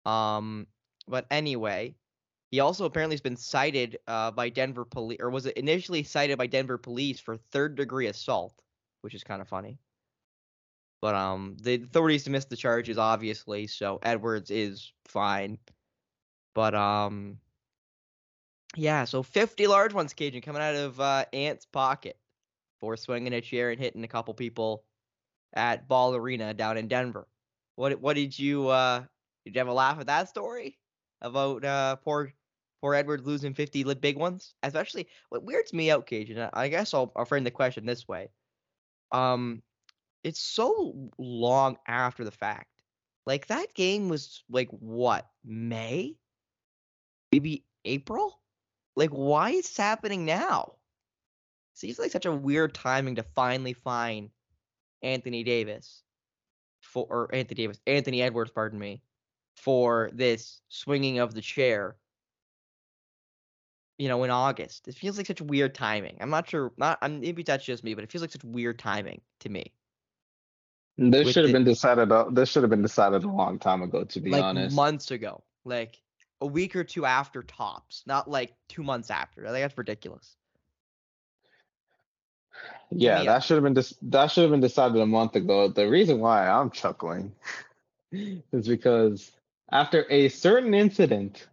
Um, 0.07 0.67
but 1.09 1.27
anyway, 1.31 1.95
he 2.51 2.61
also 2.61 2.85
apparently 2.85 3.15
has 3.15 3.21
been 3.21 3.37
cited 3.37 3.99
uh, 4.07 4.31
by 4.31 4.49
Denver 4.49 4.85
police, 4.85 5.19
or 5.21 5.31
was 5.31 5.47
it 5.47 5.57
initially 5.57 6.03
cited 6.03 6.39
by 6.39 6.47
Denver 6.47 6.79
police 6.79 7.21
for 7.21 7.37
third 7.37 7.75
degree 7.75 8.07
assault, 8.07 8.55
which 9.01 9.15
is 9.15 9.25
kind 9.25 9.43
of 9.43 9.49
funny. 9.49 9.79
But 11.03 11.15
um, 11.15 11.57
the 11.61 11.75
authorities 11.75 12.25
dismissed 12.25 12.51
the 12.51 12.57
charges, 12.57 12.97
obviously, 12.97 13.67
so 13.67 13.99
Edwards 14.03 14.51
is 14.51 14.93
fine. 15.07 15.59
But 16.55 16.75
um, 16.75 17.39
yeah, 18.77 19.05
so 19.05 19.23
50 19.23 19.67
large 19.67 19.93
ones, 19.93 20.15
Kajan, 20.15 20.43
coming 20.43 20.63
out 20.63 20.77
of 20.77 21.01
uh, 21.01 21.25
Ant's 21.33 21.67
pocket 21.67 22.17
for 22.81 22.97
swinging 22.97 23.33
a 23.33 23.41
chair 23.41 23.71
and 23.71 23.81
hitting 23.81 24.05
a 24.05 24.09
couple 24.09 24.33
people 24.35 24.85
at 25.55 25.89
Ball 25.89 26.15
Arena 26.15 26.55
down 26.55 26.77
in 26.77 26.89
Denver. 26.89 27.27
What 27.77 28.01
what 28.01 28.15
did 28.15 28.39
you 28.39 28.69
uh 28.69 29.01
did 29.45 29.55
you 29.55 29.59
have 29.59 29.69
a 29.69 29.73
laugh 29.73 29.99
at 30.01 30.07
that 30.07 30.29
story 30.29 30.79
about 31.25 31.65
uh 31.65 31.97
poor 31.97 32.33
poor 32.81 32.95
Edwards 32.95 33.27
losing 33.27 33.55
50 33.55 33.83
big 33.95 34.17
ones? 34.19 34.55
Especially 34.63 35.09
what 35.31 35.43
weirds 35.43 35.73
me 35.73 35.91
out, 35.91 36.07
Kajan. 36.07 36.51
I- 36.53 36.69
guess 36.69 36.95
I'll, 36.95 37.13
I'll 37.17 37.25
frame 37.25 37.45
the 37.45 37.51
question 37.51 37.87
this 37.87 38.07
way. 38.07 38.29
Um, 39.11 39.63
it's 40.23 40.41
so 40.41 41.11
long 41.19 41.79
after 41.89 42.25
the 42.25 42.31
fact. 42.31 42.69
Like 43.27 43.47
that 43.47 43.73
game 43.75 44.09
was 44.11 44.45
like 44.51 44.69
what 44.69 45.27
May, 45.45 46.17
maybe 47.33 47.65
April. 47.87 48.39
Like 48.97 49.11
why 49.11 49.51
is 49.51 49.69
this 49.69 49.77
happening 49.79 50.27
now? 50.27 50.75
Seems 51.73 51.99
like 51.99 52.13
such 52.13 52.27
a 52.27 52.33
weird 52.33 52.75
timing 52.75 53.17
to 53.17 53.23
finally 53.35 53.73
find 53.73 54.31
Anthony 55.03 55.43
Davis 55.43 56.03
for 56.83 57.07
or 57.09 57.35
Anthony 57.35 57.63
Davis, 57.63 57.81
Anthony 57.87 58.23
Edwards, 58.23 58.51
pardon 58.51 58.79
me, 58.79 59.03
for 59.57 60.11
this 60.13 60.61
swinging 60.69 61.19
of 61.19 61.35
the 61.35 61.41
chair. 61.41 61.97
You 63.99 64.09
know, 64.09 64.25
in 64.25 64.31
August. 64.31 64.89
It 64.89 64.97
feels 64.97 65.17
like 65.17 65.29
such 65.29 65.41
weird 65.41 65.75
timing. 65.75 66.17
I'm 66.21 66.31
not 66.31 66.51
sure. 66.51 66.73
Not. 66.77 66.99
I'm, 67.01 67.21
maybe 67.21 67.45
that's 67.45 67.65
just 67.65 67.85
me, 67.85 67.95
but 67.95 68.03
it 68.03 68.11
feels 68.11 68.23
like 68.23 68.33
such 68.33 68.43
weird 68.43 68.79
timing 68.79 69.21
to 69.41 69.49
me. 69.49 69.73
This 70.97 71.33
should 71.33 71.45
have 71.45 71.53
been 71.53 71.65
decided. 71.65 72.11
This 72.33 72.51
should 72.51 72.63
have 72.63 72.71
been 72.71 72.83
decided 72.83 73.25
a 73.25 73.29
long 73.29 73.59
time 73.59 73.83
ago. 73.83 74.05
To 74.05 74.21
be 74.21 74.31
like 74.31 74.43
honest, 74.43 74.75
months 74.75 75.11
ago, 75.11 75.43
like 75.65 76.01
a 76.41 76.47
week 76.47 76.77
or 76.77 76.85
two 76.85 77.05
after 77.05 77.43
tops, 77.43 78.03
not 78.07 78.31
like 78.31 78.55
two 78.69 78.83
months 78.83 79.11
after. 79.11 79.47
I 79.47 79.51
think 79.51 79.63
that's 79.65 79.79
ridiculous. 79.79 80.37
yeah, 82.91 83.25
that 83.25 83.43
should 83.43 83.55
have 83.55 83.65
been 83.65 83.75
dis- 83.75 83.97
that 84.03 84.31
should 84.31 84.43
have 84.43 84.51
been 84.51 84.61
decided 84.61 85.01
a 85.01 85.07
month 85.07 85.35
ago. 85.35 85.69
The 85.69 85.89
reason 85.89 86.21
why 86.21 86.49
I'm 86.49 86.71
chuckling 86.71 87.33
is 88.13 88.69
because 88.69 89.33
after 89.71 90.07
a 90.11 90.29
certain 90.29 90.75
incident 90.75 91.49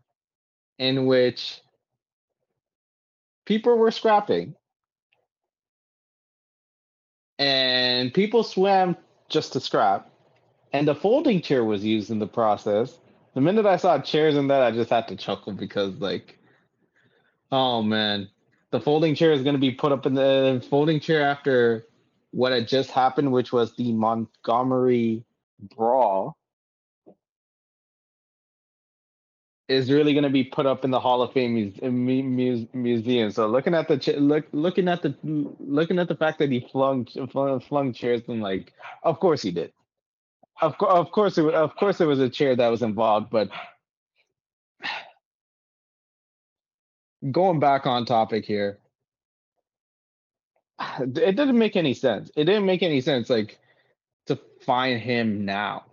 in 0.78 1.05
which 1.05 1.62
people 3.45 3.78
were 3.78 3.91
scrapping 3.91 4.55
and 7.39 8.14
people 8.14 8.43
swam 8.43 8.95
just 9.30 9.53
to 9.53 9.59
scrap 9.59 10.09
and 10.74 10.88
the 10.88 10.95
folding 10.95 11.41
chair 11.41 11.64
was 11.64 11.84
used 11.84 12.12
in 12.12 12.20
the 12.20 12.28
process 12.28 12.99
the 13.34 13.41
minute 13.41 13.66
i 13.66 13.78
saw 13.78 13.97
chairs 13.99 14.36
in 14.36 14.47
that 14.47 14.62
i 14.62 14.72
just 14.72 14.89
had 14.89 15.07
to 15.07 15.16
chuckle 15.16 15.53
because 15.53 15.95
like 15.95 16.38
oh 17.51 17.82
man 17.82 18.30
the 18.72 18.80
folding 18.80 19.16
chair 19.16 19.32
is 19.32 19.41
going 19.43 19.55
to 19.55 19.59
be 19.59 19.72
put 19.72 19.91
up 19.91 20.05
in 20.05 20.14
the 20.14 20.66
folding 20.70 20.99
chair 20.99 21.24
after 21.24 21.88
what 22.32 22.51
had 22.51 22.68
just 22.68 22.91
happened 22.91 23.32
which 23.32 23.51
was 23.51 23.76
the 23.76 23.91
montgomery 23.91 25.24
brawl 25.76 26.38
is 29.72 29.91
really 29.91 30.13
going 30.13 30.24
to 30.26 30.30
be 30.30 30.43
put 30.43 30.65
up 30.65 30.86
in 30.86 30.91
the 30.91 30.99
Hall 30.99 31.22
of 31.22 31.34
Fame 31.34 31.53
muse- 31.55 31.80
muse- 31.82 32.67
museum. 32.74 33.32
So 33.32 33.47
looking 33.47 33.74
at 33.76 33.88
the 33.88 33.97
ch- 33.97 34.17
look 34.17 34.45
looking 34.51 34.88
at 34.89 35.01
the 35.01 35.15
looking 35.24 35.99
at 35.99 36.07
the 36.09 36.15
fact 36.15 36.39
that 36.39 36.51
he 36.51 36.67
flung 36.72 37.05
flung, 37.32 37.59
flung 37.61 37.93
chairs 37.93 38.22
and 38.28 38.41
like, 38.41 38.74
of 39.03 39.19
course 39.19 39.41
he 39.41 39.51
did. 39.51 39.74
Of 40.61 40.78
course, 40.78 40.93
of 40.93 41.11
course, 41.11 41.38
it, 41.38 41.53
of 41.53 41.76
course, 41.76 41.97
there 41.97 42.07
was 42.07 42.19
a 42.19 42.30
chair 42.30 42.55
that 42.55 42.67
was 42.69 42.84
involved. 42.84 43.30
But 43.32 43.49
going 47.32 47.59
back 47.59 47.88
on 47.88 48.05
topic 48.05 48.45
here, 48.45 48.80
it 50.99 51.13
didn't 51.13 51.57
make 51.57 51.76
any 51.76 51.93
sense. 51.93 52.32
It 52.36 52.45
didn't 52.45 52.65
make 52.65 52.84
any 52.84 53.01
sense, 53.01 53.30
like 53.30 53.59
to 54.28 54.39
find 54.65 55.01
him 55.01 55.45
now. 55.45 55.86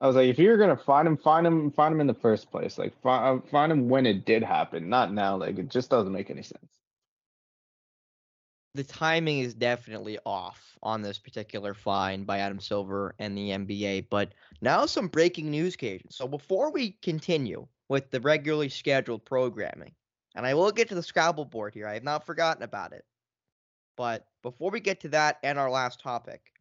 I 0.00 0.06
was 0.06 0.16
like, 0.16 0.28
if 0.28 0.38
you're 0.38 0.56
gonna 0.56 0.76
find 0.76 1.08
him, 1.08 1.16
find 1.16 1.46
him, 1.46 1.70
find 1.72 1.94
him 1.94 2.00
in 2.00 2.06
the 2.06 2.14
first 2.14 2.50
place. 2.50 2.78
Like, 2.78 2.94
find 3.02 3.40
uh, 3.40 3.46
find 3.50 3.72
him 3.72 3.88
when 3.88 4.06
it 4.06 4.24
did 4.24 4.42
happen, 4.42 4.88
not 4.88 5.12
now. 5.12 5.36
Like, 5.36 5.58
it 5.58 5.68
just 5.68 5.90
doesn't 5.90 6.12
make 6.12 6.30
any 6.30 6.42
sense. 6.42 6.78
The 8.74 8.84
timing 8.84 9.40
is 9.40 9.54
definitely 9.54 10.18
off 10.24 10.78
on 10.82 11.02
this 11.02 11.18
particular 11.18 11.74
fine 11.74 12.24
by 12.24 12.38
Adam 12.38 12.60
Silver 12.60 13.14
and 13.18 13.36
the 13.36 13.50
NBA. 13.50 14.06
But 14.08 14.32
now 14.60 14.86
some 14.86 15.08
breaking 15.08 15.50
news, 15.50 15.76
Kajan. 15.76 16.12
So 16.12 16.28
before 16.28 16.70
we 16.70 16.92
continue 17.02 17.66
with 17.88 18.10
the 18.10 18.20
regularly 18.20 18.68
scheduled 18.68 19.24
programming, 19.24 19.92
and 20.36 20.46
I 20.46 20.54
will 20.54 20.70
get 20.70 20.88
to 20.90 20.94
the 20.94 21.02
Scrabble 21.02 21.46
board 21.46 21.74
here. 21.74 21.88
I 21.88 21.94
have 21.94 22.04
not 22.04 22.24
forgotten 22.24 22.62
about 22.62 22.92
it. 22.92 23.04
But 23.96 24.28
before 24.42 24.70
we 24.70 24.78
get 24.78 25.00
to 25.00 25.08
that 25.08 25.38
and 25.42 25.58
our 25.58 25.70
last 25.70 26.00
topic, 26.00 26.52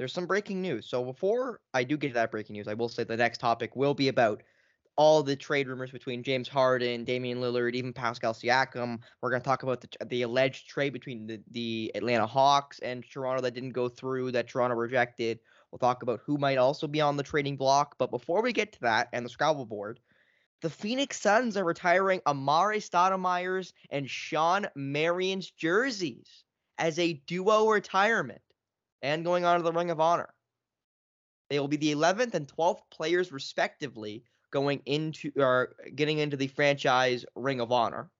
there's 0.00 0.14
some 0.14 0.24
breaking 0.24 0.62
news. 0.62 0.86
So 0.86 1.04
before 1.04 1.60
I 1.74 1.84
do 1.84 1.98
get 1.98 2.08
to 2.08 2.14
that 2.14 2.30
breaking 2.30 2.54
news, 2.54 2.68
I 2.68 2.72
will 2.72 2.88
say 2.88 3.04
the 3.04 3.18
next 3.18 3.36
topic 3.36 3.76
will 3.76 3.92
be 3.92 4.08
about 4.08 4.42
all 4.96 5.22
the 5.22 5.36
trade 5.36 5.68
rumors 5.68 5.90
between 5.90 6.22
James 6.22 6.48
Harden, 6.48 7.04
Damian 7.04 7.38
Lillard, 7.38 7.74
even 7.74 7.92
Pascal 7.92 8.32
Siakam. 8.32 9.00
We're 9.20 9.28
going 9.28 9.42
to 9.42 9.46
talk 9.46 9.62
about 9.62 9.82
the, 9.82 10.06
the 10.06 10.22
alleged 10.22 10.70
trade 10.70 10.94
between 10.94 11.26
the, 11.26 11.42
the 11.50 11.92
Atlanta 11.94 12.26
Hawks 12.26 12.78
and 12.78 13.04
Toronto 13.12 13.42
that 13.42 13.52
didn't 13.52 13.72
go 13.72 13.90
through, 13.90 14.32
that 14.32 14.48
Toronto 14.48 14.74
rejected. 14.74 15.38
We'll 15.70 15.78
talk 15.78 16.02
about 16.02 16.20
who 16.24 16.38
might 16.38 16.56
also 16.56 16.86
be 16.86 17.02
on 17.02 17.18
the 17.18 17.22
trading 17.22 17.58
block. 17.58 17.96
But 17.98 18.10
before 18.10 18.40
we 18.40 18.54
get 18.54 18.72
to 18.72 18.80
that 18.80 19.10
and 19.12 19.22
the 19.22 19.28
Scrabble 19.28 19.66
board, 19.66 20.00
the 20.62 20.70
Phoenix 20.70 21.20
Suns 21.20 21.58
are 21.58 21.64
retiring 21.64 22.20
Amar'e 22.20 22.78
Stoudemire's 22.78 23.74
and 23.90 24.08
Shawn 24.08 24.66
Marion's 24.74 25.50
jerseys 25.50 26.42
as 26.78 26.98
a 26.98 27.20
duo 27.26 27.68
retirement 27.68 28.40
and 29.02 29.24
going 29.24 29.44
on 29.44 29.58
to 29.58 29.62
the 29.62 29.72
Ring 29.72 29.90
of 29.90 30.00
Honor. 30.00 30.28
They 31.48 31.58
will 31.58 31.68
be 31.68 31.76
the 31.76 31.94
11th 31.94 32.34
and 32.34 32.46
12th 32.46 32.82
players, 32.90 33.32
respectively, 33.32 34.24
going 34.50 34.82
into 34.86 35.32
or 35.36 35.74
getting 35.94 36.18
into 36.18 36.36
the 36.36 36.46
franchise 36.48 37.24
Ring 37.34 37.60
of 37.60 37.72
Honor. 37.72 38.10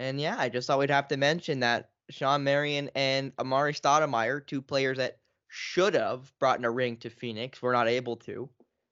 And 0.00 0.20
yeah, 0.20 0.36
I 0.38 0.48
just 0.48 0.66
thought 0.66 0.78
we'd 0.78 0.90
have 0.90 1.08
to 1.08 1.16
mention 1.16 1.60
that 1.60 1.90
Shawn 2.10 2.44
Marion 2.44 2.90
and 2.94 3.34
Amar'e 3.36 3.78
Stoudemire, 3.78 4.46
two 4.46 4.60
players 4.60 4.98
that 4.98 5.18
should 5.48 5.94
have 5.94 6.32
brought 6.38 6.58
in 6.58 6.64
a 6.64 6.70
ring 6.70 6.96
to 6.98 7.10
Phoenix, 7.10 7.62
were 7.62 7.72
not 7.72 7.88
able 7.88 8.16
to 8.16 8.48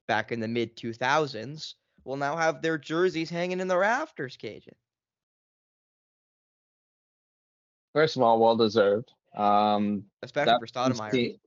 back 0.07 0.31
in 0.31 0.39
the 0.39 0.47
mid 0.47 0.75
2000s, 0.77 1.73
will 2.05 2.17
now 2.17 2.35
have 2.35 2.61
their 2.61 2.77
jerseys 2.77 3.29
hanging 3.29 3.59
in 3.59 3.67
the 3.67 3.77
rafters, 3.77 4.37
Kajan. 4.37 4.73
First 7.93 8.15
of 8.15 8.23
all, 8.23 8.39
well 8.39 8.55
deserved. 8.55 9.11
Um, 9.35 10.05
Especially 10.21 10.59
for 10.59 10.67
Suns 10.67 10.99
Stoudemire. 10.99 11.39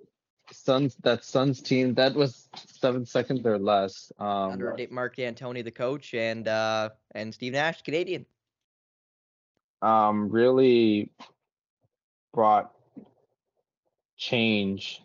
Suns 0.52 0.96
that 1.02 1.24
Suns 1.24 1.60
team 1.60 1.94
that 1.94 2.14
was 2.14 2.48
seven 2.54 3.04
seconds 3.04 3.44
or 3.44 3.58
less. 3.58 4.12
Um, 4.18 4.52
under 4.52 4.76
Mark 4.90 5.16
D'Antoni, 5.16 5.64
the 5.64 5.72
coach, 5.72 6.14
and 6.14 6.46
uh, 6.46 6.90
and 7.14 7.34
Steve 7.34 7.52
Nash, 7.52 7.82
Canadian. 7.82 8.26
um, 9.82 10.28
really 10.30 11.10
brought 12.32 12.72
change 14.16 15.02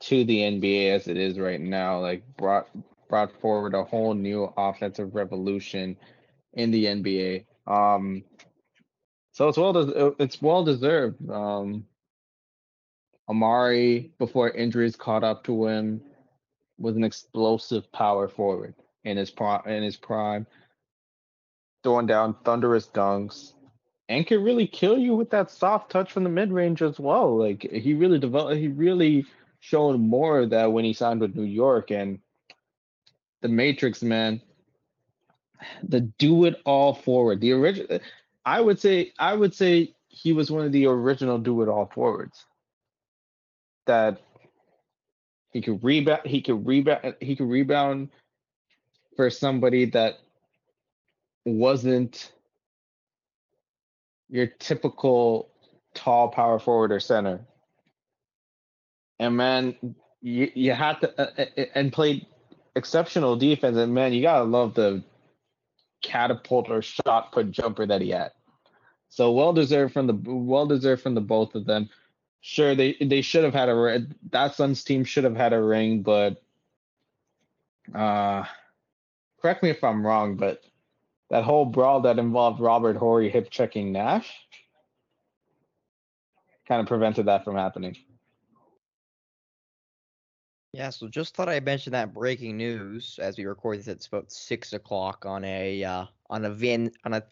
to 0.00 0.24
the 0.24 0.40
NBA 0.40 0.90
as 0.90 1.08
it 1.08 1.16
is 1.16 1.38
right 1.38 1.60
now. 1.60 2.00
Like 2.00 2.24
brought 2.36 2.68
brought 3.08 3.40
forward 3.40 3.74
a 3.74 3.84
whole 3.84 4.14
new 4.14 4.52
offensive 4.56 5.14
revolution 5.14 5.96
in 6.54 6.70
the 6.70 6.86
NBA. 6.86 7.44
Um, 7.66 8.24
so 9.34 9.48
it's 9.48 9.58
well 9.58 9.72
des- 9.72 10.14
it's 10.18 10.40
well 10.40 10.64
deserved. 10.64 11.28
Um, 11.28 11.84
Amar'e, 13.28 14.10
before 14.18 14.50
injuries 14.50 14.96
caught 14.96 15.24
up 15.24 15.44
to 15.44 15.66
him, 15.66 16.00
was 16.78 16.96
an 16.96 17.04
explosive 17.04 17.90
power 17.92 18.28
forward 18.28 18.74
in 19.04 19.16
his 19.16 19.30
prime. 19.30 19.62
In 19.66 19.82
his 19.82 19.96
prime, 19.96 20.46
throwing 21.82 22.06
down 22.06 22.36
thunderous 22.44 22.86
dunks, 22.86 23.52
and 24.08 24.26
can 24.26 24.42
really 24.42 24.68
kill 24.68 24.96
you 24.98 25.16
with 25.16 25.30
that 25.30 25.50
soft 25.50 25.90
touch 25.90 26.12
from 26.12 26.24
the 26.24 26.30
mid 26.30 26.52
range 26.52 26.80
as 26.82 27.00
well. 27.00 27.36
Like 27.36 27.62
he 27.62 27.94
really 27.94 28.20
developed. 28.20 28.58
He 28.58 28.68
really 28.68 29.26
showed 29.60 29.98
more 29.98 30.40
of 30.40 30.50
that 30.50 30.72
when 30.72 30.84
he 30.84 30.92
signed 30.92 31.20
with 31.20 31.34
New 31.34 31.42
York 31.44 31.90
and 31.90 32.20
the 33.42 33.48
Matrix 33.48 34.02
man. 34.02 34.40
the 35.82 36.00
do 36.00 36.44
it 36.44 36.60
all 36.64 36.94
forward. 36.94 37.40
The 37.40 37.52
original 37.52 37.98
I 38.44 38.60
would 38.60 38.78
say 38.78 39.12
I 39.18 39.34
would 39.34 39.54
say 39.54 39.94
he 40.08 40.32
was 40.32 40.50
one 40.50 40.64
of 40.66 40.72
the 40.72 40.86
original 40.86 41.38
do 41.38 41.62
it 41.62 41.68
all 41.68 41.90
forwards. 41.92 42.44
That 43.86 44.20
he 45.50 45.60
could 45.60 45.82
rebound 45.82 46.22
he 46.24 46.42
could 46.42 46.66
rebound 46.66 47.16
he 47.20 47.36
could 47.36 47.48
rebound 47.48 48.10
for 49.16 49.30
somebody 49.30 49.86
that 49.86 50.18
wasn't 51.44 52.32
your 54.28 54.46
typical 54.46 55.50
tall 55.94 56.28
power 56.28 56.58
forward 56.58 56.92
or 56.92 57.00
center. 57.00 57.40
And 59.18 59.36
man, 59.36 59.76
you 60.20 60.50
you 60.54 60.72
had 60.72 61.00
to 61.00 61.20
uh, 61.20 61.30
uh, 61.38 61.64
and 61.74 61.92
played 61.92 62.26
exceptional 62.74 63.36
defense. 63.36 63.76
And 63.76 63.94
man, 63.94 64.12
you 64.12 64.22
gotta 64.22 64.44
love 64.44 64.74
the 64.74 65.02
catapult 66.04 66.70
or 66.70 66.82
shot 66.82 67.32
put 67.32 67.50
jumper 67.50 67.86
that 67.86 68.00
he 68.00 68.10
had. 68.10 68.30
So 69.08 69.32
well 69.32 69.52
deserved 69.52 69.92
from 69.92 70.06
the 70.06 70.18
well 70.24 70.66
deserved 70.66 71.02
from 71.02 71.14
the 71.14 71.20
both 71.20 71.54
of 71.54 71.64
them. 71.66 71.88
Sure, 72.40 72.74
they 72.74 72.96
they 73.00 73.22
should 73.22 73.44
have 73.44 73.54
had 73.54 73.68
a 73.68 74.06
that 74.30 74.54
Suns 74.54 74.84
team 74.84 75.04
should 75.04 75.24
have 75.24 75.36
had 75.36 75.52
a 75.52 75.62
ring, 75.62 76.02
but 76.02 76.42
uh, 77.94 78.44
correct 79.40 79.62
me 79.62 79.70
if 79.70 79.82
I'm 79.82 80.06
wrong, 80.06 80.36
but 80.36 80.62
that 81.30 81.44
whole 81.44 81.64
brawl 81.64 82.02
that 82.02 82.18
involved 82.18 82.60
Robert 82.60 82.96
Horry 82.96 83.30
hip 83.30 83.50
checking 83.50 83.92
Nash 83.92 84.30
kind 86.66 86.80
of 86.80 86.86
prevented 86.86 87.26
that 87.26 87.44
from 87.44 87.56
happening. 87.56 87.96
Yeah, 90.74 90.90
so 90.90 91.06
just 91.06 91.36
thought 91.36 91.48
I'd 91.48 91.64
mention 91.64 91.92
that 91.92 92.12
breaking 92.12 92.56
news 92.56 93.20
as 93.22 93.38
we 93.38 93.44
record 93.44 93.78
this. 93.78 93.86
It's 93.86 94.06
about 94.08 94.32
six 94.32 94.72
o'clock 94.72 95.24
on 95.24 95.44
a 95.44 95.84
uh, 95.84 96.06
on 96.28 96.44
a 96.44 96.50
Vin 96.50 96.90
on 97.04 97.14
a 97.14 97.22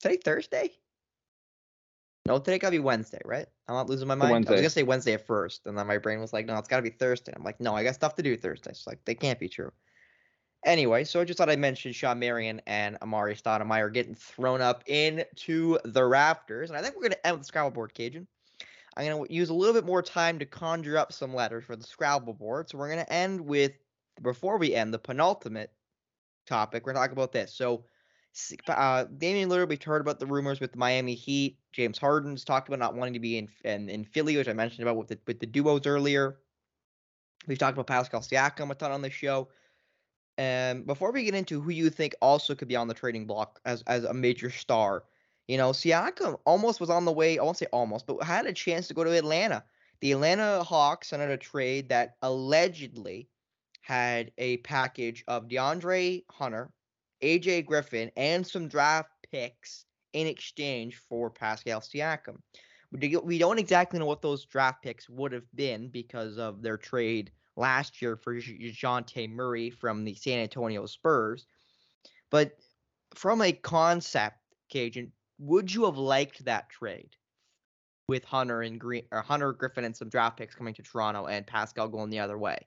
today 0.00 0.18
Thursday. 0.24 0.70
No, 2.26 2.38
today 2.38 2.60
gotta 2.60 2.70
be 2.70 2.78
Wednesday, 2.78 3.20
right? 3.24 3.46
I'm 3.66 3.74
not 3.74 3.88
losing 3.88 4.06
my 4.06 4.14
mind. 4.14 4.30
Wednesday. 4.30 4.50
I 4.50 4.54
was 4.54 4.60
gonna 4.60 4.70
say 4.70 4.82
Wednesday 4.84 5.14
at 5.14 5.26
first, 5.26 5.66
and 5.66 5.76
then 5.76 5.88
my 5.88 5.98
brain 5.98 6.20
was 6.20 6.32
like, 6.32 6.46
no, 6.46 6.56
it's 6.58 6.68
gotta 6.68 6.82
be 6.82 6.90
Thursday. 6.90 7.32
I'm 7.34 7.42
like, 7.42 7.60
no, 7.60 7.74
I 7.74 7.82
got 7.82 7.96
stuff 7.96 8.14
to 8.14 8.22
do 8.22 8.36
Thursday. 8.36 8.70
It's 8.70 8.86
like 8.86 9.04
they 9.04 9.16
can't 9.16 9.40
be 9.40 9.48
true. 9.48 9.72
Anyway, 10.64 11.02
so 11.02 11.20
I 11.20 11.24
just 11.24 11.38
thought 11.38 11.50
I'd 11.50 11.58
mention 11.58 11.92
Shawn 11.92 12.20
Marion 12.20 12.60
and 12.66 12.98
Amar'e 13.00 13.40
Stoudemire 13.40 13.92
getting 13.92 14.14
thrown 14.14 14.60
up 14.60 14.84
into 14.86 15.78
the 15.84 16.04
rafters. 16.04 16.70
And 16.70 16.78
I 16.78 16.82
think 16.82 16.94
we're 16.94 17.02
going 17.02 17.12
to 17.12 17.26
end 17.26 17.38
with 17.38 17.48
the 17.48 17.70
board, 17.70 17.94
Kajan. 17.94 18.26
I'm 18.98 19.06
going 19.06 19.28
to 19.28 19.32
use 19.32 19.50
a 19.50 19.54
little 19.54 19.74
bit 19.74 19.86
more 19.86 20.02
time 20.02 20.38
to 20.40 20.44
conjure 20.44 20.98
up 20.98 21.12
some 21.12 21.32
letters 21.32 21.64
for 21.64 21.76
the 21.76 21.84
Scrabble 21.84 22.34
board. 22.34 22.68
So 22.68 22.78
we're 22.78 22.92
going 22.92 23.04
to 23.04 23.12
end 23.12 23.40
with, 23.40 23.72
before 24.20 24.58
we 24.58 24.74
end, 24.74 24.92
the 24.92 24.98
penultimate 24.98 25.72
topic. 26.46 26.84
We're 26.84 26.94
talk 26.94 27.12
about 27.12 27.30
this. 27.30 27.54
So 27.54 27.84
uh, 28.68 29.04
Damian 29.04 29.48
Lillard, 29.48 29.68
we've 29.68 29.82
heard 29.82 30.00
about 30.00 30.18
the 30.18 30.26
rumors 30.26 30.60
with 30.60 30.72
the 30.72 30.78
Miami 30.78 31.14
Heat. 31.14 31.58
James 31.72 31.98
Harden's 31.98 32.44
talked 32.44 32.68
about 32.68 32.80
not 32.80 32.94
wanting 32.96 33.14
to 33.14 33.20
be 33.20 33.38
in, 33.38 33.48
in, 33.64 33.88
in 33.88 34.04
Philly, 34.04 34.36
which 34.36 34.48
I 34.48 34.52
mentioned 34.52 34.82
about 34.82 34.96
with 34.96 35.08
the, 35.08 35.18
with 35.26 35.38
the 35.38 35.46
duos 35.46 35.86
earlier. 35.86 36.38
We've 37.46 37.58
talked 37.58 37.74
about 37.74 37.86
Pascal 37.86 38.20
Siakam 38.20 38.70
a 38.70 38.74
ton 38.74 38.90
on 38.90 39.02
the 39.02 39.10
show. 39.10 39.48
And 40.36 40.86
before 40.86 41.12
we 41.12 41.24
get 41.24 41.34
into 41.34 41.60
who 41.60 41.70
you 41.70 41.90
think 41.90 42.14
also 42.20 42.54
could 42.54 42.68
be 42.68 42.76
on 42.76 42.88
the 42.88 42.94
trading 42.94 43.26
block 43.26 43.60
as 43.64 43.82
as 43.88 44.04
a 44.04 44.14
major 44.14 44.50
star, 44.50 45.04
you 45.48 45.56
know, 45.56 45.70
Siakam 45.70 46.38
almost 46.44 46.78
was 46.78 46.90
on 46.90 47.04
the 47.04 47.12
way. 47.12 47.38
I 47.38 47.42
won't 47.42 47.56
say 47.56 47.66
almost, 47.72 48.06
but 48.06 48.22
had 48.22 48.46
a 48.46 48.52
chance 48.52 48.86
to 48.88 48.94
go 48.94 49.02
to 49.02 49.16
Atlanta. 49.16 49.64
The 50.00 50.12
Atlanta 50.12 50.62
Hawks 50.62 51.08
sent 51.08 51.22
out 51.22 51.30
a 51.30 51.36
trade 51.36 51.88
that 51.88 52.16
allegedly 52.22 53.28
had 53.80 54.30
a 54.38 54.58
package 54.58 55.24
of 55.26 55.48
DeAndre 55.48 56.24
Hunter, 56.30 56.70
AJ 57.22 57.66
Griffin, 57.66 58.12
and 58.16 58.46
some 58.46 58.68
draft 58.68 59.10
picks 59.32 59.86
in 60.12 60.26
exchange 60.26 60.96
for 61.08 61.30
Pascal 61.30 61.80
Siakam. 61.80 62.36
We 62.92 63.38
don't 63.38 63.58
exactly 63.58 63.98
know 63.98 64.06
what 64.06 64.22
those 64.22 64.44
draft 64.44 64.82
picks 64.82 65.08
would 65.08 65.32
have 65.32 65.50
been 65.54 65.88
because 65.88 66.38
of 66.38 66.62
their 66.62 66.76
trade 66.76 67.30
last 67.56 68.00
year 68.00 68.16
for 68.16 68.34
Dejounte 68.34 69.30
Murray 69.30 69.70
from 69.70 70.04
the 70.04 70.14
San 70.14 70.38
Antonio 70.38 70.86
Spurs. 70.86 71.46
But 72.30 72.56
from 73.14 73.42
a 73.42 73.52
concept, 73.52 74.36
Kajan, 74.72 75.10
would 75.38 75.72
you 75.72 75.84
have 75.84 75.96
liked 75.96 76.44
that 76.44 76.68
trade 76.68 77.16
with 78.08 78.24
Hunter 78.24 78.62
and 78.62 78.80
Green 78.80 79.04
or 79.12 79.22
Hunter 79.22 79.52
Griffin 79.52 79.84
and 79.84 79.96
some 79.96 80.08
draft 80.08 80.36
picks 80.36 80.54
coming 80.54 80.74
to 80.74 80.82
Toronto 80.82 81.26
and 81.26 81.46
Pascal 81.46 81.88
going 81.88 82.10
the 82.10 82.18
other 82.18 82.38
way? 82.38 82.58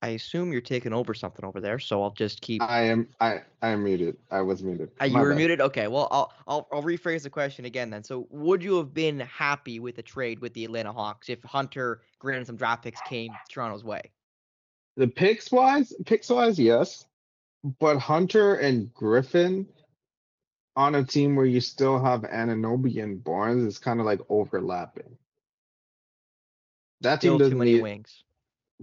I 0.00 0.10
assume 0.10 0.52
you're 0.52 0.60
taking 0.60 0.92
over 0.92 1.12
something 1.12 1.44
over 1.44 1.60
there, 1.60 1.80
so 1.80 2.02
I'll 2.02 2.12
just 2.12 2.40
keep. 2.40 2.62
I 2.62 2.82
am. 2.82 3.08
I 3.20 3.40
I 3.62 3.70
am 3.70 3.82
muted. 3.82 4.16
I 4.30 4.40
was 4.42 4.62
muted. 4.62 4.90
Uh, 5.00 5.06
you 5.06 5.18
were 5.18 5.30
bad. 5.30 5.38
muted. 5.38 5.60
Okay. 5.60 5.88
Well, 5.88 6.06
I'll 6.12 6.32
I'll 6.46 6.68
I'll 6.72 6.82
rephrase 6.82 7.24
the 7.24 7.30
question 7.30 7.64
again 7.64 7.90
then. 7.90 8.04
So, 8.04 8.28
would 8.30 8.62
you 8.62 8.76
have 8.76 8.94
been 8.94 9.18
happy 9.20 9.80
with 9.80 9.98
a 9.98 10.02
trade 10.02 10.38
with 10.38 10.54
the 10.54 10.64
Atlanta 10.64 10.92
Hawks 10.92 11.28
if 11.28 11.42
Hunter, 11.42 12.02
Green, 12.20 12.36
and 12.36 12.46
some 12.46 12.56
draft 12.56 12.84
picks 12.84 13.00
came 13.02 13.32
Toronto's 13.50 13.82
way? 13.82 14.02
The 14.96 15.08
picks 15.08 15.50
wise, 15.50 15.92
picks 16.06 16.30
wise, 16.30 16.60
yes. 16.60 17.04
But 17.80 17.98
Hunter 17.98 18.54
and 18.54 18.94
Griffin 18.94 19.66
on 20.78 20.94
a 20.94 21.04
team 21.04 21.34
where 21.34 21.44
you 21.44 21.60
still 21.60 22.02
have 22.02 22.20
Anunoby 22.22 23.02
and 23.02 23.22
Barnes 23.22 23.64
is 23.64 23.80
kind 23.80 23.98
of 23.98 24.06
like 24.06 24.20
overlapping. 24.28 25.18
That 27.00 27.20
team 27.20 27.30
still 27.30 27.38
doesn't 27.38 27.52
too 27.54 27.58
many 27.58 27.72
need, 27.74 27.82
wings. 27.82 28.22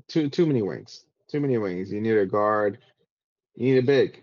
Too 0.09 0.29
too 0.29 0.45
many 0.45 0.61
wings. 0.61 1.05
Too 1.31 1.39
many 1.39 1.57
wings. 1.57 1.93
You 1.93 2.01
need 2.01 2.17
a 2.17 2.25
guard. 2.25 2.79
You 3.55 3.73
need 3.73 3.77
a 3.79 3.87
big. 3.87 4.21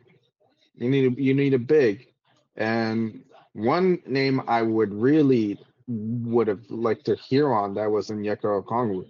You 0.74 0.90
need 0.90 1.12
a, 1.12 1.22
you 1.22 1.32
need 1.32 1.54
a 1.54 1.58
big. 1.58 2.08
And 2.56 3.24
one 3.54 4.02
name 4.06 4.42
I 4.46 4.60
would 4.60 4.92
really 4.92 5.58
would 5.88 6.48
have 6.48 6.68
liked 6.68 7.06
to 7.06 7.16
hear 7.16 7.50
on 7.54 7.74
that 7.74 7.90
was 7.90 8.10
Onyeka 8.10 8.62
Okongwu. 8.62 9.06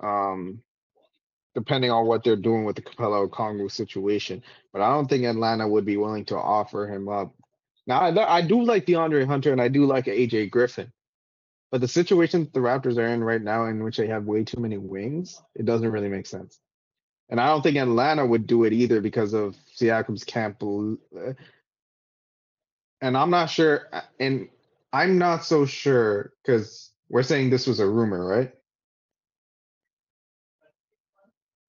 Um, 0.00 0.62
depending 1.58 1.90
on 1.90 2.06
what 2.06 2.22
they're 2.22 2.36
doing 2.36 2.64
with 2.64 2.76
the 2.76 2.82
Capela 2.82 3.28
Okongwu 3.28 3.68
situation. 3.70 4.44
But 4.72 4.80
I 4.80 4.90
don't 4.90 5.08
think 5.08 5.24
Atlanta 5.24 5.66
would 5.66 5.84
be 5.84 5.96
willing 5.96 6.24
to 6.26 6.36
offer 6.36 6.86
him 6.86 7.08
up. 7.08 7.34
Now, 7.88 8.00
I, 8.00 8.36
I 8.36 8.42
do 8.42 8.62
like 8.62 8.86
DeAndre 8.86 9.26
Hunter 9.26 9.50
and 9.50 9.60
I 9.60 9.66
do 9.66 9.84
like 9.84 10.04
AJ 10.04 10.50
Griffin. 10.50 10.92
But 11.72 11.80
the 11.80 11.88
situation 11.88 12.48
the 12.54 12.60
Raptors 12.60 12.96
are 12.96 13.08
in 13.08 13.24
right 13.24 13.42
now, 13.42 13.66
in 13.66 13.82
which 13.82 13.96
they 13.96 14.06
have 14.06 14.24
way 14.24 14.44
too 14.44 14.60
many 14.60 14.78
wings, 14.78 15.42
it 15.56 15.66
doesn't 15.66 15.90
really 15.90 16.08
make 16.08 16.26
sense. 16.26 16.60
And 17.28 17.40
I 17.40 17.48
don't 17.48 17.62
think 17.62 17.76
Atlanta 17.76 18.24
would 18.24 18.46
do 18.46 18.64
it 18.64 18.72
either 18.72 19.00
because 19.00 19.34
of 19.34 19.56
Siakam's 19.76 20.24
camp. 20.24 20.62
Uh, 20.62 21.32
and 23.00 23.16
I'm 23.16 23.30
not 23.30 23.50
sure, 23.50 23.88
uh, 23.92 24.02
and 24.20 24.48
I'm 24.92 25.18
not 25.18 25.44
so 25.44 25.66
sure 25.66 26.32
because 26.42 26.90
we're 27.10 27.24
saying 27.24 27.50
this 27.50 27.66
was 27.66 27.80
a 27.80 27.86
rumor, 27.86 28.24
right? 28.24 28.54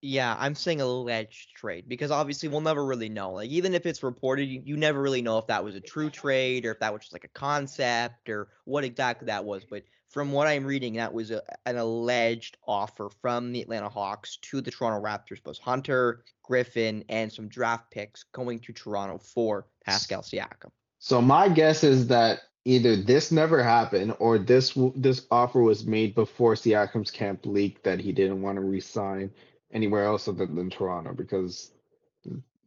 Yeah, 0.01 0.35
I'm 0.39 0.55
saying 0.55 0.79
alleged 0.79 1.55
trade 1.55 1.89
because 1.89 2.09
obviously 2.09 2.47
we'll 2.47 2.61
never 2.61 2.85
really 2.85 3.09
know. 3.09 3.33
Like 3.33 3.49
even 3.49 3.73
if 3.73 3.85
it's 3.85 4.01
reported, 4.01 4.45
you, 4.45 4.61
you 4.63 4.77
never 4.77 5.01
really 5.01 5.21
know 5.21 5.37
if 5.37 5.47
that 5.47 5.63
was 5.63 5.75
a 5.75 5.81
true 5.81 6.09
trade 6.09 6.65
or 6.65 6.71
if 6.71 6.79
that 6.79 6.93
was 6.93 7.01
just 7.01 7.13
like 7.13 7.25
a 7.25 7.29
concept 7.29 8.29
or 8.29 8.47
what 8.63 8.85
exactly 8.85 9.25
that 9.25 9.43
was. 9.43 9.65
But 9.65 9.83
from 10.09 10.31
what 10.31 10.47
I'm 10.47 10.65
reading, 10.65 10.93
that 10.93 11.13
was 11.13 11.31
a, 11.31 11.41
an 11.65 11.77
alleged 11.77 12.57
offer 12.65 13.09
from 13.21 13.51
the 13.51 13.61
Atlanta 13.61 13.89
Hawks 13.89 14.37
to 14.37 14.61
the 14.61 14.71
Toronto 14.71 15.05
Raptors, 15.05 15.43
both 15.43 15.59
Hunter, 15.59 16.23
Griffin, 16.43 17.03
and 17.09 17.31
some 17.31 17.47
draft 17.47 17.91
picks 17.91 18.23
going 18.31 18.59
to 18.59 18.73
Toronto 18.73 19.17
for 19.17 19.67
Pascal 19.85 20.21
Siakam. 20.21 20.71
So 20.99 21.21
my 21.21 21.49
guess 21.49 21.83
is 21.83 22.07
that 22.07 22.39
either 22.65 22.95
this 22.95 23.31
never 23.31 23.63
happened 23.63 24.15
or 24.19 24.37
this 24.37 24.77
this 24.95 25.25
offer 25.31 25.61
was 25.61 25.85
made 25.85 26.15
before 26.15 26.55
Siakam's 26.55 27.11
camp 27.11 27.45
leaked 27.45 27.83
that 27.83 27.99
he 27.99 28.11
didn't 28.11 28.41
want 28.41 28.55
to 28.55 28.61
resign 28.61 29.31
anywhere 29.71 30.05
else 30.05 30.27
other 30.27 30.45
than 30.45 30.69
Toronto 30.69 31.13
because 31.13 31.71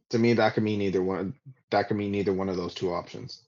to 0.09 0.19
me 0.19 0.33
that 0.33 0.53
could 0.53 0.63
mean 0.63 0.81
either 0.81 1.01
one 1.03 1.33
that 1.69 1.87
could 1.87 1.97
mean 1.97 2.15
either 2.15 2.33
one 2.33 2.49
of 2.49 2.57
those 2.57 2.73
two 2.73 2.93
options. 2.93 3.41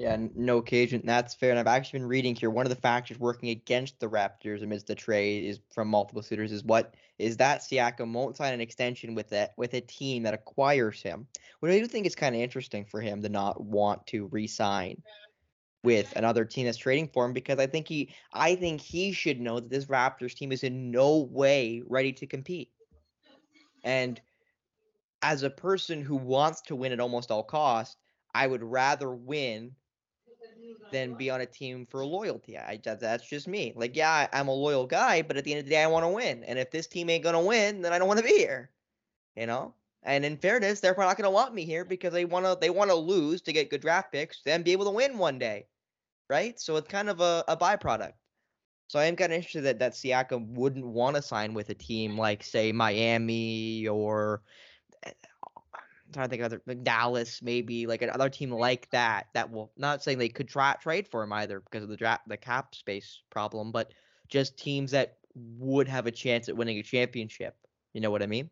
Yeah, 0.00 0.16
no 0.34 0.62
Kajan. 0.62 1.04
That's 1.04 1.34
fair. 1.34 1.50
And 1.50 1.58
I've 1.58 1.66
actually 1.66 1.98
been 1.98 2.08
reading 2.08 2.34
here. 2.34 2.48
One 2.48 2.64
of 2.64 2.70
the 2.70 2.80
factors 2.80 3.18
working 3.18 3.50
against 3.50 4.00
the 4.00 4.08
Raptors 4.08 4.62
amidst 4.62 4.86
the 4.86 4.94
trade 4.94 5.44
is 5.44 5.60
from 5.74 5.88
multiple 5.88 6.22
suitors 6.22 6.52
is 6.52 6.64
what 6.64 6.94
is 7.18 7.36
that 7.36 7.60
Siakam 7.60 8.14
won't 8.14 8.38
sign 8.38 8.54
an 8.54 8.62
extension 8.62 9.14
with 9.14 9.30
it 9.34 9.50
with 9.58 9.74
a 9.74 9.82
team 9.82 10.22
that 10.22 10.32
acquires 10.32 11.02
him. 11.02 11.26
What 11.58 11.70
I 11.70 11.78
do 11.78 11.86
think 11.86 12.06
is 12.06 12.14
kind 12.14 12.34
of 12.34 12.40
interesting 12.40 12.86
for 12.86 13.02
him 13.02 13.20
to 13.20 13.28
not 13.28 13.62
want 13.62 14.06
to 14.06 14.24
re-sign 14.28 15.02
with 15.82 16.12
another 16.16 16.44
team 16.44 16.66
that's 16.66 16.76
trading 16.76 17.08
for 17.08 17.24
him 17.24 17.32
because 17.32 17.58
I 17.58 17.66
think 17.66 17.88
he 17.88 18.14
I 18.32 18.54
think 18.54 18.80
he 18.80 19.12
should 19.12 19.40
know 19.40 19.60
that 19.60 19.70
this 19.70 19.86
Raptors 19.86 20.34
team 20.34 20.52
is 20.52 20.62
in 20.62 20.90
no 20.90 21.18
way 21.18 21.82
ready 21.86 22.12
to 22.14 22.26
compete. 22.26 22.70
And 23.82 24.20
as 25.22 25.42
a 25.42 25.50
person 25.50 26.02
who 26.02 26.16
wants 26.16 26.60
to 26.62 26.76
win 26.76 26.92
at 26.92 27.00
almost 27.00 27.30
all 27.30 27.42
costs, 27.42 27.96
I 28.34 28.46
would 28.46 28.62
rather 28.62 29.10
win 29.10 29.74
than 30.92 31.14
be 31.14 31.30
on 31.30 31.40
a 31.40 31.46
team 31.46 31.86
for 31.86 32.04
loyalty. 32.04 32.58
I 32.58 32.80
that's 32.82 33.28
just 33.28 33.48
me. 33.48 33.72
Like 33.74 33.96
yeah, 33.96 34.28
I'm 34.32 34.48
a 34.48 34.54
loyal 34.54 34.86
guy, 34.86 35.22
but 35.22 35.36
at 35.36 35.44
the 35.44 35.52
end 35.52 35.60
of 35.60 35.64
the 35.64 35.70
day 35.70 35.82
I 35.82 35.86
want 35.86 36.04
to 36.04 36.08
win. 36.08 36.44
And 36.44 36.58
if 36.58 36.70
this 36.70 36.86
team 36.86 37.08
ain't 37.10 37.24
going 37.24 37.34
to 37.34 37.40
win, 37.40 37.80
then 37.80 37.92
I 37.92 37.98
don't 37.98 38.08
want 38.08 38.18
to 38.18 38.26
be 38.26 38.36
here. 38.36 38.70
You 39.36 39.46
know? 39.46 39.74
And 40.02 40.24
in 40.24 40.38
fairness, 40.38 40.80
they're 40.80 40.94
probably 40.94 41.10
not 41.10 41.16
going 41.18 41.24
to 41.24 41.30
want 41.30 41.54
me 41.54 41.64
here 41.64 41.84
because 41.84 42.12
they 42.12 42.24
want 42.24 42.46
to 42.46 42.56
they 42.60 42.70
want 42.70 42.90
to 42.90 42.96
lose 42.96 43.42
to 43.42 43.52
get 43.52 43.70
good 43.70 43.82
draft 43.82 44.12
picks, 44.12 44.42
then 44.42 44.62
be 44.62 44.72
able 44.72 44.86
to 44.86 44.90
win 44.90 45.18
one 45.18 45.38
day, 45.38 45.66
right? 46.28 46.58
So 46.58 46.76
it's 46.76 46.88
kind 46.88 47.10
of 47.10 47.20
a, 47.20 47.44
a 47.48 47.56
byproduct. 47.56 48.12
So 48.88 48.98
I 48.98 49.04
am 49.04 49.14
kind 49.14 49.30
of 49.32 49.36
interested 49.36 49.62
that 49.62 49.78
that 49.78 49.92
Siakam 49.92 50.48
wouldn't 50.48 50.86
want 50.86 51.16
to 51.16 51.22
sign 51.22 51.54
with 51.54 51.70
a 51.70 51.74
team 51.74 52.18
like 52.18 52.42
say 52.42 52.72
Miami 52.72 53.86
or 53.86 54.42
eh, 55.04 55.12
I'm 56.10 56.12
trying 56.12 56.26
to 56.26 56.30
think 56.30 56.42
of 56.42 56.46
other 56.46 56.62
like 56.66 56.82
Dallas 56.82 57.40
maybe 57.40 57.86
like 57.86 58.02
another 58.02 58.28
team 58.28 58.50
like 58.50 58.90
that 58.90 59.26
that 59.34 59.50
will 59.50 59.70
not 59.76 60.02
saying 60.02 60.18
they 60.18 60.28
could 60.28 60.48
try 60.48 60.74
trade 60.80 61.06
for 61.06 61.22
him 61.22 61.32
either 61.34 61.60
because 61.60 61.84
of 61.84 61.88
the 61.88 61.96
draft 61.96 62.26
the 62.26 62.36
cap 62.36 62.74
space 62.74 63.22
problem, 63.30 63.70
but 63.70 63.92
just 64.28 64.58
teams 64.58 64.90
that 64.92 65.18
would 65.34 65.86
have 65.86 66.06
a 66.06 66.10
chance 66.10 66.48
at 66.48 66.56
winning 66.56 66.78
a 66.78 66.82
championship. 66.82 67.54
You 67.92 68.00
know 68.00 68.10
what 68.10 68.22
I 68.22 68.26
mean? 68.26 68.50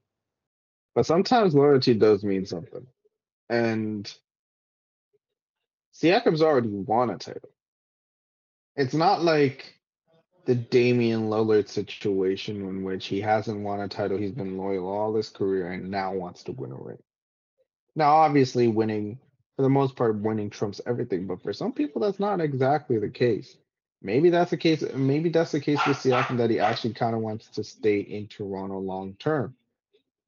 But 0.98 1.06
sometimes 1.06 1.54
loyalty 1.54 1.94
does 1.94 2.24
mean 2.24 2.44
something. 2.44 2.84
And 3.48 4.12
Siakam's 5.94 6.42
already 6.42 6.70
won 6.70 7.10
a 7.10 7.18
title. 7.18 7.50
It's 8.74 8.94
not 8.94 9.22
like 9.22 9.78
the 10.44 10.56
Damian 10.56 11.30
Lillard 11.30 11.68
situation 11.68 12.68
in 12.68 12.82
which 12.82 13.06
he 13.06 13.20
hasn't 13.20 13.60
won 13.60 13.80
a 13.80 13.86
title, 13.86 14.18
he's 14.18 14.32
been 14.32 14.58
loyal 14.58 14.88
all 14.88 15.14
his 15.14 15.28
career 15.28 15.70
and 15.70 15.88
now 15.88 16.14
wants 16.14 16.42
to 16.42 16.52
win 16.52 16.72
a 16.72 16.74
ring. 16.74 16.98
Now, 17.94 18.16
obviously, 18.16 18.66
winning, 18.66 19.20
for 19.54 19.62
the 19.62 19.70
most 19.70 19.94
part, 19.94 20.18
winning 20.18 20.50
trumps 20.50 20.80
everything, 20.84 21.28
but 21.28 21.44
for 21.44 21.52
some 21.52 21.72
people, 21.72 22.02
that's 22.02 22.18
not 22.18 22.40
exactly 22.40 22.98
the 22.98 23.08
case. 23.08 23.56
Maybe 24.02 24.30
that's 24.30 24.50
the 24.50 24.56
case. 24.56 24.82
Maybe 24.92 25.28
that's 25.28 25.52
the 25.52 25.60
case 25.60 25.78
with 25.86 25.98
Siakam 25.98 26.38
that 26.38 26.50
he 26.50 26.58
actually 26.58 26.94
kind 26.94 27.14
of 27.14 27.20
wants 27.20 27.46
to 27.50 27.62
stay 27.62 28.00
in 28.00 28.26
Toronto 28.26 28.80
long 28.80 29.14
term 29.14 29.54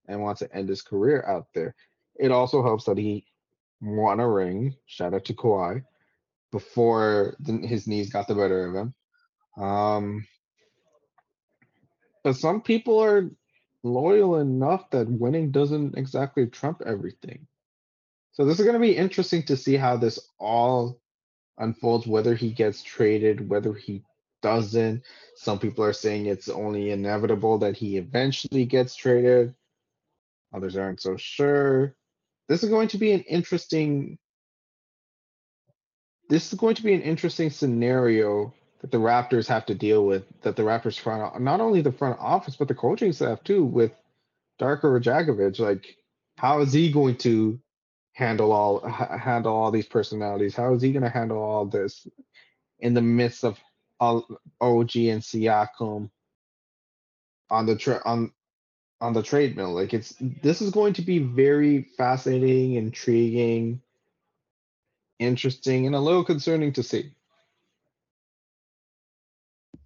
and 0.08 0.20
wants 0.20 0.40
to 0.40 0.54
end 0.54 0.68
his 0.68 0.82
career 0.82 1.24
out 1.26 1.46
there. 1.54 1.74
It 2.16 2.30
also 2.30 2.62
helps 2.62 2.84
that 2.84 2.98
he 2.98 3.24
won 3.80 4.20
a 4.20 4.28
ring. 4.28 4.74
Shout 4.86 5.14
out 5.14 5.24
to 5.26 5.34
Kawhi 5.34 5.84
before 6.52 7.36
the, 7.40 7.66
his 7.66 7.86
knees 7.86 8.10
got 8.10 8.28
the 8.28 8.34
better 8.34 8.66
of 8.66 8.74
him. 8.74 8.94
Um, 9.62 10.26
but 12.22 12.36
some 12.36 12.60
people 12.60 12.98
are 12.98 13.30
loyal 13.82 14.36
enough 14.36 14.90
that 14.90 15.08
winning 15.08 15.50
doesn't 15.50 15.96
exactly 15.96 16.46
trump 16.46 16.82
everything. 16.84 17.46
So 18.32 18.44
this 18.44 18.58
is 18.58 18.64
going 18.64 18.74
to 18.74 18.80
be 18.80 18.96
interesting 18.96 19.42
to 19.44 19.56
see 19.56 19.76
how 19.76 19.96
this 19.96 20.18
all 20.38 21.00
unfolds, 21.58 22.06
whether 22.06 22.34
he 22.34 22.50
gets 22.50 22.82
traded, 22.82 23.48
whether 23.48 23.74
he 23.74 24.02
doesn't. 24.42 25.02
Some 25.36 25.58
people 25.58 25.84
are 25.84 25.92
saying 25.92 26.26
it's 26.26 26.48
only 26.48 26.90
inevitable 26.90 27.58
that 27.58 27.76
he 27.76 27.96
eventually 27.96 28.64
gets 28.64 28.94
traded. 28.94 29.54
Others 30.52 30.76
aren't 30.76 31.00
so 31.00 31.16
sure. 31.16 31.94
This 32.48 32.62
is 32.62 32.70
going 32.70 32.88
to 32.88 32.98
be 32.98 33.12
an 33.12 33.20
interesting. 33.20 34.18
This 36.28 36.52
is 36.52 36.58
going 36.58 36.76
to 36.76 36.82
be 36.82 36.94
an 36.94 37.02
interesting 37.02 37.50
scenario 37.50 38.54
that 38.80 38.90
the 38.90 38.98
Raptors 38.98 39.46
have 39.48 39.66
to 39.66 39.74
deal 39.74 40.04
with. 40.04 40.24
That 40.42 40.56
the 40.56 40.62
Raptors 40.62 40.98
front, 40.98 41.40
not 41.40 41.60
only 41.60 41.82
the 41.82 41.92
front 41.92 42.18
office, 42.18 42.56
but 42.56 42.68
the 42.68 42.74
coaching 42.74 43.12
staff 43.12 43.42
too, 43.44 43.64
with 43.64 43.92
Darko 44.60 44.84
Rajakovic. 44.84 45.58
Like, 45.58 45.96
how 46.36 46.60
is 46.60 46.72
he 46.72 46.90
going 46.90 47.16
to 47.18 47.60
handle 48.12 48.52
all 48.52 48.80
ha- 48.80 49.18
handle 49.18 49.54
all 49.54 49.70
these 49.70 49.86
personalities? 49.86 50.56
How 50.56 50.74
is 50.74 50.82
he 50.82 50.92
going 50.92 51.04
to 51.04 51.08
handle 51.08 51.38
all 51.38 51.66
this 51.66 52.06
in 52.80 52.94
the 52.94 53.02
midst 53.02 53.44
of 53.44 53.58
all 54.00 54.26
OG 54.60 54.96
and 54.96 55.22
Siakam 55.22 56.10
on 57.50 57.66
the 57.66 57.76
tra- 57.76 58.02
on 58.04 58.32
on 59.00 59.12
the 59.12 59.22
trade 59.22 59.56
mill? 59.56 59.72
Like 59.72 59.94
it's 59.94 60.14
this 60.20 60.60
is 60.60 60.70
going 60.70 60.94
to 60.94 61.02
be 61.02 61.18
very 61.18 61.82
fascinating, 61.96 62.74
intriguing, 62.74 63.80
interesting, 65.18 65.86
and 65.86 65.94
a 65.94 66.00
little 66.00 66.24
concerning 66.24 66.72
to 66.74 66.82
see. 66.82 67.12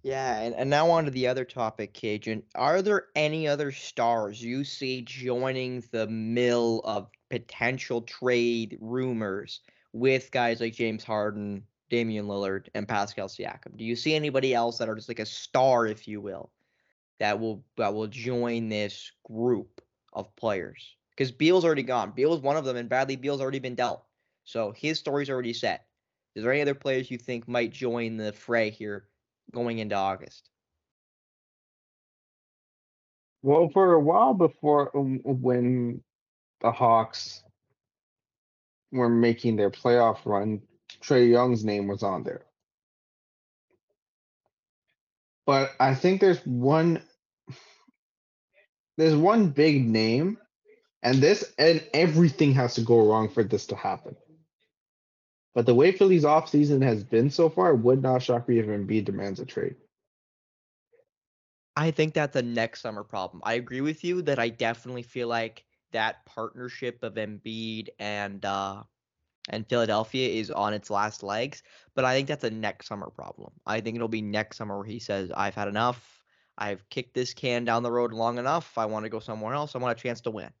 Yeah, 0.05 0.37
and, 0.37 0.53
and 0.53 0.69
now 0.69 0.91
on 0.91 1.05
to 1.05 1.11
the 1.11 1.25
other 1.25 1.45
topic, 1.45 1.95
Kajan. 1.95 2.43
Are 2.53 2.83
there 2.83 3.05
any 3.15 3.47
other 3.47 3.71
stars 3.71 4.39
you 4.39 4.63
see 4.63 5.01
joining 5.01 5.83
the 5.91 6.05
mill 6.05 6.81
of 6.83 7.09
potential 7.31 8.03
trade 8.03 8.77
rumors 8.79 9.61
with 9.93 10.29
guys 10.29 10.61
like 10.61 10.73
James 10.73 11.03
Harden, 11.03 11.63
Damian 11.89 12.27
Lillard, 12.27 12.67
and 12.75 12.87
Pascal 12.87 13.27
Siakam? 13.27 13.77
Do 13.77 13.83
you 13.83 13.95
see 13.95 14.13
anybody 14.13 14.53
else 14.53 14.77
that 14.77 14.89
are 14.89 14.95
just 14.95 15.09
like 15.09 15.17
a 15.17 15.25
star, 15.25 15.87
if 15.87 16.07
you 16.07 16.21
will, 16.21 16.51
that 17.19 17.39
will 17.39 17.63
that 17.77 17.93
will 17.93 18.07
join 18.07 18.69
this 18.69 19.11
group 19.23 19.81
of 20.13 20.35
players? 20.35 20.95
Because 21.11 21.31
Beal's 21.31 21.65
already 21.65 21.83
gone. 21.83 22.11
Beal's 22.11 22.41
one 22.41 22.57
of 22.57 22.65
them, 22.65 22.77
and 22.77 22.89
Bradley 22.89 23.15
Beal's 23.15 23.41
already 23.41 23.59
been 23.59 23.75
dealt. 23.75 24.03
So 24.43 24.71
his 24.71 24.99
story's 24.99 25.29
already 25.29 25.53
set. 25.53 25.85
Is 26.35 26.43
there 26.43 26.51
any 26.51 26.61
other 26.61 26.75
players 26.75 27.09
you 27.09 27.17
think 27.17 27.47
might 27.47 27.71
join 27.71 28.17
the 28.17 28.33
fray 28.33 28.69
here 28.69 29.07
going 29.51 29.79
into 29.79 29.95
August? 29.95 30.49
Well, 33.41 33.69
for 33.69 33.93
a 33.93 33.99
while 33.99 34.33
before 34.33 34.95
um, 34.97 35.19
when 35.23 36.01
the 36.61 36.71
Hawks 36.71 37.43
were 38.91 39.09
making 39.09 39.55
their 39.55 39.69
playoff 39.69 40.17
run, 40.25 40.61
Trae 41.01 41.29
Young's 41.29 41.63
name 41.63 41.87
was 41.87 42.03
on 42.03 42.23
there. 42.23 42.45
But 45.45 45.73
I 45.79 45.93
think 45.95 46.21
there's 46.21 46.45
one 46.45 47.01
there's 48.97 49.15
one 49.15 49.49
big 49.49 49.87
name 49.87 50.37
and 51.03 51.17
this 51.17 51.53
and 51.57 51.83
everything 51.93 52.53
has 52.53 52.75
to 52.75 52.81
go 52.81 53.07
wrong 53.07 53.29
for 53.29 53.43
this 53.43 53.67
to 53.67 53.75
happen. 53.75 54.15
But 55.53 55.65
the 55.65 55.75
way 55.75 55.91
Philly's 55.91 56.23
offseason 56.23 56.81
has 56.83 57.03
been 57.03 57.29
so 57.29 57.49
far, 57.49 57.73
would 57.73 58.01
not 58.01 58.21
shock 58.21 58.49
me 58.49 58.59
if 58.59 58.65
Embiid 58.65 59.05
demands 59.05 59.39
a 59.39 59.45
trade. 59.45 59.75
I 61.77 61.91
think 61.91 62.13
that's 62.13 62.35
a 62.35 62.41
next 62.41 62.81
summer 62.81 63.03
problem. 63.03 63.41
I 63.45 63.53
agree 63.53 63.81
with 63.81 64.03
you 64.03 64.21
that 64.23 64.39
I 64.39 64.49
definitely 64.49 65.03
feel 65.03 65.27
like 65.27 65.63
that 65.91 66.25
partnership 66.25 67.03
of 67.03 67.15
Embiid 67.15 67.89
and 67.99 68.43
uh 68.43 68.83
and 69.49 69.67
Philadelphia 69.67 70.29
is 70.29 70.51
on 70.51 70.73
its 70.73 70.89
last 70.89 71.23
legs, 71.23 71.63
but 71.93 72.05
I 72.05 72.13
think 72.13 72.27
that's 72.27 72.43
a 72.43 72.49
next 72.49 72.87
summer 72.87 73.09
problem. 73.09 73.51
I 73.65 73.81
think 73.81 73.95
it'll 73.95 74.07
be 74.07 74.21
next 74.21 74.57
summer 74.57 74.77
where 74.77 74.85
he 74.85 74.99
says, 74.99 75.31
"I've 75.31 75.55
had 75.55 75.67
enough. 75.67 76.23
I've 76.57 76.87
kicked 76.89 77.13
this 77.13 77.33
can 77.33 77.65
down 77.65 77.83
the 77.83 77.91
road 77.91 78.13
long 78.13 78.37
enough. 78.37 78.77
I 78.77 78.85
want 78.85 79.05
to 79.05 79.09
go 79.09 79.19
somewhere 79.19 79.53
else. 79.53 79.75
I 79.75 79.79
want 79.79 79.97
a 79.97 80.01
chance 80.01 80.21
to 80.21 80.31
win." 80.31 80.51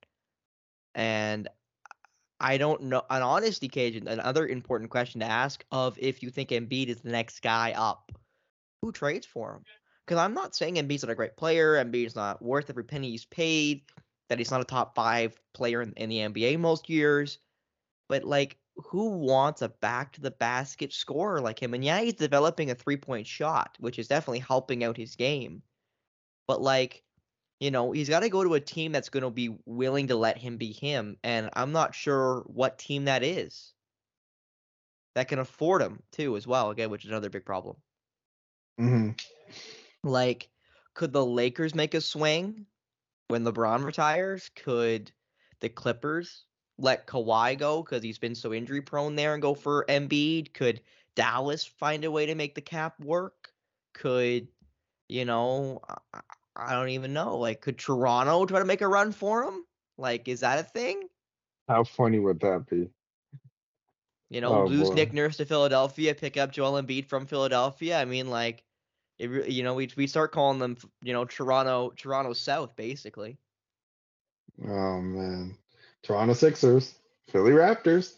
And 0.93 1.49
I 2.39 2.57
don't 2.57 2.83
know. 2.83 3.03
An 3.09 3.21
honesty, 3.21 3.69
Kajan, 3.69 4.07
another 4.07 4.47
important 4.47 4.91
question 4.91 5.21
to 5.21 5.25
ask 5.25 5.63
of 5.71 5.97
if 5.99 6.21
you 6.21 6.29
think 6.29 6.49
Embiid 6.49 6.87
is 6.87 7.01
the 7.01 7.09
next 7.09 7.41
guy 7.41 7.73
up, 7.75 8.11
who 8.81 8.91
trades 8.91 9.25
for 9.25 9.53
him? 9.55 9.63
Because 10.05 10.19
I'm 10.19 10.33
not 10.33 10.55
saying 10.55 10.75
Embiid's 10.75 11.03
not 11.03 11.11
a 11.11 11.15
great 11.15 11.37
player. 11.37 11.83
Embiid's 11.83 12.15
not 12.15 12.41
worth 12.41 12.69
every 12.69 12.83
penny 12.83 13.09
he's 13.09 13.25
paid. 13.25 13.83
That 14.29 14.37
he's 14.37 14.51
not 14.51 14.61
a 14.61 14.65
top 14.65 14.95
five 14.95 15.39
player 15.53 15.81
in, 15.81 15.93
in 15.93 16.09
the 16.09 16.19
NBA 16.19 16.59
most 16.59 16.89
years. 16.89 17.39
But 18.09 18.23
like, 18.23 18.57
who 18.77 19.09
wants 19.09 19.61
a 19.61 19.69
back 19.69 20.13
to 20.13 20.21
the 20.21 20.31
basket 20.31 20.93
scorer 20.93 21.39
like 21.41 21.61
him? 21.61 21.73
And 21.73 21.83
yeah, 21.83 22.01
he's 22.01 22.13
developing 22.13 22.71
a 22.71 22.75
three 22.75 22.97
point 22.97 23.27
shot, 23.27 23.77
which 23.79 23.99
is 23.99 24.07
definitely 24.07 24.39
helping 24.39 24.83
out 24.83 24.97
his 24.97 25.15
game. 25.15 25.61
But 26.47 26.61
like, 26.61 27.03
you 27.59 27.71
know, 27.71 27.91
he's 27.91 28.09
got 28.09 28.19
to 28.19 28.29
go 28.29 28.43
to 28.43 28.55
a 28.55 28.59
team 28.59 28.91
that's 28.91 29.09
going 29.09 29.23
to 29.23 29.29
be 29.29 29.55
willing 29.65 30.07
to 30.07 30.15
let 30.15 30.37
him 30.37 30.57
be 30.57 30.71
him. 30.71 31.17
And 31.23 31.49
I'm 31.53 31.71
not 31.71 31.95
sure 31.95 32.43
what 32.47 32.77
team 32.77 33.05
that 33.05 33.23
is 33.23 33.73
that 35.15 35.29
can 35.29 35.39
afford 35.39 35.81
him 35.81 36.01
too, 36.11 36.35
as 36.35 36.45
well. 36.45 36.69
Again, 36.69 36.89
which 36.89 37.05
is 37.05 37.11
another 37.11 37.29
big 37.29 37.45
problem. 37.45 37.77
Mm-hmm. 38.79 39.11
Like, 40.03 40.49
could 40.93 41.13
the 41.13 41.25
Lakers 41.25 41.73
make 41.73 41.93
a 41.93 42.01
swing 42.01 42.65
when 43.29 43.45
LeBron 43.45 43.83
retires? 43.83 44.51
Could 44.55 45.11
the 45.61 45.69
Clippers 45.69 46.44
let 46.77 47.07
Kawhi 47.07 47.57
go 47.57 47.81
because 47.81 48.03
he's 48.03 48.17
been 48.17 48.35
so 48.35 48.53
injury 48.53 48.81
prone 48.81 49.15
there 49.15 49.33
and 49.33 49.41
go 49.41 49.53
for 49.53 49.85
Embiid? 49.87 50.53
Could 50.53 50.81
Dallas 51.15 51.65
find 51.65 52.03
a 52.03 52.11
way 52.11 52.25
to 52.25 52.35
make 52.35 52.55
the 52.55 52.61
cap 52.61 52.99
work? 52.99 53.53
Could, 53.93 54.47
you 55.07 55.25
know, 55.25 55.81
I, 56.13 56.21
I 56.55 56.73
don't 56.73 56.89
even 56.89 57.13
know. 57.13 57.37
Like, 57.37 57.61
could 57.61 57.77
Toronto 57.77 58.45
try 58.45 58.59
to 58.59 58.65
make 58.65 58.81
a 58.81 58.87
run 58.87 59.11
for 59.11 59.43
him? 59.43 59.65
Like, 59.97 60.27
is 60.27 60.41
that 60.41 60.59
a 60.59 60.63
thing? 60.63 61.07
How 61.67 61.83
funny 61.83 62.19
would 62.19 62.39
that 62.41 62.67
be? 62.69 62.89
You 64.29 64.41
know, 64.41 64.53
Oh, 64.53 64.65
lose 64.65 64.89
boy. 64.89 64.95
Nick 64.95 65.13
Nurse 65.13 65.37
to 65.37 65.45
Philadelphia, 65.45 66.13
pick 66.15 66.37
up 66.37 66.51
Joel 66.51 66.81
Embiid 66.81 67.07
from 67.07 67.25
Philadelphia. 67.25 67.99
I 67.99 68.05
mean, 68.05 68.29
like, 68.29 68.63
it, 69.17 69.49
you 69.49 69.63
know, 69.63 69.75
we 69.75 69.89
we 69.95 70.07
start 70.07 70.31
calling 70.31 70.59
them, 70.59 70.77
you 71.01 71.13
know, 71.13 71.25
Toronto, 71.25 71.93
Toronto 71.95 72.33
South, 72.33 72.75
basically. 72.75 73.37
Oh 74.63 75.01
man. 75.01 75.57
Toronto 76.05 76.33
Sixers, 76.33 76.93
Philly 77.31 77.51
Raptors. 77.51 78.13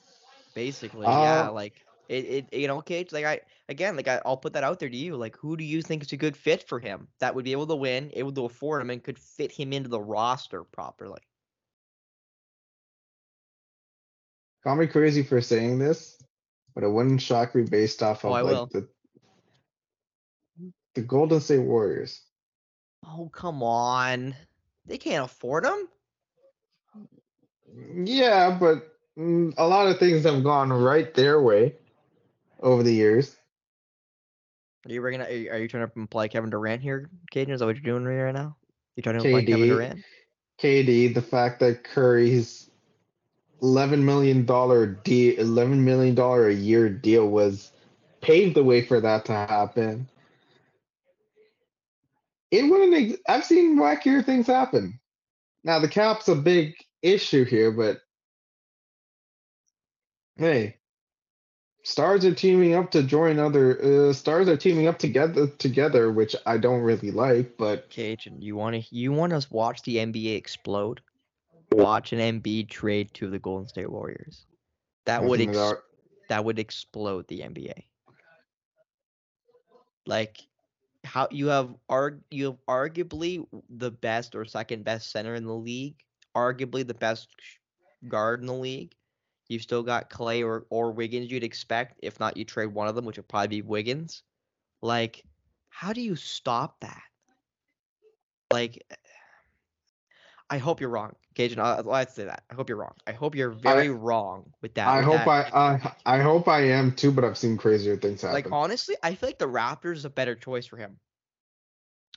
Basically, 0.54 1.06
yeah. 1.06 1.48
Uh, 1.48 1.52
Like, 1.54 1.74
it, 2.10 2.46
it, 2.52 2.54
you 2.54 2.68
know, 2.68 2.82
Cage. 2.82 3.12
Like, 3.12 3.26
I 3.26 3.42
again, 3.70 3.96
like, 3.96 4.08
I, 4.08 4.22
I'll 4.26 4.38
put 4.38 4.54
that 4.54 4.64
out 4.64 4.80
there 4.80 4.90
to 4.90 4.98
you. 4.98 5.16
Like, 5.16 5.38
who 5.38 5.56
do 5.56 5.64
you 5.64 5.82
think 5.82 6.04
is 6.04 6.12
a 6.12 6.18
good 6.18 6.36
fit 6.36 6.68
for 6.68 6.80
him 6.80 7.08
that 7.20 7.34
would 7.34 7.46
be 7.46 7.54
able 7.54 7.68
to 7.68 7.76
win, 7.76 8.12
able 8.14 8.34
to 8.34 8.46
afford 8.46 8.82
him, 8.82 8.90
and 8.90 9.04
could 9.04 9.18
fit 9.18 9.52
him 9.52 9.72
into 9.72 9.90
the 9.90 10.00
roster 10.02 10.64
properly? 10.64 11.22
call 14.64 14.76
me 14.76 14.88
crazy 14.88 15.24
for 15.24 15.40
saying 15.40 15.80
this, 15.80 16.18
but 16.76 16.84
it 16.84 16.90
wouldn't 16.90 17.22
shock 17.22 17.56
me 17.56 17.64
based 17.64 18.04
off 18.04 18.26
Oh, 18.26 18.30
of 18.30 18.36
I 18.36 18.42
like 18.42 18.54
will. 18.54 18.70
the 18.74 18.88
the 20.96 21.02
Golden 21.04 21.40
State 21.40 21.60
Warriors. 21.60 22.22
Oh 23.06 23.30
come 23.32 23.64
on, 23.64 24.36
they 24.86 24.98
can't 24.98 25.24
afford 25.24 25.66
him. 25.66 25.88
Yeah, 27.76 28.58
but 28.60 28.96
mm, 29.18 29.54
a 29.58 29.68
lot 29.68 29.88
of 29.88 30.00
things 30.00 30.24
have 30.24 30.44
gone 30.44 30.72
right 30.72 31.14
their 31.14 31.42
way 31.42 31.76
over 32.62 32.84
the 32.84 32.94
years. 32.94 33.36
Are 34.86 34.92
you 34.92 35.02
bringing? 35.02 35.22
Are 35.22 35.30
you, 35.30 35.52
are 35.52 35.58
you 35.58 35.68
trying 35.68 35.88
to 35.88 35.92
imply 35.96 36.28
Kevin 36.28 36.50
Durant 36.50 36.82
here, 36.82 37.10
Caden? 37.34 37.50
Is 37.50 37.60
that 37.60 37.66
what 37.66 37.76
you're 37.76 37.84
doing 37.84 38.06
right 38.06 38.32
now? 38.32 38.56
You 38.96 39.04
trying 39.04 39.20
to 39.20 39.26
imply 39.26 39.44
Kevin 39.44 39.68
Durant? 39.68 40.04
KD, 40.60 41.14
the 41.14 41.22
fact 41.22 41.60
that 41.60 41.84
Curry's 41.84 42.70
eleven 43.62 44.06
million 44.06 44.46
dollar 44.46 44.86
deal, 44.86 45.40
eleven 45.40 45.84
million 45.84 46.16
dollar 46.16 46.48
a 46.48 46.54
year 46.54 46.90
deal 46.90 47.28
was 47.28 47.72
paved 48.22 48.56
the 48.56 48.64
way 48.64 48.82
for 48.82 49.02
that 49.02 49.26
to 49.26 49.34
happen. 49.34 50.08
It 52.50 52.64
wouldn't. 52.64 53.12
Ex- 53.12 53.22
I've 53.28 53.46
seen 53.46 53.78
wackier 53.78 54.26
things 54.26 54.48
happen. 54.48 55.00
Now 55.64 55.80
the 55.80 55.90
cap's 55.90 56.30
a 56.30 56.36
big 56.36 56.76
issue 57.02 57.46
here, 57.46 57.72
but 57.72 58.02
hey, 60.38 60.78
stars 61.84 62.26
are 62.26 62.34
teaming 62.34 62.76
up 62.76 62.92
to 62.92 63.04
join 63.04 63.40
other 63.40 64.10
uh, 64.10 64.14
stars 64.14 64.48
are 64.48 64.58
teaming 64.58 64.88
up 64.88 65.00
together 65.00 65.48
together, 65.48 66.12
which 66.12 66.36
I 66.46 66.58
don't 66.58 66.82
really 66.82 67.12
like. 67.12 67.58
But 67.58 67.90
Kajan, 67.90 68.42
you 68.42 68.56
want 68.56 68.76
to 68.76 68.96
you 68.96 69.12
want 69.12 69.34
us 69.34 69.50
watch 69.50 69.82
the 69.84 69.98
NBA 69.98 70.36
explode? 70.36 71.02
Watch 71.72 72.14
an 72.14 72.20
Embiid 72.20 72.70
trade 72.70 73.14
to 73.16 73.30
the 73.30 73.40
Golden 73.40 73.68
State 73.68 73.92
Warriors. 73.92 74.46
That 75.06 75.24
would 75.24 75.42
ex- 75.42 75.58
about- 75.58 75.84
that 76.30 76.44
would 76.44 76.60
explode 76.60 77.28
the 77.28 77.42
NBA. 77.42 77.74
Like 80.06 80.48
how 81.04 81.28
you 81.32 81.48
have 81.48 81.74
arg 81.90 82.22
you 82.32 82.46
have 82.46 82.58
arguably 82.68 83.46
the 83.70 83.92
best 83.92 84.36
or 84.36 84.46
second 84.46 84.84
best 84.84 85.12
center 85.12 85.36
in 85.36 85.46
the 85.46 85.54
league, 85.56 85.96
arguably 86.38 86.86
the 86.86 86.94
best 86.94 87.28
guard 88.08 88.42
in 88.42 88.46
the 88.46 88.54
league. 88.54 88.94
You've 89.48 89.64
still 89.64 89.84
got 89.84 90.10
Clay 90.10 90.44
or 90.44 90.66
or 90.70 90.92
Wiggins 90.92 91.32
you'd 91.32 91.44
expect. 91.44 92.00
If 92.04 92.20
not, 92.20 92.38
you 92.38 92.46
trade 92.46 92.68
one 92.68 92.88
of 92.88 92.96
them, 92.96 93.06
which 93.06 93.18
would 93.18 93.28
probably 93.28 93.48
be 93.48 93.62
Wiggins. 93.62 94.24
Like, 94.82 95.24
how 95.70 95.94
do 95.94 96.02
you 96.02 96.16
stop 96.16 96.80
that? 96.82 97.02
Like, 98.52 98.86
eh, 98.92 98.96
I 100.50 100.58
hope 100.58 100.80
you're 100.80 100.90
wrong, 100.90 101.14
Kajan. 101.36 101.58
Uh, 101.58 101.90
I, 101.90 102.02
I'd 102.02 102.12
say 102.12 102.26
that. 102.26 102.44
I 102.50 102.54
hope 102.56 102.70
you're 102.70 102.78
wrong. 102.78 102.94
I 103.06 103.14
hope 103.14 103.36
you're 103.36 103.52
very 103.52 103.90
wrong 103.90 104.52
with 104.62 104.74
that. 104.76 104.88
I 104.88 104.98
with 104.98 105.06
hope 105.06 105.26
that 105.26 105.56
I, 105.56 105.92
I 106.06 106.18
I 106.18 106.22
hope 106.22 106.48
I 106.48 106.62
am 106.62 106.94
too, 106.94 107.12
but 107.12 107.24
I've 107.24 107.38
seen 107.38 107.58
crazier 107.58 107.98
things 107.98 108.22
happen. 108.22 108.34
like 108.34 108.52
honestly, 108.52 108.96
I 109.02 109.16
feel 109.16 109.30
like 109.30 109.40
the 109.40 109.48
Raptors 109.48 109.98
is 109.98 110.06
a 110.06 110.10
better 110.10 110.36
choice 110.36 110.66
for 110.66 110.78
him 110.78 111.00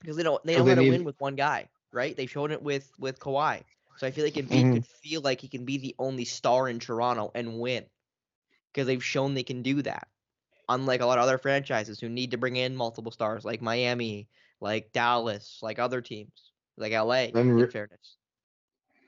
because 0.00 0.16
they 0.16 0.22
don't 0.22 0.42
they 0.44 0.54
don't 0.56 0.66
want 0.66 0.80
to 0.80 0.88
win 0.88 1.04
with 1.04 1.20
one 1.20 1.36
guy, 1.36 1.68
right? 1.92 2.16
They've 2.16 2.30
shown 2.30 2.50
it 2.50 2.62
with 2.62 2.90
with 2.98 3.18
Kawhi, 3.18 3.62
so 4.00 4.06
I 4.06 4.12
feel 4.12 4.24
like 4.24 4.32
Embiid 4.32 4.64
Mhm. 4.64 4.72
could 4.72 4.86
feel 4.86 5.20
like 5.20 5.42
he 5.42 5.48
can 5.48 5.66
be 5.66 5.76
the 5.76 5.94
only 5.98 6.24
star 6.24 6.70
in 6.70 6.78
Toronto 6.78 7.30
and 7.34 7.60
win 7.60 7.84
because 8.72 8.86
they've 8.86 9.04
shown 9.04 9.34
they 9.34 9.42
can 9.42 9.60
do 9.62 9.82
that. 9.82 10.08
Unlike 10.70 11.02
a 11.02 11.06
lot 11.06 11.18
of 11.18 11.24
other 11.24 11.36
franchises 11.36 12.00
who 12.00 12.08
need 12.08 12.30
to 12.30 12.38
bring 12.38 12.56
in 12.56 12.74
multiple 12.74 13.12
stars, 13.12 13.44
like 13.44 13.60
Miami, 13.60 14.26
like 14.58 14.90
Dallas, 14.92 15.58
like 15.60 15.78
other 15.78 16.00
teams, 16.00 16.32
like 16.78 16.94
LA. 16.94 17.24
And 17.24 17.36
in 17.36 17.52
re- 17.52 17.66
fairness, 17.66 18.16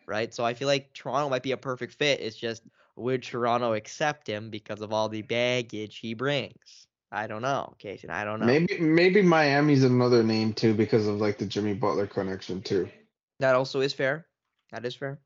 right? 0.07 0.35
So 0.35 0.45
I 0.45 0.53
feel 0.53 0.69
like 0.69 0.93
Toronto 0.93 1.31
might 1.31 1.43
be 1.43 1.53
a 1.53 1.57
perfect 1.57 1.95
fit. 1.95 2.21
It's 2.21 2.37
just 2.37 2.63
would 2.95 3.23
Toronto 3.23 3.73
accept 3.73 4.27
him 4.27 4.51
because 4.51 4.83
of 4.83 4.93
all 4.93 5.09
the 5.09 5.23
baggage 5.23 6.01
he 6.01 6.13
brings? 6.13 6.87
I 7.11 7.29
don't 7.29 7.41
know, 7.41 7.77
Casey. 7.79 8.11
I 8.11 8.25
don't 8.25 8.41
know. 8.41 8.47
maybe 8.47 8.79
maybe 8.79 9.23
Miami's 9.23 9.85
another 9.85 10.23
name 10.23 10.53
too 10.53 10.75
because 10.75 11.07
of 11.07 11.19
like 11.19 11.39
the 11.39 11.47
Jimmy 11.47 11.73
Butler 11.73 12.07
connection 12.07 12.61
too. 12.61 12.91
That 13.39 13.55
also 13.55 13.81
is 13.81 13.95
fair. 13.95 14.27
That 14.73 14.85
is 14.85 14.95
fair. 14.97 15.21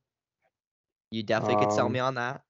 You 1.11 1.23
definitely 1.23 1.65
could 1.65 1.73
sell 1.73 1.87
Um, 1.87 1.93
me 1.93 2.01
on 2.01 2.17
that. 2.17 2.43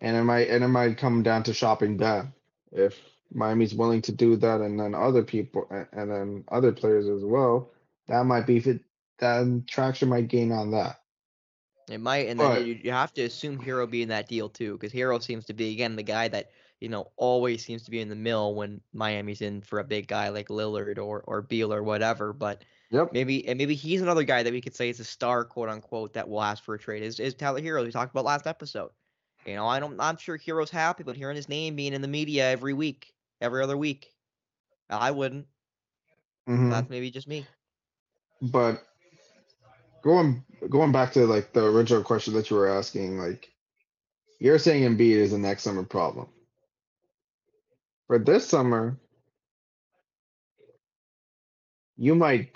And 0.00 0.16
it 0.16 0.22
might 0.24 0.48
and 0.48 0.64
it 0.64 0.68
might 0.68 0.98
come 0.98 1.22
down 1.22 1.44
to 1.44 1.54
shopping 1.54 1.98
that 1.98 2.26
if 2.72 2.98
Miami's 3.32 3.74
willing 3.74 4.02
to 4.02 4.12
do 4.12 4.36
that, 4.36 4.60
and 4.60 4.78
then 4.78 4.94
other 4.94 5.22
people 5.22 5.66
a- 5.70 5.88
and 5.92 6.10
then 6.10 6.44
other 6.48 6.72
players 6.72 7.08
as 7.08 7.24
well. 7.24 7.70
That 8.08 8.24
might 8.24 8.46
be 8.46 8.60
fit. 8.60 8.80
Then 9.18 9.64
traction 9.68 10.08
might 10.08 10.28
gain 10.28 10.50
on 10.52 10.72
that. 10.72 11.00
It 11.90 12.00
might, 12.00 12.28
and 12.28 12.38
then 12.40 12.54
but- 12.54 12.66
you, 12.66 12.74
you 12.82 12.90
have 12.92 13.12
to 13.14 13.22
assume 13.22 13.58
Herro 13.58 13.86
be 13.86 14.02
in 14.02 14.08
that 14.08 14.28
deal 14.28 14.48
too, 14.48 14.72
because 14.72 14.92
Herro 14.92 15.22
seems 15.22 15.46
to 15.46 15.52
be 15.54 15.72
again 15.72 15.96
the 15.96 16.02
guy 16.02 16.28
that 16.28 16.50
you 16.80 16.88
know 16.88 17.10
always 17.16 17.64
seems 17.64 17.84
to 17.84 17.90
be 17.90 18.00
in 18.00 18.08
the 18.08 18.16
mill 18.16 18.54
when 18.54 18.80
Miami's 18.92 19.40
in 19.40 19.60
for 19.62 19.78
a 19.78 19.84
big 19.84 20.08
guy 20.08 20.28
like 20.30 20.48
Lillard 20.48 20.98
or 20.98 21.20
or 21.20 21.42
Beal 21.42 21.72
or 21.72 21.82
whatever. 21.82 22.32
But 22.32 22.64
Yep. 22.92 23.12
maybe 23.12 23.46
and 23.48 23.58
maybe 23.58 23.74
he's 23.74 24.02
another 24.02 24.24
guy 24.24 24.42
that 24.44 24.52
we 24.52 24.60
could 24.62 24.76
say 24.76 24.90
is 24.90 25.00
a 25.00 25.04
star, 25.04 25.44
quote 25.44 25.70
unquote, 25.70 26.14
that 26.14 26.28
will 26.28 26.42
ask 26.42 26.64
for 26.64 26.74
a 26.74 26.78
trade. 26.78 27.02
Is 27.02 27.20
is 27.20 27.34
Tyler 27.34 27.60
Herro? 27.60 27.84
We 27.84 27.92
talked 27.92 28.12
about 28.12 28.24
last 28.26 28.46
episode. 28.46 28.90
You 29.46 29.56
know, 29.56 29.66
I 29.68 29.80
don't. 29.80 30.00
I'm 30.00 30.18
sure 30.18 30.38
Herro's 30.38 30.70
happy, 30.70 31.04
but 31.04 31.16
hearing 31.16 31.36
his 31.36 31.48
name 31.48 31.76
being 31.76 31.94
in 31.94 32.02
the 32.02 32.08
media 32.08 32.50
every 32.50 32.74
week, 32.74 33.14
every 33.40 33.62
other 33.62 33.76
week, 33.78 34.14
I 34.90 35.10
wouldn't. 35.12 35.48
mhm. 36.48 36.70
That's 36.70 36.90
maybe 36.90 37.10
just 37.10 37.28
me. 37.28 37.48
But 38.42 38.84
going 40.02 40.44
going 40.68 40.92
back 40.92 41.12
to 41.14 41.26
like 41.26 41.52
the 41.52 41.64
original 41.64 42.02
question 42.02 42.34
that 42.34 42.50
you 42.50 42.56
were 42.56 42.68
asking, 42.68 43.18
like 43.18 43.50
you're 44.40 44.58
saying 44.58 44.84
Embiid 44.84 45.16
is 45.16 45.32
the 45.32 45.38
next 45.38 45.62
summer 45.62 45.84
problem. 45.84 46.28
For 48.08 48.18
this 48.18 48.46
summer, 48.48 49.00
you 52.02 52.16
might 52.16 52.50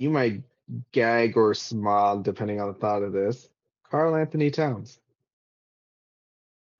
you 0.00 0.10
might 0.10 0.42
gag 0.90 1.36
or 1.36 1.54
smile 1.54 2.18
depending 2.20 2.60
on 2.60 2.66
the 2.68 2.74
thought 2.74 3.04
of 3.04 3.12
this. 3.12 3.48
Karl-Anthony 3.88 4.50
Towns. 4.50 4.98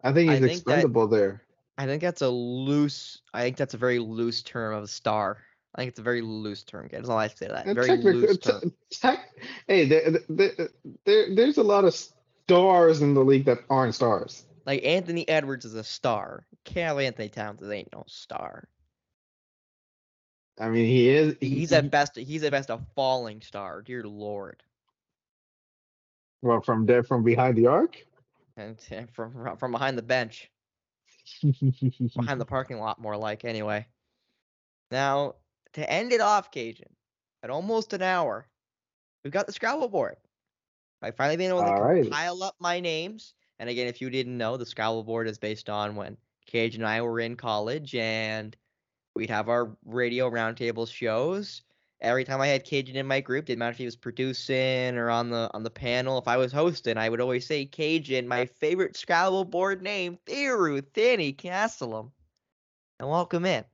I 0.02 0.12
think 0.12 0.28
I 0.30 0.34
he's 0.34 0.40
think 0.40 0.64
that- 0.64 0.72
expendable 0.72 1.06
there. 1.06 1.42
I 1.78 1.86
think 1.86 2.02
that's 2.02 2.20
a 2.20 2.28
loose. 2.28 3.22
I 3.32 3.42
think 3.42 3.56
that's 3.56 3.74
a 3.74 3.78
very 3.78 3.98
loose 4.00 4.42
term 4.42 4.74
of 4.74 4.84
a 4.84 4.88
star. 4.88 5.38
I 5.74 5.80
think 5.80 5.90
it's 5.90 6.00
a 6.00 6.02
very 6.02 6.20
loose 6.20 6.62
term. 6.64 6.88
That's 6.90 7.08
all 7.08 7.16
I 7.16 7.28
say 7.28 7.46
to 7.46 7.52
that. 7.52 7.66
And 7.66 7.74
Very 7.76 7.96
loose 7.96 8.36
te- 8.38 8.50
term. 8.50 8.72
tech- 8.90 9.30
hey, 9.68 9.86
there, 9.86 10.10
there, 10.28 10.68
there, 11.06 11.34
there's 11.34 11.58
a 11.58 11.62
lot 11.62 11.84
of 11.84 11.94
stars 11.94 13.02
in 13.02 13.14
the 13.14 13.24
league 13.24 13.44
that 13.46 13.60
aren't 13.70 13.94
stars. 13.94 14.44
Like 14.66 14.84
Anthony 14.84 15.26
Edwards 15.28 15.64
is 15.64 15.74
a 15.74 15.84
star. 15.84 16.44
Karl-Anthony 16.66 17.28
Towns 17.28 17.62
ain't 17.62 17.92
no 17.92 18.04
star. 18.08 18.68
I 20.60 20.68
mean, 20.68 20.86
he 20.86 21.08
is. 21.08 21.36
he- 21.40 21.48
He's 21.48 21.70
he- 21.70 21.76
at 21.76 21.90
best. 21.90 22.16
He's 22.16 22.42
at 22.44 22.52
best 22.52 22.70
a 22.70 22.78
falling 22.94 23.40
star. 23.40 23.82
Dear 23.82 24.04
Lord. 24.04 24.62
Well, 26.42 26.60
from 26.60 26.86
there, 26.86 27.02
from 27.02 27.22
behind 27.24 27.56
the 27.56 27.66
arc. 27.66 28.04
And 28.56 28.78
t- 28.78 29.06
from 29.12 29.56
from- 29.58 29.72
behind 29.72 29.96
the 29.96 30.02
bench, 30.02 30.50
behind 31.42 32.40
the 32.40 32.46
parking 32.46 32.78
lot, 32.78 33.00
more 33.00 33.16
like. 33.16 33.44
Anyway. 33.44 33.86
Now 34.90 35.36
to 35.74 35.88
end 35.90 36.12
it 36.12 36.20
off, 36.20 36.50
Kajan, 36.50 36.82
at 37.44 37.50
almost 37.50 37.92
an 37.92 38.02
hour, 38.02 38.46
we've 39.22 39.32
got 39.32 39.46
the 39.46 39.52
Scrabble 39.52 39.88
board. 39.88 40.16
I 41.00 41.12
finally 41.12 41.36
been 41.36 41.50
able 41.50 41.60
to 41.62 41.66
Alrighty. 41.66 42.02
compile 42.02 42.42
up 42.42 42.56
my 42.58 42.80
names. 42.80 43.34
And 43.60 43.70
again, 43.70 43.86
if 43.86 44.00
you 44.00 44.10
didn't 44.10 44.36
know, 44.36 44.56
the 44.56 44.66
Scrabble 44.66 45.04
board 45.04 45.28
is 45.28 45.38
based 45.38 45.70
on 45.70 45.94
when 45.94 46.16
Cage 46.46 46.74
and 46.74 46.84
I 46.84 47.00
were 47.02 47.20
in 47.20 47.36
college 47.36 47.94
and 47.94 48.56
we'd 49.14 49.30
have 49.30 49.48
our 49.48 49.76
radio 49.84 50.30
roundtable 50.30 50.90
shows. 50.90 51.62
Every 52.00 52.24
time 52.24 52.40
I 52.40 52.46
had 52.46 52.64
Kajan 52.64 52.94
in 52.94 53.06
my 53.06 53.20
group, 53.20 53.44
didn't 53.44 53.58
matter 53.58 53.72
if 53.72 53.78
he 53.78 53.84
was 53.84 53.96
producing 53.96 54.96
or 54.96 55.10
on 55.10 55.28
the 55.28 55.50
on 55.52 55.62
the 55.62 55.70
panel. 55.70 56.16
If 56.16 56.28
I 56.28 56.38
was 56.38 56.50
hosting, 56.50 56.96
I 56.96 57.10
would 57.10 57.20
always 57.20 57.46
say 57.46 57.66
Kajan, 57.66 58.26
my 58.26 58.46
favorite 58.46 58.96
Scrabble 58.96 59.44
board 59.44 59.82
name, 59.82 60.18
Theru 60.26 60.82
Thinny 60.94 61.34
Castlem. 61.34 62.10
And 62.98 63.08
welcome 63.08 63.44
in. 63.44 63.64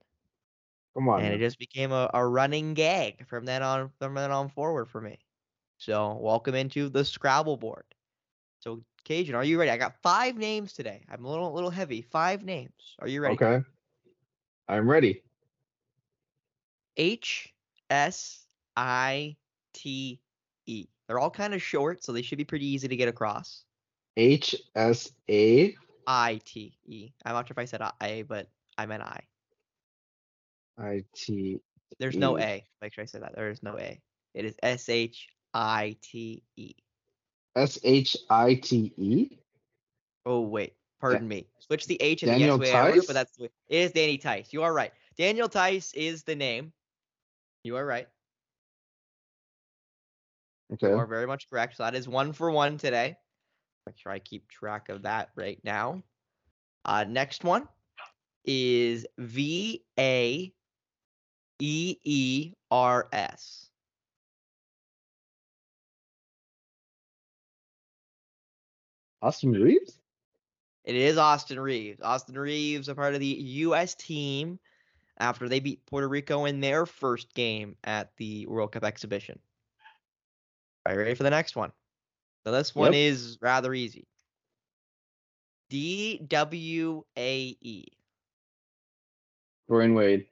Come 0.95 1.09
on. 1.09 1.21
And 1.21 1.35
it 1.35 1.39
just 1.39 1.59
became 1.59 1.93
a, 1.93 2.11
a 2.15 2.27
running 2.27 2.75
gag 2.75 3.27
from 3.29 3.45
then 3.45 3.63
on 3.63 3.91
from 4.01 4.15
then 4.15 4.33
on 4.33 4.49
forward 4.49 4.87
for 4.87 5.01
me. 5.01 5.19
So 5.79 6.19
welcome 6.21 6.55
into 6.55 6.89
the 6.89 7.05
Scrabble 7.05 7.59
board. 7.59 7.85
So 8.59 8.83
Kajan, 9.09 9.35
are 9.35 9.45
you 9.45 9.59
ready? 9.59 9.71
I 9.71 9.77
got 9.77 9.95
five 10.03 10.37
names 10.37 10.73
today. 10.73 11.05
I'm 11.09 11.25
a 11.25 11.29
little 11.29 11.53
little 11.53 11.71
heavy. 11.71 12.03
Five 12.03 12.43
names. 12.45 12.97
Are 12.99 13.07
you 13.07 13.21
ready? 13.21 13.35
Okay. 13.35 13.65
I'm 14.69 14.91
ready. 14.91 15.23
H 16.97 17.53
S 17.91 18.47
I 18.77 19.37
T 19.73 20.21
E. 20.67 20.87
They're 21.07 21.19
all 21.19 21.31
kind 21.31 21.55
of 21.55 21.63
short, 21.63 22.03
so 22.03 22.13
they 22.13 22.23
should 22.23 22.39
be 22.39 22.45
pretty 22.45 22.67
easy 22.67 22.89
to 22.89 22.97
get 22.97 23.09
across. 23.09 23.65
H 24.17 24.55
S 24.75 25.11
A 25.31 25.75
I 26.07 26.41
T 26.45 26.77
E. 26.87 27.11
I'm 27.25 27.35
not 27.35 27.47
sure 27.47 27.55
if 27.55 27.59
I 27.59 27.65
said 27.65 27.83
I, 28.01 28.25
but 28.27 28.49
I 28.79 28.87
meant 28.87 29.03
I. 29.03 29.21
I 30.79 31.05
T. 31.15 31.61
There's 31.99 32.17
no 32.17 32.39
A. 32.39 32.65
Make 32.83 32.93
sure 32.93 33.03
I 33.03 33.07
said 33.07 33.23
that. 33.23 33.35
There 33.35 33.51
is 33.51 33.63
no 33.63 33.79
A. 33.79 34.01
It 34.35 34.45
is 34.45 34.55
S 34.63 34.89
H 34.89 35.29
I 35.55 35.97
T 36.03 36.43
E. 36.57 36.75
S 37.55 37.79
H 37.83 38.17
I 38.29 38.55
T 38.55 38.93
E. 38.97 39.29
Oh 40.27 40.41
wait, 40.41 40.75
pardon 41.01 41.27
me. 41.29 41.47
Switch 41.61 41.87
the 41.87 42.01
H 42.03 42.23
and 42.23 42.33
Daniel 42.33 42.59
the 42.59 42.67
S 42.67 42.73
way 42.73 42.79
I 42.79 42.87
wrote 42.87 42.95
Theis? 42.95 43.07
but 43.07 43.13
that's 43.15 43.37
the 43.37 43.45
way. 43.45 43.51
It 43.69 43.79
is 43.79 43.93
Danny 43.93 44.19
Theis. 44.19 44.53
You 44.53 44.63
are 44.63 44.73
right. 44.73 44.93
Daniel 45.17 45.49
Theis 45.49 45.95
is 45.95 46.25
the 46.25 46.35
name. 46.35 46.73
You 47.67 47.77
are 47.77 47.85
right. 47.85 48.07
Okay. 50.73 50.87
You 50.87 50.99
are 50.99 51.07
very 51.07 51.27
much 51.27 51.51
correct. 51.51 51.77
So 51.77 51.83
that 51.83 51.97
is 51.97 52.07
one 52.07 52.33
for 52.33 52.49
one 52.53 52.79
today. 52.79 53.17
Make 53.87 53.99
sure 53.99 54.13
I 54.13 54.21
keep 54.21 54.49
track 54.49 54.89
of 54.89 55.03
that 55.03 55.31
right 55.35 55.59
now. 55.65 56.05
Uh, 56.85 57.05
next 57.09 57.43
one 57.43 57.67
is 58.45 59.05
V 59.19 59.83
A 59.99 60.53
E 61.59 61.97
E 62.05 62.53
R 62.71 63.09
S. 63.13 63.69
Austin 69.23 69.51
Reaves? 69.51 69.99
It 70.85 70.95
is 70.95 71.19
Austin 71.19 71.59
Reaves. 71.59 72.01
Austin 72.01 72.39
Reaves, 72.39 72.89
a 72.89 72.95
part 72.95 73.15
of 73.15 73.21
the 73.21 73.27
U.S. 73.27 73.97
team 73.97 74.61
after 75.19 75.49
they 75.49 75.61
beat 75.61 75.85
Puerto 75.87 76.09
Rico 76.09 76.45
in 76.45 76.61
their 76.61 76.87
first 76.87 77.33
game 77.35 77.77
at 77.85 78.11
the 78.17 78.47
World 78.47 78.73
Cup 78.73 78.85
exhibition. 78.85 79.39
Are 80.85 80.93
you 80.93 80.99
ready 80.99 81.15
for 81.15 81.23
the 81.25 81.31
next 81.31 81.57
one? 81.57 81.73
So 82.45 82.53
this 82.53 82.75
one 82.75 82.93
Yep. 82.93 83.01
is 83.01 83.39
rather 83.41 83.75
easy. 83.75 84.07
D 85.69 86.19
W 86.19 87.05
A 87.17 87.57
E. 87.61 87.85
Dwyane 89.69 89.97
Wade. 89.97 90.27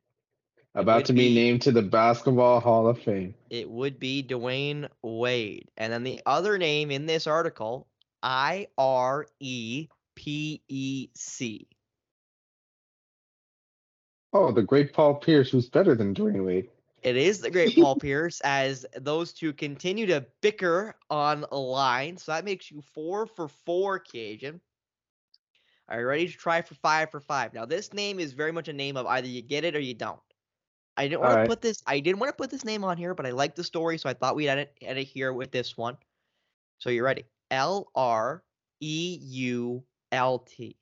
About 0.77 1.05
to 1.07 1.13
be 1.13 1.29
be- 1.29 1.35
named 1.35 1.63
to 1.63 1.73
the 1.73 1.83
Basketball 1.83 2.61
Hall 2.61 2.87
of 2.87 3.01
Fame. 3.01 3.35
It 3.51 3.69
would 3.69 3.99
be 3.99 4.23
Dwyane 4.23 4.89
Wade. 5.03 5.71
And 5.77 5.93
then 5.93 6.03
the 6.05 6.21
other 6.27 6.59
name 6.59 6.91
in 6.91 7.07
this 7.07 7.27
article, 7.27 7.89
I 8.23 8.69
R 8.79 9.27
E 9.41 9.89
P 10.15 10.63
E 10.69 11.09
C. 11.15 11.67
Oh, 14.35 14.51
the 14.51 14.63
great 14.63 14.93
Paul 14.93 15.15
Pierce, 15.15 15.51
who's 15.51 15.69
better 15.69 15.95
than 15.95 16.13
Dwyane 16.13 16.45
Wade. 16.45 16.69
It 17.05 17.17
is 17.17 17.41
the 17.41 17.51
great 17.51 17.77
Paul 17.77 17.95
Pierce 18.01 18.41
as 18.41 18.85
those 18.97 19.33
two 19.33 19.53
continue 19.53 20.07
to 20.07 20.27
bicker 20.41 20.97
on 21.09 21.45
a 21.53 21.57
line. 21.57 22.17
So 22.17 22.33
that 22.33 22.45
makes 22.45 22.69
you 22.69 22.83
four 22.83 23.27
for 23.27 23.47
four, 23.47 24.01
Kajan. 24.01 24.59
Are 25.89 26.01
you 26.01 26.07
ready 26.07 26.27
to 26.27 26.33
try 26.33 26.63
for 26.63 26.75
five 26.75 27.11
for 27.11 27.21
five? 27.21 27.55
Now, 27.55 27.65
this 27.65 27.93
name 27.93 28.19
is 28.19 28.33
very 28.33 28.51
much 28.51 28.69
a 28.69 28.73
name 28.73 28.97
of 28.97 29.07
either 29.07 29.29
you 29.29 29.41
get 29.41 29.65
it 29.65 29.77
or 29.77 29.81
you 29.81 29.95
don't. 29.95 30.19
I 30.97 31.07
didn't 31.07 31.21
want 31.21 31.45
to 31.45 31.47
put 31.47 31.61
this. 31.61 31.83
I 31.87 32.01
didn't 32.01 32.19
want 32.19 32.31
to 32.31 32.37
put 32.37 32.51
this 32.51 32.65
name 32.65 32.85
on 32.85 32.97
here, 32.97 33.15
but 33.15 33.27
I 33.27 33.31
like 33.31 33.55
the 33.55 33.65
story, 33.65 33.99
so 33.99 34.09
I 34.09 34.15
thought 34.15 34.35
we'd 34.35 34.49
add 34.49 34.59
it, 34.59 34.77
add 34.87 34.97
it 34.97 35.05
here 35.05 35.33
with 35.33 35.51
this 35.53 35.77
one. 35.77 35.97
So 36.79 36.91
you're 36.91 37.05
ready. 37.05 37.25
L 37.51 37.89
R 37.95 38.43
E 38.81 39.19
U 39.21 39.85
L 40.11 40.39
T. 40.41 40.77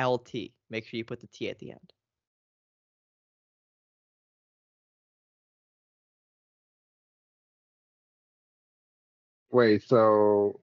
L 0.00 0.18
T. 0.18 0.54
Make 0.70 0.86
sure 0.86 0.96
you 0.96 1.04
put 1.04 1.20
the 1.20 1.26
T 1.26 1.50
at 1.50 1.58
the 1.58 1.72
end. 1.72 1.92
Wait, 9.52 9.82
so 9.86 10.60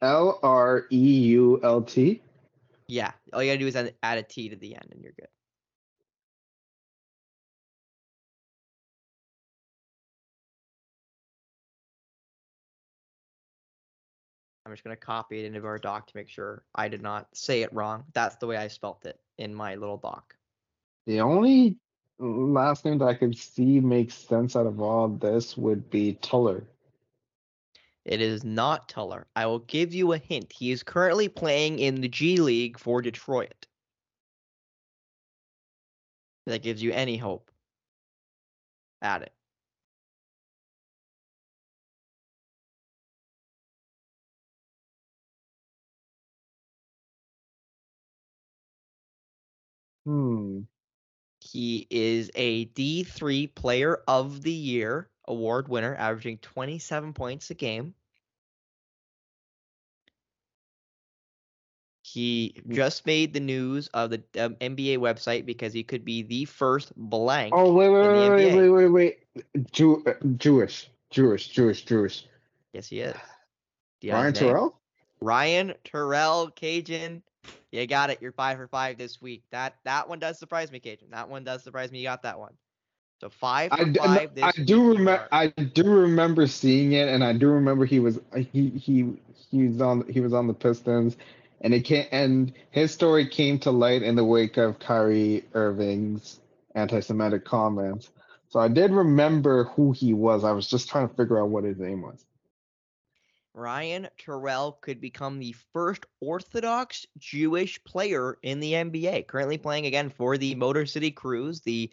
L 0.00 0.38
R 0.42 0.86
E 0.90 0.96
U 0.96 1.60
L 1.62 1.82
T? 1.82 2.22
Yeah, 2.86 3.12
all 3.34 3.42
you 3.42 3.50
gotta 3.50 3.58
do 3.58 3.66
is 3.66 3.76
add, 3.76 3.94
add 4.02 4.18
a 4.18 4.22
T 4.22 4.48
to 4.48 4.56
the 4.56 4.74
end, 4.74 4.88
and 4.90 5.02
you're 5.02 5.12
good. 5.12 5.28
I'm 14.68 14.74
just 14.74 14.84
gonna 14.84 14.96
copy 14.96 15.40
it 15.40 15.46
into 15.46 15.66
our 15.66 15.78
doc 15.78 16.06
to 16.08 16.16
make 16.16 16.28
sure 16.28 16.62
I 16.74 16.88
did 16.88 17.00
not 17.00 17.34
say 17.34 17.62
it 17.62 17.72
wrong. 17.72 18.04
That's 18.12 18.36
the 18.36 18.46
way 18.46 18.58
I 18.58 18.68
spelt 18.68 19.06
it 19.06 19.18
in 19.38 19.54
my 19.54 19.76
little 19.76 19.96
doc. 19.96 20.36
The 21.06 21.20
only 21.22 21.78
last 22.18 22.84
name 22.84 22.98
that 22.98 23.06
I 23.06 23.14
could 23.14 23.36
see 23.36 23.80
makes 23.80 24.12
sense 24.12 24.56
out 24.56 24.66
of 24.66 24.80
all 24.80 25.08
this 25.08 25.56
would 25.56 25.88
be 25.88 26.14
Tuller. 26.20 26.64
It 28.04 28.20
is 28.20 28.44
not 28.44 28.90
Tuller. 28.90 29.26
I 29.34 29.46
will 29.46 29.60
give 29.60 29.94
you 29.94 30.12
a 30.12 30.18
hint. 30.18 30.52
He 30.52 30.70
is 30.70 30.82
currently 30.82 31.28
playing 31.28 31.78
in 31.78 32.02
the 32.02 32.08
G 32.08 32.36
League 32.36 32.78
for 32.78 33.00
Detroit. 33.00 33.66
If 36.46 36.52
That 36.52 36.62
gives 36.62 36.82
you 36.82 36.92
any 36.92 37.16
hope. 37.16 37.50
at 39.00 39.22
it. 39.22 39.32
Hmm. 50.08 50.60
He 51.40 51.86
is 51.90 52.30
a 52.34 52.64
D3 52.68 53.54
Player 53.54 53.98
of 54.08 54.40
the 54.40 54.50
Year 54.50 55.10
award 55.26 55.68
winner, 55.68 55.94
averaging 55.96 56.38
27 56.38 57.12
points 57.12 57.50
a 57.50 57.54
game. 57.54 57.92
He 62.00 62.56
just 62.70 63.04
made 63.04 63.34
the 63.34 63.40
news 63.40 63.88
of 63.88 64.08
the 64.08 64.22
um, 64.38 64.54
NBA 64.54 64.96
website 64.96 65.44
because 65.44 65.74
he 65.74 65.82
could 65.82 66.06
be 66.06 66.22
the 66.22 66.46
first 66.46 66.90
blank. 66.96 67.52
Oh 67.54 67.74
wait, 67.74 67.90
wait, 67.90 68.08
wait, 68.08 68.30
wait, 68.30 68.70
wait, 68.70 68.70
wait, 68.70 68.88
wait. 68.88 69.70
Jew, 69.72 70.02
uh, 70.06 70.14
Jewish, 70.38 70.88
Jewish, 71.10 71.48
Jewish, 71.48 71.84
Jewish. 71.84 72.24
Yes, 72.72 72.88
he 72.88 73.00
is. 73.00 73.14
Do 74.00 74.06
you 74.06 74.14
have 74.14 74.22
Ryan? 74.22 74.32
Turell. 74.32 74.72
Ryan 75.20 75.74
Turell 75.84 76.56
Kajan. 76.56 77.20
You 77.72 77.86
got 77.86 78.10
it. 78.10 78.18
You're 78.20 78.32
five 78.32 78.56
for 78.56 78.68
five 78.68 78.98
this 78.98 79.20
week. 79.20 79.42
That 79.50 79.76
that 79.84 80.08
one 80.08 80.18
does 80.18 80.38
surprise 80.38 80.72
me, 80.72 80.80
Kajan. 80.80 81.10
That 81.10 81.28
one 81.28 81.44
does 81.44 81.62
surprise 81.62 81.92
me. 81.92 81.98
You 81.98 82.04
got 82.04 82.22
that 82.22 82.38
one. 82.38 82.54
So 83.20 83.28
five 83.28 83.72
for 83.72 83.84
I, 83.84 83.96
five 83.96 84.34
this 84.34 84.44
I 84.44 84.62
do 84.62 84.88
remember. 84.88 85.28
I 85.32 85.48
do 85.48 85.84
remember 85.84 86.46
seeing 86.46 86.92
it, 86.92 87.08
and 87.08 87.22
I 87.24 87.32
do 87.32 87.48
remember 87.48 87.84
he 87.84 88.00
was 88.00 88.18
uh, 88.32 88.38
he 88.38 88.70
he 88.70 89.14
he 89.50 89.68
was 89.68 89.80
on 89.80 90.06
he 90.08 90.20
was 90.20 90.32
on 90.32 90.46
the 90.46 90.54
Pistons, 90.54 91.16
and 91.60 91.74
it 91.74 91.82
came 91.82 92.06
and 92.12 92.52
his 92.70 92.92
story 92.92 93.28
came 93.28 93.58
to 93.60 93.70
light 93.70 94.02
in 94.02 94.14
the 94.16 94.24
wake 94.24 94.56
of 94.56 94.78
Kyrie 94.78 95.44
Irving's 95.54 96.40
anti-Semitic 96.74 97.44
comments. 97.44 98.10
So 98.50 98.60
I 98.60 98.68
did 98.68 98.92
remember 98.92 99.64
who 99.64 99.92
he 99.92 100.14
was. 100.14 100.44
I 100.44 100.52
was 100.52 100.68
just 100.68 100.88
trying 100.88 101.08
to 101.08 101.14
figure 101.14 101.40
out 101.40 101.50
what 101.50 101.64
his 101.64 101.78
name 101.78 102.02
was. 102.02 102.24
Ryan 103.58 104.08
Turell 104.18 104.80
could 104.80 105.00
become 105.00 105.40
the 105.40 105.54
first 105.72 106.06
Orthodox 106.20 107.04
Jewish 107.18 107.82
player 107.82 108.38
in 108.42 108.60
the 108.60 108.72
NBA. 108.72 109.26
Currently 109.26 109.58
playing 109.58 109.86
again 109.86 110.10
for 110.10 110.38
the 110.38 110.54
Motor 110.54 110.86
City 110.86 111.10
Cruise, 111.10 111.60
the 111.60 111.90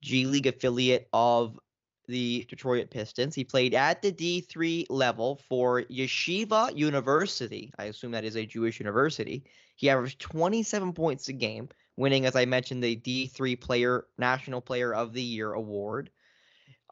G 0.00 0.24
League 0.24 0.46
affiliate 0.46 1.08
of 1.12 1.60
the 2.08 2.46
Detroit 2.48 2.90
Pistons. 2.90 3.34
He 3.34 3.44
played 3.44 3.74
at 3.74 4.00
the 4.00 4.10
D3 4.10 4.86
level 4.88 5.40
for 5.48 5.82
Yeshiva 5.82 6.74
University. 6.74 7.72
I 7.78 7.84
assume 7.84 8.12
that 8.12 8.24
is 8.24 8.36
a 8.36 8.46
Jewish 8.46 8.80
university. 8.80 9.44
He 9.76 9.90
averaged 9.90 10.20
27 10.20 10.94
points 10.94 11.28
a 11.28 11.34
game, 11.34 11.68
winning, 11.96 12.24
as 12.24 12.36
I 12.36 12.46
mentioned, 12.46 12.82
the 12.82 12.96
D3 12.96 13.60
Player 13.60 14.06
National 14.16 14.62
Player 14.62 14.94
of 14.94 15.12
the 15.12 15.22
Year 15.22 15.52
award. 15.52 16.10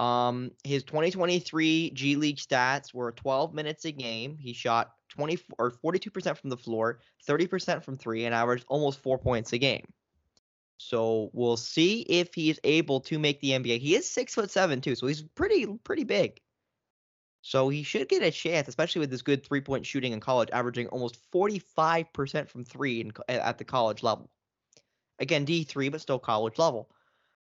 Um, 0.01 0.53
his 0.65 0.83
2023 0.85 1.91
G 1.91 2.17
League 2.17 2.39
stats 2.39 2.95
were 2.95 3.13
12 3.13 3.53
minutes 3.53 3.85
a 3.85 3.93
game. 3.93 4.39
He 4.39 4.55
shot 4.55 4.93
20 5.11 5.39
or 5.59 5.71
42% 5.71 6.39
from 6.39 6.49
the 6.49 6.57
floor, 6.57 7.01
30% 7.29 7.85
from 7.85 7.99
three, 7.99 8.25
and 8.25 8.35
averaged 8.35 8.65
almost 8.69 9.01
four 9.01 9.19
points 9.19 9.53
a 9.53 9.59
game. 9.59 9.85
So 10.79 11.29
we'll 11.35 11.59
see 11.59 12.01
if 12.01 12.33
he 12.33 12.49
is 12.49 12.59
able 12.65 13.01
to 13.03 13.19
make 13.19 13.41
the 13.41 13.51
NBA. 13.51 13.81
He 13.81 13.95
is 13.95 14.09
six 14.09 14.35
foot 14.35 14.51
seven 14.51 14.81
too, 14.81 14.95
so 14.95 15.07
he's 15.07 15.21
pretty 15.21 15.67
pretty 15.85 16.05
big. 16.05 16.41
So 17.43 17.69
he 17.69 17.83
should 17.83 18.09
get 18.09 18.23
a 18.23 18.31
chance, 18.31 18.69
especially 18.69 19.01
with 19.01 19.11
his 19.11 19.21
good 19.21 19.45
three 19.45 19.61
point 19.61 19.85
shooting 19.85 20.15
in 20.15 20.21
college, 20.21 20.49
averaging 20.51 20.87
almost 20.89 21.19
45% 21.31 22.49
from 22.49 22.65
three 22.65 23.03
in, 23.03 23.13
at 23.29 23.59
the 23.59 23.65
college 23.65 24.03
level. 24.03 24.31
Again, 25.19 25.45
D3, 25.45 25.93
but 25.93 26.01
still 26.01 26.19
college 26.19 26.59
level. 26.59 26.89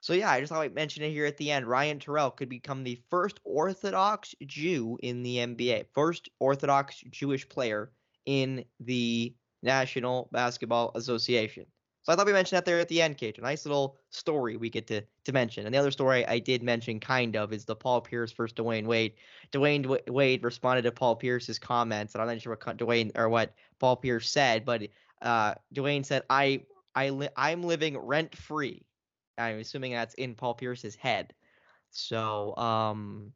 So 0.02 0.14
yeah, 0.14 0.32
I 0.32 0.40
just 0.40 0.52
thought 0.52 0.62
I'd 0.62 0.74
mention 0.74 1.04
it 1.04 1.12
here 1.12 1.26
at 1.26 1.38
the 1.38 1.52
end. 1.52 1.68
Ryan 1.68 2.00
Turell 2.00 2.36
could 2.36 2.50
become 2.50 2.84
the 2.84 3.02
first 3.10 3.40
Orthodox 3.44 4.34
Jew 4.46 4.98
in 5.04 5.24
the 5.24 5.38
NBA, 5.38 5.86
first 5.94 6.30
Orthodox 6.40 7.04
Jewish 7.10 7.48
player 7.48 7.92
in 8.26 8.64
the 8.80 9.36
National 9.62 10.30
Basketball 10.32 10.92
Association. 10.96 11.66
So 12.04 12.14
I 12.14 12.16
thought 12.16 12.26
we 12.26 12.34
mentioned 12.34 12.58
that 12.58 12.66
there 12.66 12.80
at 12.80 12.88
the 12.88 13.02
end, 13.02 13.18
Cage. 13.18 13.38
A 13.38 13.42
nice 13.42 13.66
little 13.66 13.98
story 14.10 14.56
we 14.56 14.70
get 14.70 14.88
to 14.88 15.02
to 15.26 15.34
mention. 15.34 15.66
And 15.66 15.76
the 15.76 15.80
other 15.80 15.92
story 15.92 16.26
I 16.26 16.40
did 16.40 16.64
mention, 16.64 17.00
kind 17.00 17.36
of, 17.36 17.52
is 17.52 17.66
the 17.66 17.76
Paul 17.76 18.00
Pierce 18.02 18.32
versus 18.32 18.56
Dwyane 18.56 18.88
Wade. 18.88 19.14
Dwyane 19.52 19.86
Wa- 19.86 19.98
Wade 20.08 20.44
responded 20.44 20.84
to 20.84 20.92
Paul 20.92 21.18
Pierce's 21.18 21.60
comments, 21.60 22.16
and 22.16 22.22
I'm 22.22 22.30
not 22.30 22.42
sure 22.42 22.58
what 22.64 22.78
Dwyane 22.78 23.12
or 23.16 23.28
what 23.28 23.54
Paul 23.80 23.98
Pierce 23.98 24.30
said, 24.30 24.64
but 24.64 24.84
uh, 25.22 25.56
Dwyane 25.76 26.06
said, 26.06 26.24
"I 26.30 26.64
I 26.96 27.10
li- 27.10 27.30
I'm 27.36 27.64
living 27.64 27.98
rent 27.98 28.36
free." 28.36 28.86
I'm 29.40 29.60
assuming 29.60 29.94
that's 29.94 30.14
in 30.16 30.36
Paul 30.36 30.54
Pierce's 30.54 30.96
head. 30.96 31.34
So, 31.92 32.56
um, 32.58 33.34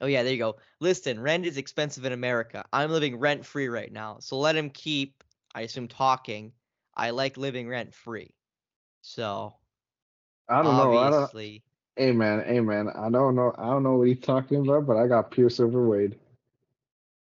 oh 0.00 0.06
yeah, 0.06 0.22
there 0.22 0.32
you 0.32 0.38
go. 0.38 0.56
Listen, 0.80 1.20
rent 1.20 1.46
is 1.46 1.56
expensive 1.56 2.04
in 2.04 2.12
America. 2.12 2.64
I'm 2.72 2.90
living 2.90 3.18
rent 3.18 3.44
free 3.44 3.68
right 3.68 3.92
now, 3.92 4.18
so 4.20 4.38
let 4.38 4.56
him 4.56 4.70
keep. 4.70 5.22
I 5.54 5.62
assume 5.62 5.88
talking. 5.88 6.52
I 6.94 7.10
like 7.10 7.36
living 7.36 7.68
rent 7.68 7.94
free. 7.94 8.34
So 9.02 9.54
I 10.48 10.62
don't 10.62 10.76
know. 10.76 10.98
I 10.98 11.10
don't. 11.10 11.14
obviously, 11.14 11.62
Hey 11.96 12.12
man, 12.12 12.44
hey 12.44 12.60
man. 12.60 12.88
I 12.88 13.10
don't 13.10 13.34
know. 13.34 13.54
I 13.58 13.66
don't 13.66 13.82
know 13.82 13.96
what 13.96 14.08
he's 14.08 14.20
talking 14.20 14.60
about, 14.66 14.86
but 14.86 14.96
I 14.96 15.06
got 15.06 15.30
Pierce 15.30 15.60
over 15.60 15.86
Wade. 15.86 16.16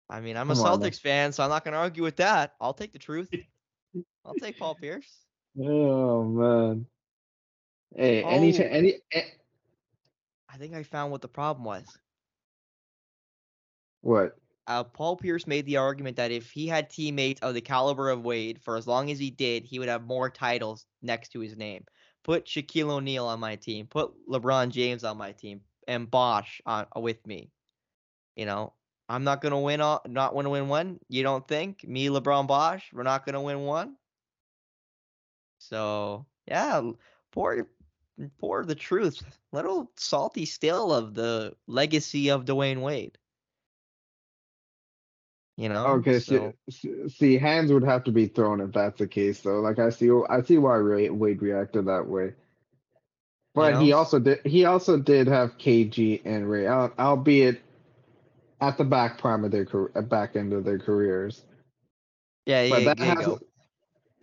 I 0.08 0.20
mean, 0.20 0.36
I'm 0.36 0.50
a 0.50 0.54
Come 0.54 0.62
on. 0.64 0.80
Celtics 0.80 1.00
fan, 1.00 1.32
so 1.32 1.42
I'm 1.42 1.50
not 1.50 1.64
gonna 1.64 1.78
argue 1.78 2.02
with 2.02 2.16
that. 2.16 2.54
I'll 2.60 2.74
take 2.74 2.92
the 2.92 2.98
truth. 2.98 3.30
I'll 4.24 4.34
take 4.34 4.58
Paul 4.58 4.74
Pierce. 4.74 5.10
Oh 5.60 6.24
man. 6.24 6.86
Hey, 7.94 8.22
any 8.22 8.52
cha- 8.52 8.62
Oh. 8.64 8.66
any 8.66 8.94
eh, 9.12 9.24
I 10.48 10.56
think 10.56 10.74
I 10.74 10.82
found 10.82 11.12
what 11.12 11.20
the 11.22 11.28
problem 11.28 11.64
was. 11.64 11.84
what? 14.00 14.36
uh, 14.66 14.84
Paul 14.84 15.16
Pierce 15.16 15.46
made 15.46 15.66
the 15.66 15.76
argument 15.76 16.16
that 16.16 16.30
if 16.30 16.50
he 16.50 16.66
had 16.66 16.88
teammates 16.88 17.40
of 17.42 17.54
the 17.54 17.60
caliber 17.60 18.10
of 18.10 18.24
Wade 18.24 18.60
for 18.62 18.76
as 18.76 18.86
long 18.86 19.10
as 19.10 19.18
he 19.18 19.30
did, 19.30 19.64
he 19.64 19.78
would 19.78 19.88
have 19.88 20.04
more 20.06 20.30
titles 20.30 20.86
next 21.02 21.30
to 21.30 21.40
his 21.40 21.56
name. 21.56 21.84
Put 22.22 22.46
Shaquille 22.46 22.90
O'Neal 22.90 23.26
on 23.26 23.40
my 23.40 23.56
team. 23.56 23.86
Put 23.86 24.12
LeBron 24.28 24.70
James 24.70 25.02
on 25.04 25.16
my 25.16 25.32
team, 25.32 25.60
and 25.88 26.08
Bosh 26.10 26.60
on 26.64 26.86
uh, 26.96 27.00
with 27.00 27.26
me. 27.26 27.50
You 28.36 28.46
know, 28.46 28.72
I'm 29.08 29.24
not 29.24 29.40
gonna 29.40 29.60
win 29.60 29.80
all, 29.80 30.00
not 30.06 30.32
gonna 30.32 30.50
win 30.50 30.68
one. 30.68 31.00
You 31.08 31.22
don't 31.24 31.46
think 31.46 31.84
me, 31.86 32.08
LeBron, 32.08 32.46
Bosh, 32.46 32.90
we're 32.92 33.02
not 33.02 33.26
gonna 33.26 33.42
win 33.42 33.60
one? 33.62 33.96
So 35.58 36.26
yeah, 36.46 36.76
l- 36.76 36.98
pour 38.28 38.62
pour 38.62 38.64
the 38.64 38.74
truth. 38.74 39.22
Little 39.52 39.90
salty 39.96 40.44
still 40.44 40.92
of 40.92 41.14
the 41.14 41.54
legacy 41.66 42.30
of 42.30 42.44
Dwyane 42.44 42.80
Wade. 42.80 43.18
You 45.56 45.68
know. 45.68 45.86
Okay, 45.86 46.18
see, 46.18 46.36
so- 46.36 46.54
see, 46.70 47.08
see, 47.08 47.38
hands 47.38 47.72
would 47.72 47.84
have 47.84 48.04
to 48.04 48.12
be 48.12 48.26
thrown 48.26 48.60
if 48.60 48.72
that's 48.72 48.98
the 48.98 49.06
case, 49.06 49.40
though. 49.40 49.60
Like 49.60 49.78
I 49.78 49.90
see, 49.90 50.10
I 50.28 50.42
see 50.42 50.58
why 50.58 50.78
Wade 50.78 51.42
reacted 51.42 51.86
that 51.86 52.06
way. 52.06 52.34
But 53.54 53.82
he 53.82 53.90
know? 53.90 53.98
also 53.98 54.18
did. 54.18 54.40
He 54.46 54.64
also 54.64 54.98
did 54.98 55.26
have 55.26 55.58
KG 55.58 56.22
and 56.24 56.50
Ray, 56.50 56.66
al- 56.66 56.94
albeit 56.98 57.60
at 58.62 58.78
the 58.78 58.84
back 58.84 59.18
prime 59.18 59.44
of 59.44 59.50
their 59.50 59.66
career, 59.66 60.02
back 60.02 60.36
end 60.36 60.54
of 60.54 60.64
their 60.64 60.78
careers. 60.78 61.42
Yeah, 62.46 62.68
But 62.70 62.82
yeah, 62.82 62.94
that 62.94 62.98
has. 63.18 63.38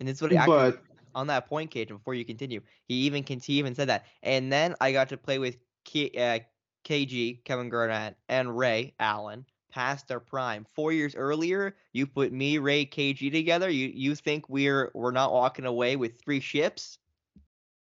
And 0.00 0.08
it's 0.08 0.20
what 0.20 0.32
he 0.32 0.38
but 0.46 0.82
on 1.14 1.26
that 1.28 1.46
point, 1.48 1.70
Cage. 1.70 1.88
Before 1.88 2.14
you 2.14 2.24
continue, 2.24 2.60
he 2.86 2.94
even 3.02 3.22
can 3.22 3.40
he 3.40 3.54
even 3.54 3.74
said 3.74 3.88
that. 3.88 4.06
And 4.22 4.52
then 4.52 4.74
I 4.80 4.92
got 4.92 5.08
to 5.10 5.16
play 5.16 5.38
with 5.38 5.56
K, 5.84 6.10
uh, 6.16 6.40
KG, 6.88 7.44
Kevin 7.44 7.68
Garnett, 7.68 8.16
and 8.28 8.56
Ray 8.56 8.94
Allen 9.00 9.44
past 9.70 10.08
their 10.08 10.20
prime. 10.20 10.66
Four 10.74 10.92
years 10.92 11.14
earlier, 11.14 11.76
you 11.92 12.06
put 12.06 12.32
me, 12.32 12.58
Ray, 12.58 12.84
KG 12.86 13.30
together. 13.30 13.70
You 13.70 13.88
you 13.94 14.14
think 14.14 14.48
we're 14.48 14.90
we're 14.94 15.10
not 15.12 15.32
walking 15.32 15.64
away 15.66 15.96
with 15.96 16.20
three 16.20 16.40
ships? 16.40 16.98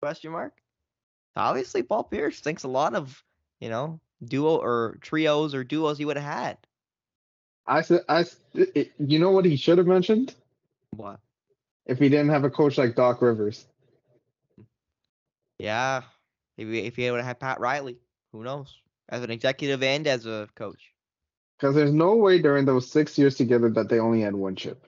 Question 0.01 0.31
mark. 0.31 0.53
Obviously, 1.35 1.83
Paul 1.83 2.03
Pierce 2.03 2.39
thinks 2.39 2.63
a 2.63 2.67
lot 2.67 2.95
of 2.95 3.23
you 3.59 3.69
know 3.69 3.99
duo 4.23 4.57
or 4.57 4.97
trios 5.01 5.53
or 5.55 5.63
duos 5.63 5.97
he 5.97 6.05
would 6.05 6.17
have 6.17 6.25
had. 6.31 6.57
I 7.67 7.81
said, 7.81 8.01
I. 8.09 8.25
it- 8.53 8.91
you 8.99 9.19
know 9.19 9.31
what 9.31 9.45
he 9.45 9.55
should 9.55 9.77
have 9.77 9.87
mentioned 9.87 10.33
What? 10.95 11.19
If 11.89 11.97
he 11.97 12.07
didn't 12.07 12.29
have 12.29 12.43
a 12.43 12.51
coach 12.51 12.77
like 12.77 12.95
Doc 12.95 13.21
Rivers. 13.21 13.65
Yeah, 15.57 16.03
maybe 16.57 16.85
if 16.85 16.95
he 16.95 17.09
would 17.09 17.17
have 17.17 17.25
had 17.25 17.39
Pat 17.39 17.59
Riley, 17.59 17.97
who 18.31 18.43
knows? 18.43 18.77
As 19.09 19.23
an 19.23 19.31
executive 19.31 19.81
and 19.81 20.05
as 20.05 20.27
a 20.27 20.47
coach. 20.55 20.93
Because 21.57 21.75
there's 21.75 21.91
no 21.91 22.15
way 22.15 22.39
during 22.39 22.65
those 22.65 22.89
six 22.89 23.17
years 23.17 23.35
together 23.35 23.69
that 23.71 23.89
they 23.89 23.99
only 23.99 24.21
had 24.21 24.35
one 24.35 24.55
chip. 24.55 24.85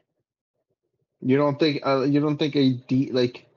You 1.21 1.37
don't 1.37 1.59
think? 1.59 1.85
Uh, 1.85 2.03
you 2.03 2.19
don't 2.19 2.37
think 2.37 2.55
a 2.55 2.73
D 2.87 3.11
like, 3.11 3.47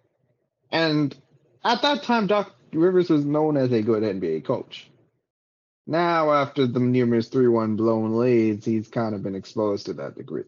and 0.73 1.15
at 1.63 1.83
that 1.83 2.03
time, 2.03 2.27
Doc 2.27 2.55
Rivers 2.73 3.11
was 3.11 3.25
known 3.25 3.57
as 3.57 3.71
a 3.73 3.83
good 3.83 4.03
NBA 4.03 4.45
coach. 4.45 4.91
Now, 5.87 6.33
after 6.33 6.67
the 6.67 6.81
numerous 6.81 7.29
three-one 7.29 7.77
blown 7.77 8.19
leads, 8.19 8.65
he's 8.65 8.89
kind 8.89 9.15
of 9.15 9.23
been 9.23 9.35
exposed 9.35 9.87
to 9.87 9.93
that 9.95 10.17
degree. 10.17 10.45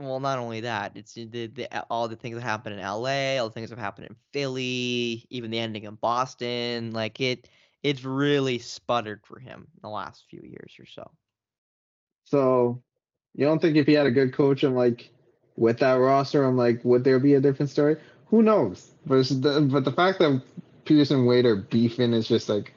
Well, 0.00 0.20
not 0.20 0.38
only 0.38 0.60
that, 0.62 0.92
it's 0.94 1.12
the, 1.14 1.26
the 1.26 1.68
all 1.90 2.08
the 2.08 2.16
things 2.16 2.36
that 2.36 2.42
happened 2.42 2.76
in 2.76 2.80
LA, 2.80 3.38
all 3.38 3.48
the 3.48 3.54
things 3.54 3.70
that 3.70 3.78
happened 3.78 4.06
in 4.08 4.16
Philly, 4.32 5.26
even 5.28 5.50
the 5.50 5.58
ending 5.58 5.84
in 5.84 5.96
Boston. 5.96 6.92
Like 6.92 7.20
it, 7.20 7.48
it's 7.82 8.04
really 8.04 8.58
sputtered 8.58 9.20
for 9.24 9.38
him 9.38 9.66
in 9.74 9.80
the 9.82 9.88
last 9.88 10.24
few 10.30 10.40
years 10.42 10.74
or 10.78 10.86
so. 10.86 11.10
So, 12.24 12.82
you 13.34 13.44
don't 13.44 13.60
think 13.60 13.76
if 13.76 13.86
he 13.86 13.92
had 13.92 14.06
a 14.06 14.10
good 14.10 14.32
coach 14.32 14.62
and 14.62 14.74
like 14.74 15.10
with 15.56 15.78
that 15.80 15.94
roster, 15.94 16.44
I'm 16.44 16.56
like, 16.56 16.82
would 16.84 17.04
there 17.04 17.18
be 17.18 17.34
a 17.34 17.40
different 17.40 17.70
story? 17.70 17.96
Who 18.26 18.42
knows? 18.42 18.92
But 19.06 19.26
the, 19.28 19.68
but 19.70 19.84
the 19.84 19.92
fact 19.92 20.18
that 20.20 20.42
Peterson 20.84 21.26
Wade 21.26 21.44
are 21.44 21.56
beefing 21.56 22.14
is 22.14 22.26
just 22.26 22.48
like 22.48 22.74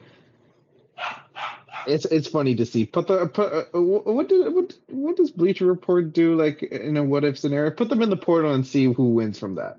it's 1.86 2.04
it's 2.06 2.28
funny 2.28 2.54
to 2.56 2.66
see. 2.66 2.86
Put 2.86 3.06
the 3.06 3.26
put 3.26 3.52
uh, 3.52 3.80
what 3.80 4.28
do 4.28 4.50
what 4.50 4.74
what 4.88 5.16
does 5.16 5.30
Bleacher 5.30 5.66
Report 5.66 6.12
do 6.12 6.34
like 6.34 6.62
in 6.62 6.96
a 6.96 7.02
what 7.04 7.24
if 7.24 7.38
scenario? 7.38 7.70
Put 7.70 7.88
them 7.88 8.02
in 8.02 8.10
the 8.10 8.16
portal 8.16 8.52
and 8.52 8.66
see 8.66 8.84
who 8.84 9.10
wins 9.10 9.38
from 9.38 9.56
that. 9.56 9.78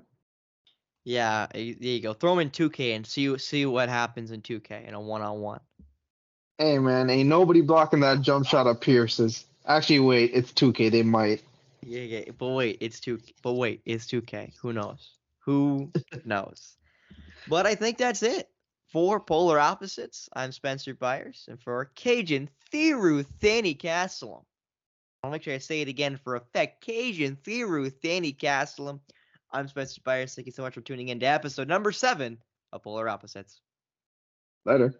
Yeah, 1.04 1.46
there 1.52 1.62
you 1.62 2.00
go. 2.00 2.14
Throw 2.14 2.30
them 2.30 2.40
in 2.40 2.50
2K 2.50 2.96
and 2.96 3.06
see 3.06 3.36
see 3.38 3.66
what 3.66 3.88
happens 3.88 4.30
in 4.30 4.42
2K 4.42 4.88
in 4.88 4.94
a 4.94 5.00
one 5.00 5.22
on 5.22 5.40
one. 5.40 5.60
Hey 6.58 6.78
man, 6.78 7.10
ain't 7.10 7.28
nobody 7.28 7.60
blocking 7.60 8.00
that 8.00 8.22
jump 8.22 8.46
shot 8.46 8.66
of 8.66 8.80
Pierce's. 8.80 9.44
Actually, 9.66 10.00
wait, 10.00 10.30
it's 10.34 10.52
2K. 10.52 10.90
They 10.90 11.02
might. 11.02 11.42
Yeah, 11.82 12.00
yeah, 12.00 12.30
but 12.36 12.48
wait, 12.48 12.78
it's 12.80 13.00
two. 13.00 13.20
But 13.42 13.54
wait, 13.54 13.82
it's 13.84 14.06
2K. 14.06 14.54
Who 14.60 14.72
knows? 14.72 15.12
Who 15.40 15.92
knows? 16.24 16.76
But 17.48 17.66
I 17.66 17.74
think 17.74 17.98
that's 17.98 18.22
it 18.22 18.48
for 18.92 19.20
Polar 19.20 19.58
Opposites. 19.58 20.28
I'm 20.34 20.52
Spencer 20.52 20.94
Byers, 20.94 21.46
and 21.48 21.60
for 21.60 21.90
Kajan 21.96 22.48
Thiru 22.72 23.26
Thani 23.40 23.74
Castle. 23.74 24.46
I'll 25.22 25.30
make 25.30 25.42
sure 25.42 25.54
I 25.54 25.58
say 25.58 25.80
it 25.80 25.88
again 25.88 26.16
for 26.16 26.36
effect. 26.36 26.86
Kajan 26.86 27.36
Thiru 27.38 27.92
Thani 28.02 28.32
Castle. 28.32 29.00
I'm 29.50 29.68
Spencer 29.68 30.00
Byers. 30.04 30.34
Thank 30.34 30.46
you 30.46 30.52
so 30.52 30.62
much 30.62 30.74
for 30.74 30.80
tuning 30.80 31.08
in 31.08 31.20
to 31.20 31.26
episode 31.26 31.68
number 31.68 31.92
seven 31.92 32.38
of 32.72 32.82
Polar 32.82 33.08
Opposites. 33.08 33.60
Later. 34.64 34.94